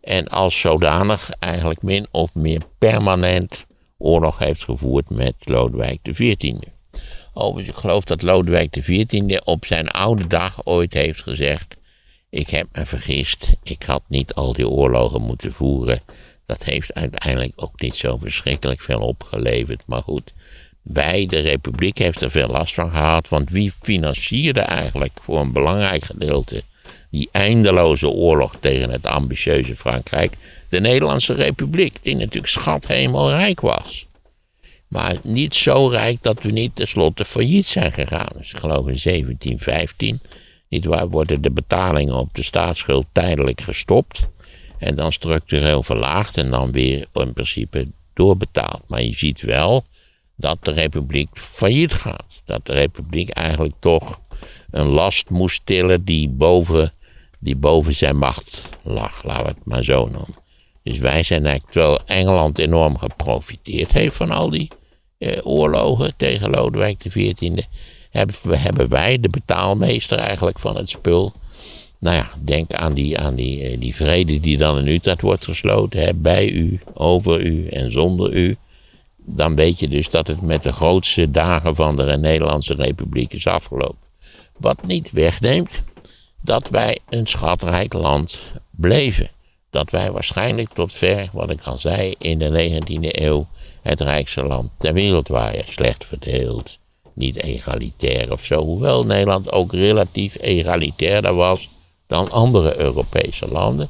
En 0.00 0.28
als 0.28 0.60
zodanig 0.60 1.30
eigenlijk 1.30 1.82
min 1.82 2.06
of 2.10 2.34
meer 2.34 2.60
permanent 2.78 3.66
oorlog 3.98 4.38
heeft 4.38 4.64
gevoerd 4.64 5.10
met 5.10 5.34
Lodewijk 5.38 5.98
XIV. 6.02 6.54
Overigens, 7.32 7.76
ik 7.76 7.80
geloof 7.80 8.04
dat 8.04 8.22
Lodewijk 8.22 8.70
XIV 8.70 9.38
op 9.44 9.64
zijn 9.64 9.88
oude 9.88 10.26
dag 10.26 10.66
ooit 10.66 10.94
heeft 10.94 11.22
gezegd: 11.22 11.74
Ik 12.30 12.50
heb 12.50 12.66
me 12.72 12.86
vergist, 12.86 13.56
ik 13.62 13.82
had 13.82 14.02
niet 14.08 14.34
al 14.34 14.52
die 14.52 14.68
oorlogen 14.68 15.22
moeten 15.22 15.52
voeren. 15.52 16.00
Dat 16.50 16.64
heeft 16.64 16.94
uiteindelijk 16.94 17.52
ook 17.56 17.80
niet 17.80 17.94
zo 17.94 18.16
verschrikkelijk 18.16 18.80
veel 18.80 19.00
opgeleverd. 19.00 19.82
Maar 19.86 20.02
goed, 20.02 20.32
bij 20.82 21.26
de 21.26 21.38
Republiek 21.38 21.98
heeft 21.98 22.22
er 22.22 22.30
veel 22.30 22.48
last 22.48 22.74
van 22.74 22.90
gehad, 22.90 23.28
want 23.28 23.50
wie 23.50 23.72
financierde 23.80 24.60
eigenlijk 24.60 25.18
voor 25.22 25.40
een 25.40 25.52
belangrijk 25.52 26.04
gedeelte 26.04 26.62
die 27.10 27.28
eindeloze 27.32 28.08
oorlog 28.08 28.56
tegen 28.60 28.90
het 28.90 29.06
ambitieuze 29.06 29.76
Frankrijk? 29.76 30.36
De 30.68 30.80
Nederlandse 30.80 31.32
Republiek, 31.32 31.96
die 32.02 32.16
natuurlijk 32.16 32.52
schathemelrijk 32.52 33.60
was. 33.60 34.06
Maar 34.88 35.16
niet 35.22 35.54
zo 35.54 35.86
rijk 35.86 36.22
dat 36.22 36.42
we 36.42 36.50
niet 36.50 36.76
tenslotte 36.76 37.24
failliet 37.24 37.66
zijn 37.66 37.92
gegaan. 37.92 38.32
Dus 38.36 38.52
ik 38.52 38.58
geloof 38.58 38.86
in 38.86 39.00
1715, 39.02 40.20
niet 40.68 40.84
waar, 40.84 41.08
worden 41.08 41.42
de 41.42 41.50
betalingen 41.50 42.14
op 42.14 42.34
de 42.34 42.42
staatsschuld 42.42 43.06
tijdelijk 43.12 43.60
gestopt. 43.60 44.28
En 44.80 44.96
dan 44.96 45.12
structureel 45.12 45.82
verlaagd 45.82 46.36
en 46.36 46.50
dan 46.50 46.72
weer 46.72 47.06
in 47.12 47.32
principe 47.32 47.88
doorbetaald. 48.14 48.82
Maar 48.86 49.02
je 49.02 49.14
ziet 49.14 49.40
wel 49.40 49.84
dat 50.36 50.58
de 50.62 50.70
republiek 50.70 51.28
failliet 51.32 51.92
gaat. 51.92 52.42
Dat 52.44 52.66
de 52.66 52.72
republiek 52.72 53.28
eigenlijk 53.28 53.74
toch 53.78 54.20
een 54.70 54.86
last 54.86 55.30
moest 55.30 55.60
tillen 55.64 56.04
die 56.04 56.28
boven, 56.28 56.92
die 57.38 57.56
boven 57.56 57.94
zijn 57.94 58.16
macht 58.16 58.62
lag, 58.82 59.24
laten 59.24 59.44
we 59.44 59.48
het 59.48 59.64
maar 59.64 59.84
zo 59.84 60.04
noemen. 60.04 60.38
Dus 60.82 60.98
wij 60.98 61.22
zijn 61.22 61.46
eigenlijk, 61.46 61.72
terwijl 61.72 62.00
Engeland 62.06 62.58
enorm 62.58 62.98
geprofiteerd 62.98 63.92
heeft 63.92 64.16
van 64.16 64.30
al 64.30 64.50
die 64.50 64.68
eh, 65.18 65.46
oorlogen 65.46 66.16
tegen 66.16 66.50
Lodewijk 66.50 66.98
XIV, 66.98 67.62
hebben, 68.10 68.60
hebben 68.60 68.88
wij 68.88 69.20
de 69.20 69.28
betaalmeester 69.28 70.18
eigenlijk 70.18 70.58
van 70.58 70.76
het 70.76 70.88
spul. 70.88 71.32
Nou 72.00 72.16
ja, 72.16 72.30
denk 72.44 72.72
aan 72.72 72.94
die, 72.94 73.18
aan 73.18 73.34
die, 73.34 73.62
eh, 73.62 73.80
die 73.80 73.94
vrede 73.94 74.40
die 74.40 74.56
dan 74.56 74.78
in 74.78 74.86
Utrecht 74.86 75.20
wordt 75.20 75.44
gesloten, 75.44 76.00
hè, 76.00 76.14
bij 76.14 76.50
u, 76.50 76.80
over 76.94 77.40
u 77.40 77.68
en 77.68 77.92
zonder 77.92 78.32
u 78.32 78.56
dan 79.24 79.56
weet 79.56 79.78
je 79.78 79.88
dus 79.88 80.10
dat 80.10 80.26
het 80.26 80.42
met 80.42 80.62
de 80.62 80.72
grootste 80.72 81.30
dagen 81.30 81.74
van 81.74 81.96
de 81.96 82.16
Nederlandse 82.16 82.74
Republiek 82.74 83.32
is 83.32 83.46
afgelopen. 83.46 84.08
Wat 84.56 84.86
niet 84.86 85.10
wegneemt 85.10 85.82
dat 86.40 86.68
wij 86.68 86.98
een 87.08 87.26
schatrijk 87.26 87.92
land 87.92 88.38
bleven. 88.70 89.30
Dat 89.70 89.90
wij 89.90 90.10
waarschijnlijk 90.10 90.68
tot 90.72 90.92
ver, 90.92 91.28
wat 91.32 91.50
ik 91.50 91.62
al 91.62 91.78
zei, 91.78 92.14
in 92.18 92.38
de 92.38 92.50
19e 92.50 93.20
eeuw 93.20 93.46
het 93.82 94.00
rijkste 94.00 94.44
land 94.44 94.70
ter 94.78 94.92
wereld 94.92 95.28
waren. 95.28 95.64
Slecht 95.68 96.04
verdeeld, 96.04 96.78
niet 97.12 97.42
egalitair 97.42 98.32
of 98.32 98.44
zo. 98.44 98.64
Hoewel 98.64 99.04
Nederland 99.04 99.52
ook 99.52 99.72
relatief 99.72 100.36
egalitairder 100.40 101.34
was 101.34 101.68
dan 102.10 102.30
andere 102.30 102.78
Europese 102.78 103.48
landen. 103.48 103.88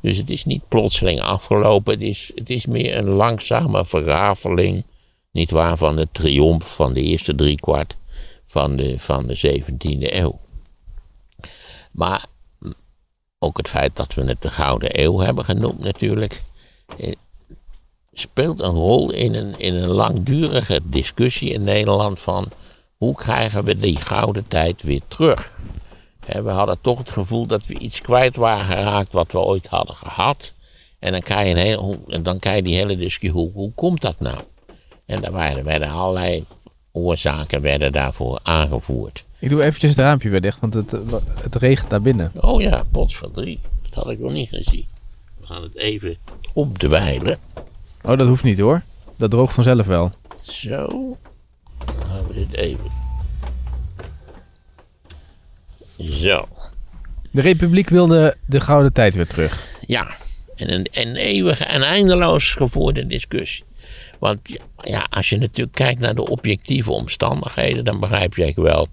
Dus 0.00 0.16
het 0.16 0.30
is 0.30 0.44
niet 0.44 0.68
plotseling 0.68 1.20
afgelopen. 1.20 1.92
Het 1.92 2.02
is, 2.02 2.32
het 2.34 2.50
is 2.50 2.66
meer 2.66 2.96
een 2.96 3.08
langzame 3.08 3.84
verrafeling. 3.84 4.84
Niet 5.32 5.50
waar 5.50 5.76
van 5.76 5.96
de 5.96 6.08
triomf 6.12 6.74
van 6.74 6.92
de 6.92 7.02
eerste 7.02 7.34
driekwart 7.34 7.96
van 8.44 8.76
de, 8.76 8.98
van 8.98 9.26
de 9.26 9.62
17e 9.62 10.14
eeuw. 10.14 10.38
Maar 11.92 12.24
ook 13.38 13.56
het 13.56 13.68
feit 13.68 13.96
dat 13.96 14.14
we 14.14 14.24
het 14.24 14.42
de 14.42 14.50
Gouden 14.50 15.02
Eeuw 15.02 15.18
hebben 15.18 15.44
genoemd 15.44 15.78
natuurlijk. 15.78 16.42
Eh, 16.98 17.12
speelt 18.12 18.60
een 18.60 18.74
rol 18.74 19.12
in 19.12 19.34
een, 19.34 19.58
in 19.58 19.74
een 19.74 19.88
langdurige 19.88 20.80
discussie 20.84 21.52
in 21.52 21.64
Nederland 21.64 22.20
van 22.20 22.48
hoe 22.96 23.14
krijgen 23.14 23.64
we 23.64 23.78
die 23.78 23.96
gouden 23.96 24.48
tijd 24.48 24.82
weer 24.82 25.02
terug? 25.08 25.52
We 26.32 26.50
hadden 26.50 26.80
toch 26.80 26.98
het 26.98 27.10
gevoel 27.10 27.46
dat 27.46 27.66
we 27.66 27.78
iets 27.78 28.00
kwijt 28.00 28.36
waren 28.36 28.64
geraakt 28.64 29.12
wat 29.12 29.32
we 29.32 29.38
ooit 29.38 29.66
hadden 29.66 29.94
gehad. 29.96 30.52
En 30.98 31.12
dan 31.12 31.20
krijg 31.20 31.48
je, 31.48 31.54
een 31.54 31.60
heel, 31.60 32.04
dan 32.22 32.38
krijg 32.38 32.56
je 32.56 32.62
die 32.62 32.76
hele 32.76 32.96
discussie, 32.96 33.30
hoe, 33.30 33.52
hoe 33.52 33.72
komt 33.74 34.00
dat 34.00 34.20
nou? 34.20 34.38
En 35.06 35.20
daar 35.20 35.32
waren, 35.32 35.64
werden 35.64 35.88
allerlei 35.88 36.44
oorzaken 36.92 37.60
werden 37.60 37.92
daarvoor 37.92 38.40
aangevoerd. 38.42 39.24
Ik 39.38 39.48
doe 39.50 39.64
eventjes 39.64 39.90
het 39.90 39.98
raampje 39.98 40.28
weer 40.28 40.40
dicht, 40.40 40.60
want 40.60 40.74
het, 40.74 40.92
eh, 40.92 41.00
het 41.40 41.54
regent 41.54 41.90
daar 41.90 42.02
binnen. 42.02 42.32
Oh 42.40 42.60
ja, 42.60 42.82
potverdrie. 42.90 43.60
Dat 43.82 43.94
had 43.94 44.10
ik 44.10 44.18
nog 44.18 44.32
niet 44.32 44.48
gezien. 44.48 44.86
We 45.40 45.46
gaan 45.46 45.62
het 45.62 45.76
even 45.76 46.16
opdwijlen. 46.52 47.38
Oh, 48.02 48.18
dat 48.18 48.26
hoeft 48.26 48.44
niet 48.44 48.58
hoor. 48.58 48.82
Dat 49.16 49.30
droogt 49.30 49.54
vanzelf 49.54 49.86
wel. 49.86 50.10
Zo. 50.42 51.16
Dan 51.84 52.06
gaan 52.06 52.26
we 52.26 52.34
dit 52.34 52.52
even. 52.54 52.97
Zo. 55.98 56.48
De 57.30 57.40
Republiek 57.40 57.88
wilde 57.88 58.36
de 58.46 58.60
gouden 58.60 58.92
tijd 58.92 59.14
weer 59.14 59.26
terug. 59.26 59.66
Ja. 59.86 60.16
En 60.54 60.72
een, 60.72 60.86
een 60.90 61.16
eeuwige 61.16 61.64
en 61.64 61.82
eindeloos 61.82 62.52
gevoerde 62.52 63.06
discussie. 63.06 63.64
Want 64.18 64.58
ja, 64.82 65.06
als 65.10 65.28
je 65.28 65.38
natuurlijk 65.38 65.76
kijkt 65.76 66.00
naar 66.00 66.14
de 66.14 66.28
objectieve 66.28 66.90
omstandigheden, 66.90 67.84
dan 67.84 68.00
begrijp 68.00 68.34
je 68.34 68.42
eigenlijk 68.42 68.74
wel 68.74 68.88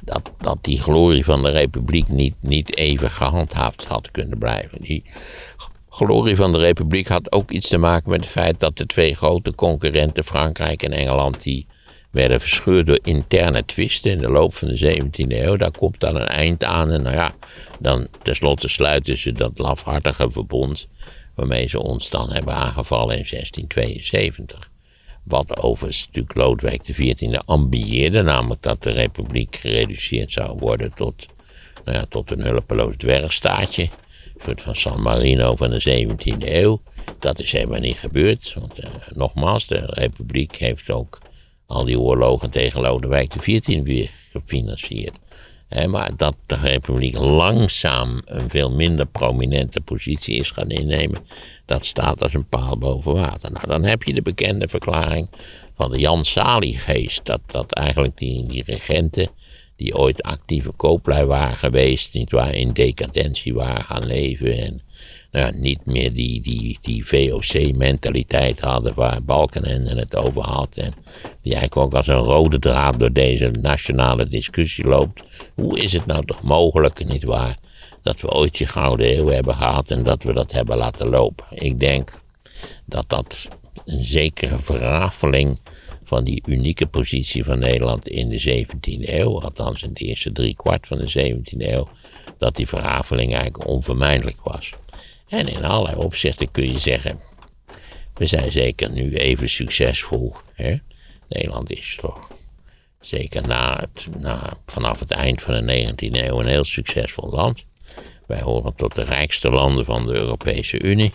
dat, 0.00 0.30
dat 0.40 0.58
die 0.60 0.82
glorie 0.82 1.24
van 1.24 1.42
de 1.42 1.50
Republiek 1.50 2.08
niet, 2.08 2.34
niet 2.40 2.76
even 2.76 3.10
gehandhaafd 3.10 3.84
had 3.84 4.10
kunnen 4.10 4.38
blijven. 4.38 4.78
Die 4.82 5.04
glorie 5.88 6.36
van 6.36 6.52
de 6.52 6.58
Republiek 6.58 7.08
had 7.08 7.32
ook 7.32 7.50
iets 7.50 7.68
te 7.68 7.78
maken 7.78 8.10
met 8.10 8.20
het 8.20 8.30
feit 8.30 8.60
dat 8.60 8.76
de 8.76 8.86
twee 8.86 9.14
grote 9.14 9.54
concurrenten, 9.54 10.24
Frankrijk 10.24 10.82
en 10.82 10.92
Engeland, 10.92 11.42
die 11.42 11.66
werden 12.10 12.40
verscheurd 12.40 12.86
door 12.86 12.98
interne 13.02 13.64
twisten 13.64 14.10
in 14.10 14.18
de 14.18 14.28
loop 14.28 14.54
van 14.54 14.68
de 14.68 15.00
17e 15.02 15.10
eeuw. 15.28 15.56
Daar 15.56 15.70
komt 15.70 16.00
dan 16.00 16.16
een 16.16 16.26
eind 16.26 16.64
aan 16.64 16.90
en 16.90 17.02
nou 17.02 17.16
ja, 17.16 17.34
dan 17.78 18.08
tenslotte 18.22 18.68
sluiten 18.68 19.18
ze 19.18 19.32
dat 19.32 19.58
lafhartige 19.58 20.30
verbond 20.30 20.88
waarmee 21.34 21.68
ze 21.68 21.82
ons 21.82 22.10
dan 22.10 22.32
hebben 22.32 22.54
aangevallen 22.54 23.16
in 23.18 23.26
1672. 23.30 24.70
Wat 25.22 25.56
overigens 25.62 26.06
natuurlijk 26.06 26.34
Lodewijk 26.34 26.82
XIV 26.82 27.38
ambieerde, 27.44 28.22
namelijk 28.22 28.62
dat 28.62 28.82
de 28.82 28.90
republiek 28.90 29.56
gereduceerd 29.56 30.30
zou 30.30 30.58
worden 30.58 30.92
tot, 30.94 31.26
nou 31.84 31.96
ja, 31.96 32.04
tot 32.08 32.30
een 32.30 32.42
hulpeloos 32.42 32.96
dwergstaatje. 32.96 33.82
Een 33.82 34.44
soort 34.44 34.62
van 34.62 34.76
San 34.76 35.02
Marino 35.02 35.56
van 35.56 35.70
de 35.70 36.06
17e 36.06 36.38
eeuw. 36.38 36.80
Dat 37.18 37.40
is 37.40 37.52
helemaal 37.52 37.80
niet 37.80 37.98
gebeurd. 37.98 38.54
Want 38.54 38.78
eh, 38.78 38.90
nogmaals, 39.14 39.66
de 39.66 39.86
republiek 39.86 40.56
heeft 40.56 40.90
ook 40.90 41.18
al 41.68 41.84
die 41.84 41.98
oorlogen 41.98 42.50
tegen 42.50 42.80
Lodewijk 42.80 43.28
XIV 43.28 43.82
weer 43.82 44.10
gefinancierd. 44.30 45.16
Maar 45.88 46.16
dat 46.16 46.34
de 46.46 46.54
republiek 46.54 47.18
langzaam 47.18 48.22
een 48.24 48.50
veel 48.50 48.70
minder 48.70 49.06
prominente 49.06 49.80
positie 49.80 50.34
is 50.34 50.50
gaan 50.50 50.70
innemen, 50.70 51.24
dat 51.66 51.84
staat 51.84 52.22
als 52.22 52.34
een 52.34 52.48
paal 52.48 52.78
boven 52.78 53.14
water. 53.14 53.52
Nou, 53.52 53.66
dan 53.66 53.84
heb 53.84 54.02
je 54.02 54.14
de 54.14 54.22
bekende 54.22 54.68
verklaring 54.68 55.28
van 55.76 55.90
de 55.90 55.98
Jan 55.98 56.24
Salie-geest, 56.24 57.26
dat, 57.26 57.40
dat 57.46 57.72
eigenlijk 57.72 58.18
die, 58.18 58.46
die 58.46 58.62
regenten, 58.64 59.28
die 59.76 59.96
ooit 59.96 60.22
actieve 60.22 60.72
kooplui 60.72 61.26
waren 61.26 61.56
geweest, 61.56 62.14
niet 62.14 62.30
waar, 62.30 62.54
in 62.54 62.72
decadentie 62.72 63.54
waren 63.54 63.84
gaan 63.84 64.06
leven 64.06 64.58
en 64.58 64.82
nou 65.30 65.52
niet 65.56 65.86
meer 65.86 66.12
die, 66.12 66.42
die, 66.42 66.78
die 66.80 67.06
VOC-mentaliteit 67.06 68.60
hadden 68.60 68.94
waar 68.94 69.22
Balkenende 69.22 69.94
het 69.94 70.16
over 70.16 70.42
had. 70.42 70.76
En 70.76 70.94
die 71.42 71.54
eigenlijk 71.54 71.76
ook 71.76 71.94
als 71.94 72.06
een 72.06 72.14
rode 72.14 72.58
draad 72.58 72.98
door 72.98 73.12
deze 73.12 73.50
nationale 73.50 74.28
discussie 74.28 74.84
loopt. 74.84 75.20
Hoe 75.54 75.78
is 75.78 75.92
het 75.92 76.06
nou 76.06 76.24
toch 76.24 76.42
mogelijk, 76.42 77.04
niet 77.04 77.24
waar, 77.24 77.56
dat 78.02 78.20
we 78.20 78.30
ooit 78.30 78.58
die 78.58 78.66
Gouden 78.66 79.18
Eeuw 79.18 79.28
hebben 79.28 79.54
gehad 79.54 79.90
en 79.90 80.02
dat 80.02 80.22
we 80.22 80.32
dat 80.32 80.52
hebben 80.52 80.76
laten 80.76 81.08
lopen? 81.08 81.46
Ik 81.50 81.80
denk 81.80 82.10
dat 82.84 83.08
dat 83.08 83.48
een 83.84 84.04
zekere 84.04 84.58
verrafeling 84.58 85.60
van 86.02 86.24
die 86.24 86.42
unieke 86.46 86.86
positie 86.86 87.44
van 87.44 87.58
Nederland 87.58 88.08
in 88.08 88.28
de 88.28 88.66
17e 88.66 89.08
eeuw, 89.08 89.42
althans 89.42 89.82
in 89.82 89.92
de 89.92 90.04
eerste 90.04 90.32
drie 90.32 90.56
kwart 90.56 90.86
van 90.86 90.98
de 90.98 91.34
17e 91.34 91.42
eeuw, 91.58 91.88
dat 92.38 92.56
die 92.56 92.68
verrafeling 92.68 93.34
eigenlijk 93.34 93.66
onvermijdelijk 93.66 94.40
was. 94.42 94.72
En 95.28 95.48
in 95.48 95.64
allerlei 95.64 95.96
opzichten 95.96 96.50
kun 96.50 96.72
je 96.72 96.78
zeggen, 96.78 97.20
we 98.14 98.26
zijn 98.26 98.52
zeker 98.52 98.90
nu 98.90 99.16
even 99.16 99.48
succesvol. 99.48 100.34
Hè? 100.54 100.76
Nederland 101.28 101.70
is 101.70 101.98
toch 102.00 102.28
zeker 103.00 103.46
na 103.46 103.84
vanaf 104.66 105.00
het 105.00 105.10
eind 105.10 105.42
van 105.42 105.66
de 105.66 105.92
19e 105.92 105.96
eeuw 105.98 106.40
een 106.40 106.46
heel 106.46 106.64
succesvol 106.64 107.30
land. 107.30 107.64
Wij 108.26 108.40
horen 108.40 108.74
tot 108.74 108.94
de 108.94 109.04
rijkste 109.04 109.50
landen 109.50 109.84
van 109.84 110.06
de 110.06 110.12
Europese 110.14 110.80
Unie. 110.82 111.14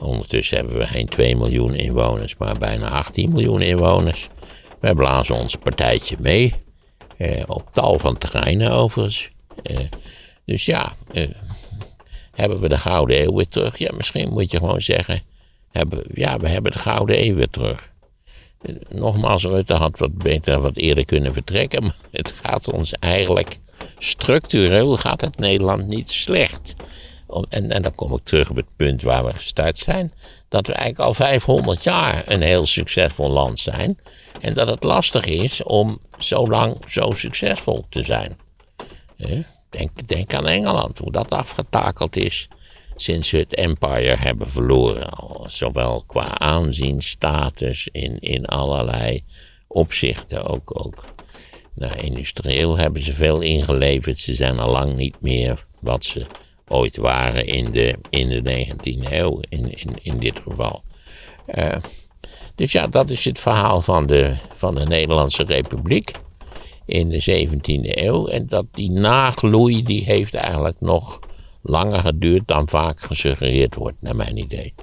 Ondertussen 0.00 0.56
hebben 0.56 0.78
we 0.78 0.86
geen 0.86 1.08
2 1.08 1.36
miljoen 1.36 1.74
inwoners, 1.74 2.36
maar 2.36 2.58
bijna 2.58 2.88
18 2.88 3.32
miljoen 3.32 3.62
inwoners. 3.62 4.28
Wij 4.80 4.94
blazen 4.94 5.34
ons 5.34 5.56
partijtje 5.56 6.16
mee. 6.20 6.54
Eh, 7.16 7.42
op 7.46 7.72
tal 7.72 7.98
van 7.98 8.18
terreinen 8.18 8.70
overigens. 8.70 9.30
Eh, 9.62 9.78
dus 10.44 10.64
ja, 10.64 10.92
eh, 11.12 11.28
hebben 12.34 12.60
we 12.60 12.68
de 12.68 12.78
Gouden 12.78 13.22
Eeuw 13.22 13.34
weer 13.34 13.48
terug? 13.48 13.78
Ja, 13.78 13.90
misschien 13.96 14.32
moet 14.32 14.50
je 14.50 14.58
gewoon 14.58 14.80
zeggen, 14.80 15.20
hebben, 15.70 16.02
ja, 16.14 16.38
we 16.38 16.48
hebben 16.48 16.72
de 16.72 16.78
Gouden 16.78 17.26
Eeuw 17.26 17.34
weer 17.34 17.50
terug. 17.50 17.92
Nogmaals, 18.88 19.44
Rutte 19.44 19.74
had 19.74 19.98
wat 19.98 20.18
beter, 20.18 20.60
wat 20.60 20.76
eerder 20.76 21.04
kunnen 21.04 21.32
vertrekken, 21.32 21.82
maar 21.82 21.96
het 22.10 22.34
gaat 22.42 22.72
ons 22.72 22.92
eigenlijk 22.92 23.58
structureel 23.98 24.96
gaat 24.96 25.20
het 25.20 25.38
Nederland 25.38 25.86
niet 25.86 26.10
slecht. 26.10 26.74
En, 27.48 27.70
en 27.70 27.82
dan 27.82 27.94
kom 27.94 28.14
ik 28.14 28.24
terug 28.24 28.50
op 28.50 28.56
het 28.56 28.76
punt 28.76 29.02
waar 29.02 29.24
we 29.24 29.32
gestart 29.32 29.78
zijn. 29.78 30.12
Dat 30.48 30.66
we 30.66 30.72
eigenlijk 30.72 31.08
al 31.08 31.14
500 31.14 31.82
jaar 31.82 32.22
een 32.26 32.42
heel 32.42 32.66
succesvol 32.66 33.30
land 33.30 33.58
zijn. 33.58 33.98
En 34.40 34.54
dat 34.54 34.68
het 34.68 34.82
lastig 34.82 35.24
is 35.24 35.62
om 35.62 35.98
zo 36.18 36.46
lang 36.46 36.76
zo 36.88 37.10
succesvol 37.10 37.84
te 37.88 38.02
zijn. 38.02 38.38
Hè? 39.16 39.42
Denk, 39.76 40.08
denk 40.08 40.34
aan 40.34 40.46
Engeland, 40.46 40.98
hoe 40.98 41.12
dat 41.12 41.30
afgetakeld 41.30 42.16
is 42.16 42.48
sinds 42.96 43.28
ze 43.28 43.36
het 43.36 43.54
empire 43.54 44.16
hebben 44.16 44.48
verloren. 44.48 45.08
Zowel 45.46 46.04
qua 46.06 46.38
aanzien, 46.38 47.02
status, 47.02 47.88
in, 47.92 48.18
in 48.18 48.46
allerlei 48.46 49.24
opzichten 49.66 50.44
ook. 50.46 50.84
ook. 50.84 51.04
Nou, 51.74 51.98
industrieel 51.98 52.76
hebben 52.76 53.02
ze 53.02 53.12
veel 53.12 53.40
ingeleverd. 53.40 54.18
Ze 54.18 54.34
zijn 54.34 54.58
al 54.58 54.70
lang 54.70 54.96
niet 54.96 55.16
meer 55.20 55.66
wat 55.80 56.04
ze 56.04 56.26
ooit 56.68 56.96
waren 56.96 57.46
in 57.46 57.72
de, 57.72 57.98
in 58.10 58.28
de 58.28 58.66
19e 58.66 59.12
eeuw, 59.12 59.40
in, 59.48 59.78
in, 59.78 59.96
in 60.02 60.18
dit 60.18 60.38
geval. 60.38 60.82
Eh, 61.46 61.76
dus 62.54 62.72
ja, 62.72 62.86
dat 62.86 63.10
is 63.10 63.24
het 63.24 63.38
verhaal 63.38 63.80
van 63.80 64.06
de, 64.06 64.34
van 64.52 64.74
de 64.74 64.86
Nederlandse 64.86 65.44
Republiek 65.44 66.10
in 66.86 67.08
de 67.08 67.46
17e 67.46 67.98
eeuw. 67.98 68.26
En 68.26 68.46
dat 68.46 68.66
die 68.70 68.90
nagloei, 68.90 69.82
die 69.82 70.04
heeft 70.04 70.34
eigenlijk 70.34 70.76
nog 70.80 71.18
langer 71.62 71.98
geduurd 71.98 72.42
dan 72.46 72.68
vaak 72.68 73.00
gesuggereerd 73.00 73.74
wordt, 73.74 73.96
naar 74.00 74.16
mijn 74.16 74.38
idee. 74.38 74.74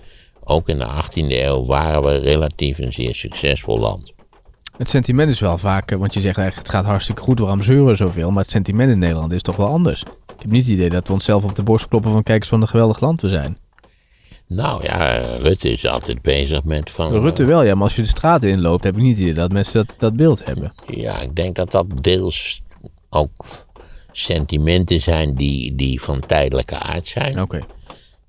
Ook 0.44 0.70
in 0.70 0.80
de 0.80 0.86
18e 0.86 1.28
eeuw 1.28 1.66
waren 1.66 2.04
we 2.04 2.18
relatief 2.18 2.80
een 2.80 2.94
zeer 2.94 3.16
succesvol 3.16 3.80
land. 3.80 4.14
Het 4.78 4.90
sentiment 4.90 5.30
is 5.30 5.40
wel 5.40 5.58
vaak, 5.58 5.92
eh, 5.92 5.98
want 5.98 6.14
je 6.14 6.20
zegt 6.20 6.38
eigenlijk 6.38 6.68
het 6.68 6.78
gaat 6.78 6.86
hartstikke 6.90 7.22
goed, 7.22 7.40
waarom 7.40 7.62
zeuren 7.62 7.98
zoveel? 7.98 8.32
Maar 8.32 8.42
het 8.42 8.52
sentiment 8.52 8.92
in 8.92 9.00
Nederland 9.00 9.32
is 9.32 9.42
toch 9.42 9.56
wel 9.56 9.68
anders. 9.68 10.02
Ik 10.02 10.42
heb 10.48 10.52
niet 10.52 10.66
het 10.66 10.74
idee 10.74 10.90
dat 10.90 11.08
we 11.08 11.14
onszelf 11.14 11.44
op 11.44 11.56
de 11.56 11.64
borst 11.64 11.88
kloppen 11.88 12.12
van 12.12 12.24
kijk 12.24 12.40
eens 12.42 12.50
wat 12.50 12.62
een 12.62 12.68
geweldig 12.68 13.00
land 13.00 13.22
we 13.22 13.30
zijn. 13.30 13.58
Nou 14.54 14.84
ja, 14.84 15.22
Rutte 15.38 15.72
is 15.72 15.88
altijd 15.88 16.22
bezig 16.22 16.64
met 16.64 16.90
van... 16.90 17.12
Rutte 17.12 17.46
wel, 17.46 17.64
ja, 17.64 17.74
maar 17.74 17.84
als 17.84 17.96
je 17.96 18.02
de 18.02 18.08
straten 18.08 18.50
inloopt 18.50 18.84
heb 18.84 18.96
ik 18.96 19.02
niet 19.02 19.20
idee 19.20 19.34
dat 19.34 19.52
mensen 19.52 19.86
dat, 19.86 19.96
dat 20.00 20.16
beeld 20.16 20.46
hebben. 20.46 20.74
Ja, 20.86 21.20
ik 21.20 21.36
denk 21.36 21.56
dat 21.56 21.72
dat 21.72 21.86
deels 22.04 22.62
ook 23.10 23.46
sentimenten 24.12 25.02
zijn 25.02 25.36
die, 25.36 25.76
die 25.76 26.02
van 26.02 26.20
tijdelijke 26.20 26.76
aard 26.76 27.08
zijn. 27.08 27.42
Oké. 27.42 27.60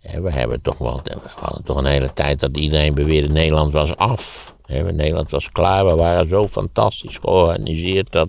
We 0.01 0.31
hebben 0.31 0.63
toch 0.63 0.79
wel, 0.79 1.01
we 1.05 1.19
hadden 1.41 1.65
toch 1.65 1.77
een 1.77 1.85
hele 1.85 2.13
tijd 2.13 2.41
dat 2.41 2.57
iedereen 2.57 2.95
beweerde 2.95 3.29
Nederland 3.29 3.73
was 3.73 3.97
af. 3.97 4.55
Nederland 4.67 5.31
was 5.31 5.51
klaar, 5.51 5.87
we 5.87 5.95
waren 5.95 6.29
zo 6.29 6.49
fantastisch 6.49 7.17
georganiseerd 7.17 8.13
dat 8.13 8.29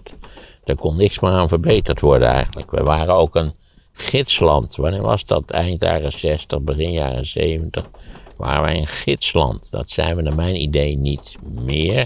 er 0.64 0.76
kon 0.76 0.98
niks 0.98 1.20
meer 1.20 1.32
aan 1.32 1.48
verbeterd 1.48 2.00
worden 2.00 2.28
eigenlijk. 2.28 2.72
We 2.72 2.84
waren 2.84 3.16
ook 3.16 3.36
een 3.36 3.54
gidsland. 3.94 4.76
Wanneer 4.76 5.02
was 5.02 5.26
dat? 5.26 5.52
Eind 5.52 5.84
jaren 5.84 6.12
60, 6.12 6.62
begin 6.62 6.92
jaren 6.92 7.26
70. 7.26 7.90
Waren 8.38 8.62
wij 8.62 8.78
een 8.78 8.88
gidsland. 8.88 9.72
Dat 9.72 9.90
zijn 9.90 10.16
we 10.16 10.22
naar 10.22 10.36
mijn 10.36 10.62
idee 10.62 10.98
niet 10.98 11.36
meer. 11.42 12.06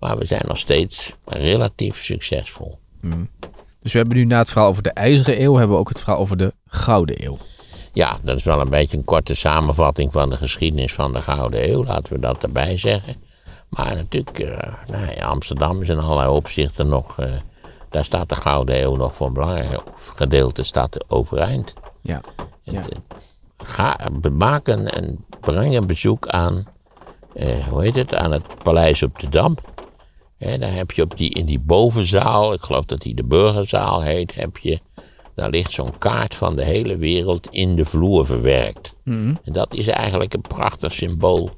Maar 0.00 0.18
we 0.18 0.24
zijn 0.26 0.42
nog 0.46 0.58
steeds 0.58 1.14
relatief 1.24 2.04
succesvol. 2.04 2.78
Dus 3.82 3.92
we 3.92 3.98
hebben 3.98 4.16
nu 4.16 4.24
na 4.24 4.38
het 4.38 4.50
verhaal 4.50 4.68
over 4.68 4.82
de 4.82 4.90
ijzeren 4.90 5.42
eeuw, 5.42 5.54
hebben 5.54 5.76
we 5.76 5.82
ook 5.82 5.88
het 5.88 5.98
verhaal 5.98 6.18
over 6.18 6.36
de 6.36 6.52
gouden 6.66 7.24
eeuw. 7.24 7.38
Ja, 7.92 8.16
dat 8.22 8.36
is 8.36 8.44
wel 8.44 8.60
een 8.60 8.68
beetje 8.68 8.96
een 8.96 9.04
korte 9.04 9.34
samenvatting 9.34 10.12
van 10.12 10.30
de 10.30 10.36
geschiedenis 10.36 10.92
van 10.92 11.12
de 11.12 11.22
Gouden 11.22 11.70
Eeuw, 11.70 11.84
laten 11.84 12.12
we 12.12 12.18
dat 12.18 12.42
erbij 12.42 12.78
zeggen. 12.78 13.16
Maar 13.68 13.94
natuurlijk, 13.94 14.38
eh, 14.38 14.72
nou 14.86 15.14
ja, 15.16 15.26
Amsterdam 15.26 15.82
is 15.82 15.88
in 15.88 15.98
allerlei 15.98 16.28
opzichten 16.28 16.88
nog. 16.88 17.18
eh, 17.18 17.32
daar 17.90 18.04
staat 18.04 18.28
de 18.28 18.34
Gouden 18.36 18.82
Eeuw 18.82 18.96
nog 18.96 19.16
voor 19.16 19.26
een 19.26 19.32
belangrijk 19.32 19.80
gedeelte 20.14 20.62
staat 20.62 21.04
overeind. 21.10 21.74
Ja. 22.02 22.20
En, 22.64 22.72
Ja. 22.72 22.80
eh, 22.80 22.98
Ga, 23.64 23.98
maak 24.32 24.68
een, 24.68 24.88
en 24.88 25.24
breng 25.40 25.76
een 25.76 25.86
bezoek 25.86 26.26
aan, 26.28 26.64
eh, 27.34 27.66
hoe 27.68 27.82
heet 27.82 27.94
het, 27.94 28.14
aan 28.14 28.32
het 28.32 28.62
Paleis 28.62 29.02
op 29.02 29.18
de 29.18 29.28
Dam. 29.28 29.56
Hè, 30.36 30.58
daar 30.58 30.72
heb 30.74 30.90
je 30.90 31.02
op 31.02 31.16
die, 31.16 31.30
in 31.34 31.46
die 31.46 31.60
bovenzaal, 31.60 32.52
ik 32.52 32.60
geloof 32.60 32.84
dat 32.84 33.00
die 33.00 33.14
de 33.14 33.24
Burgerzaal 33.24 34.02
heet, 34.02 34.34
heb 34.34 34.56
je, 34.56 34.80
daar 35.34 35.50
ligt 35.50 35.70
zo'n 35.72 35.98
kaart 35.98 36.34
van 36.34 36.56
de 36.56 36.64
hele 36.64 36.96
wereld 36.96 37.48
in 37.50 37.76
de 37.76 37.84
vloer 37.84 38.26
verwerkt. 38.26 38.94
En 39.44 39.52
dat 39.52 39.74
is 39.74 39.86
eigenlijk 39.86 40.34
een 40.34 40.40
prachtig 40.40 40.92
symbool 40.92 41.50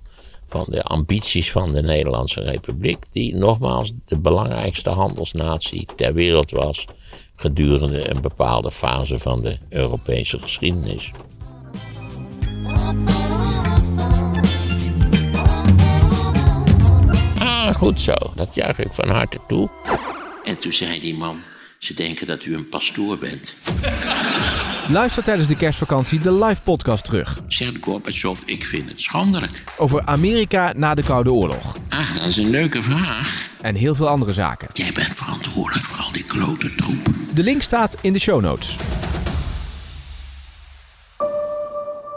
van 0.53 0.67
de 0.69 0.83
ambities 0.83 1.51
van 1.51 1.73
de 1.73 1.83
Nederlandse 1.83 2.41
Republiek, 2.41 3.05
die 3.13 3.37
nogmaals 3.37 3.93
de 4.05 4.19
belangrijkste 4.19 4.91
handelsnatie 4.91 5.89
ter 5.97 6.15
wereld 6.15 6.51
was 6.51 6.85
gedurende 7.37 8.11
een 8.11 8.21
bepaalde 8.21 8.71
fase 8.71 9.19
van 9.19 9.43
de 9.43 9.59
Europese 9.69 10.41
geschiedenis. 10.41 11.11
Ah, 17.39 17.75
goed 17.75 18.01
zo. 18.01 18.15
Dat 18.35 18.55
juich 18.55 18.79
ik 18.79 18.93
van 18.93 19.09
harte 19.09 19.39
toe. 19.49 19.71
En 20.45 20.59
toen 20.59 20.73
zei 20.73 21.01
die 21.01 21.17
man, 21.17 21.37
ze 21.85 21.95
denken 21.95 22.27
dat 22.27 22.45
u 22.45 22.55
een 22.55 22.69
pastoor 22.69 23.19
bent. 23.19 23.57
Luister 24.89 25.23
tijdens 25.23 25.49
de 25.49 25.57
kerstvakantie 25.57 26.21
de 26.21 26.33
live 26.33 26.63
podcast 26.63 27.05
terug. 27.05 27.41
Zegt 27.47 27.73
Gorbachev, 27.81 28.43
ik 28.47 28.65
vind 28.65 28.89
het 28.89 29.01
schandelijk. 29.01 29.65
Over 29.77 30.03
Amerika 30.05 30.73
na 30.77 30.95
de 30.95 31.03
Koude 31.03 31.33
Oorlog. 31.33 31.77
Ah, 31.89 32.15
dat 32.15 32.27
is 32.27 32.37
een 32.37 32.51
leuke 32.51 32.83
vraag. 32.83 33.49
En 33.63 33.75
heel 33.75 33.95
veel 33.95 34.09
andere 34.09 34.33
zaken. 34.33 34.69
Jij 34.73 34.91
bent 34.95 35.15
verantwoordelijk 35.15 35.85
voor 35.85 36.05
al 36.05 36.13
die 36.13 36.25
klote 36.25 36.75
troep. 36.75 37.07
De 37.35 37.43
link 37.43 37.63
staat 37.63 37.97
in 38.01 38.13
de 38.13 38.19
show 38.19 38.41
notes. 38.41 38.77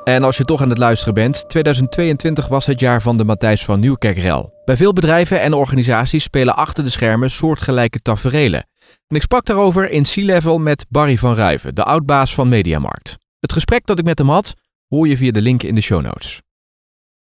En 0.04 0.24
als 0.24 0.38
je 0.38 0.46
toch 0.46 0.62
aan 0.62 0.70
het 0.70 0.78
luisteren 0.78 1.14
bent, 1.14 1.50
2022 1.50 2.48
was 2.48 2.66
het 2.66 2.80
jaar 2.80 3.02
van 3.02 3.18
de 3.18 3.24
Matthijs 3.24 3.66
van 3.66 3.80
Nieuwkerkrel. 3.80 4.54
Bij 4.66 4.78
veel 4.78 4.94
bedrijven 4.94 5.42
en 5.42 5.54
organisaties 5.54 6.24
spelen 6.24 6.56
achter 6.56 6.84
de 6.84 6.90
schermen 6.90 7.32
soortgelijke 7.32 8.00
taferelen. 8.02 8.68
En 9.08 9.16
ik 9.16 9.22
sprak 9.22 9.46
daarover 9.46 9.90
in 9.90 10.04
C-Level 10.04 10.60
met 10.60 10.86
Barry 10.90 11.18
van 11.18 11.36
Ruiven, 11.36 11.76
de 11.76 11.84
oudbaas 11.84 12.34
van 12.34 12.50
Mediamarkt. 12.50 13.18
Het 13.40 13.52
gesprek 13.52 13.86
dat 13.86 14.00
ik 14.00 14.06
met 14.06 14.18
hem 14.18 14.30
had, 14.30 14.54
hoor 14.88 15.08
je 15.08 15.18
via 15.18 15.32
de 15.32 15.42
link 15.42 15.64
in 15.64 15.76
de 15.76 15.82
show 15.82 16.02
notes. 16.02 16.42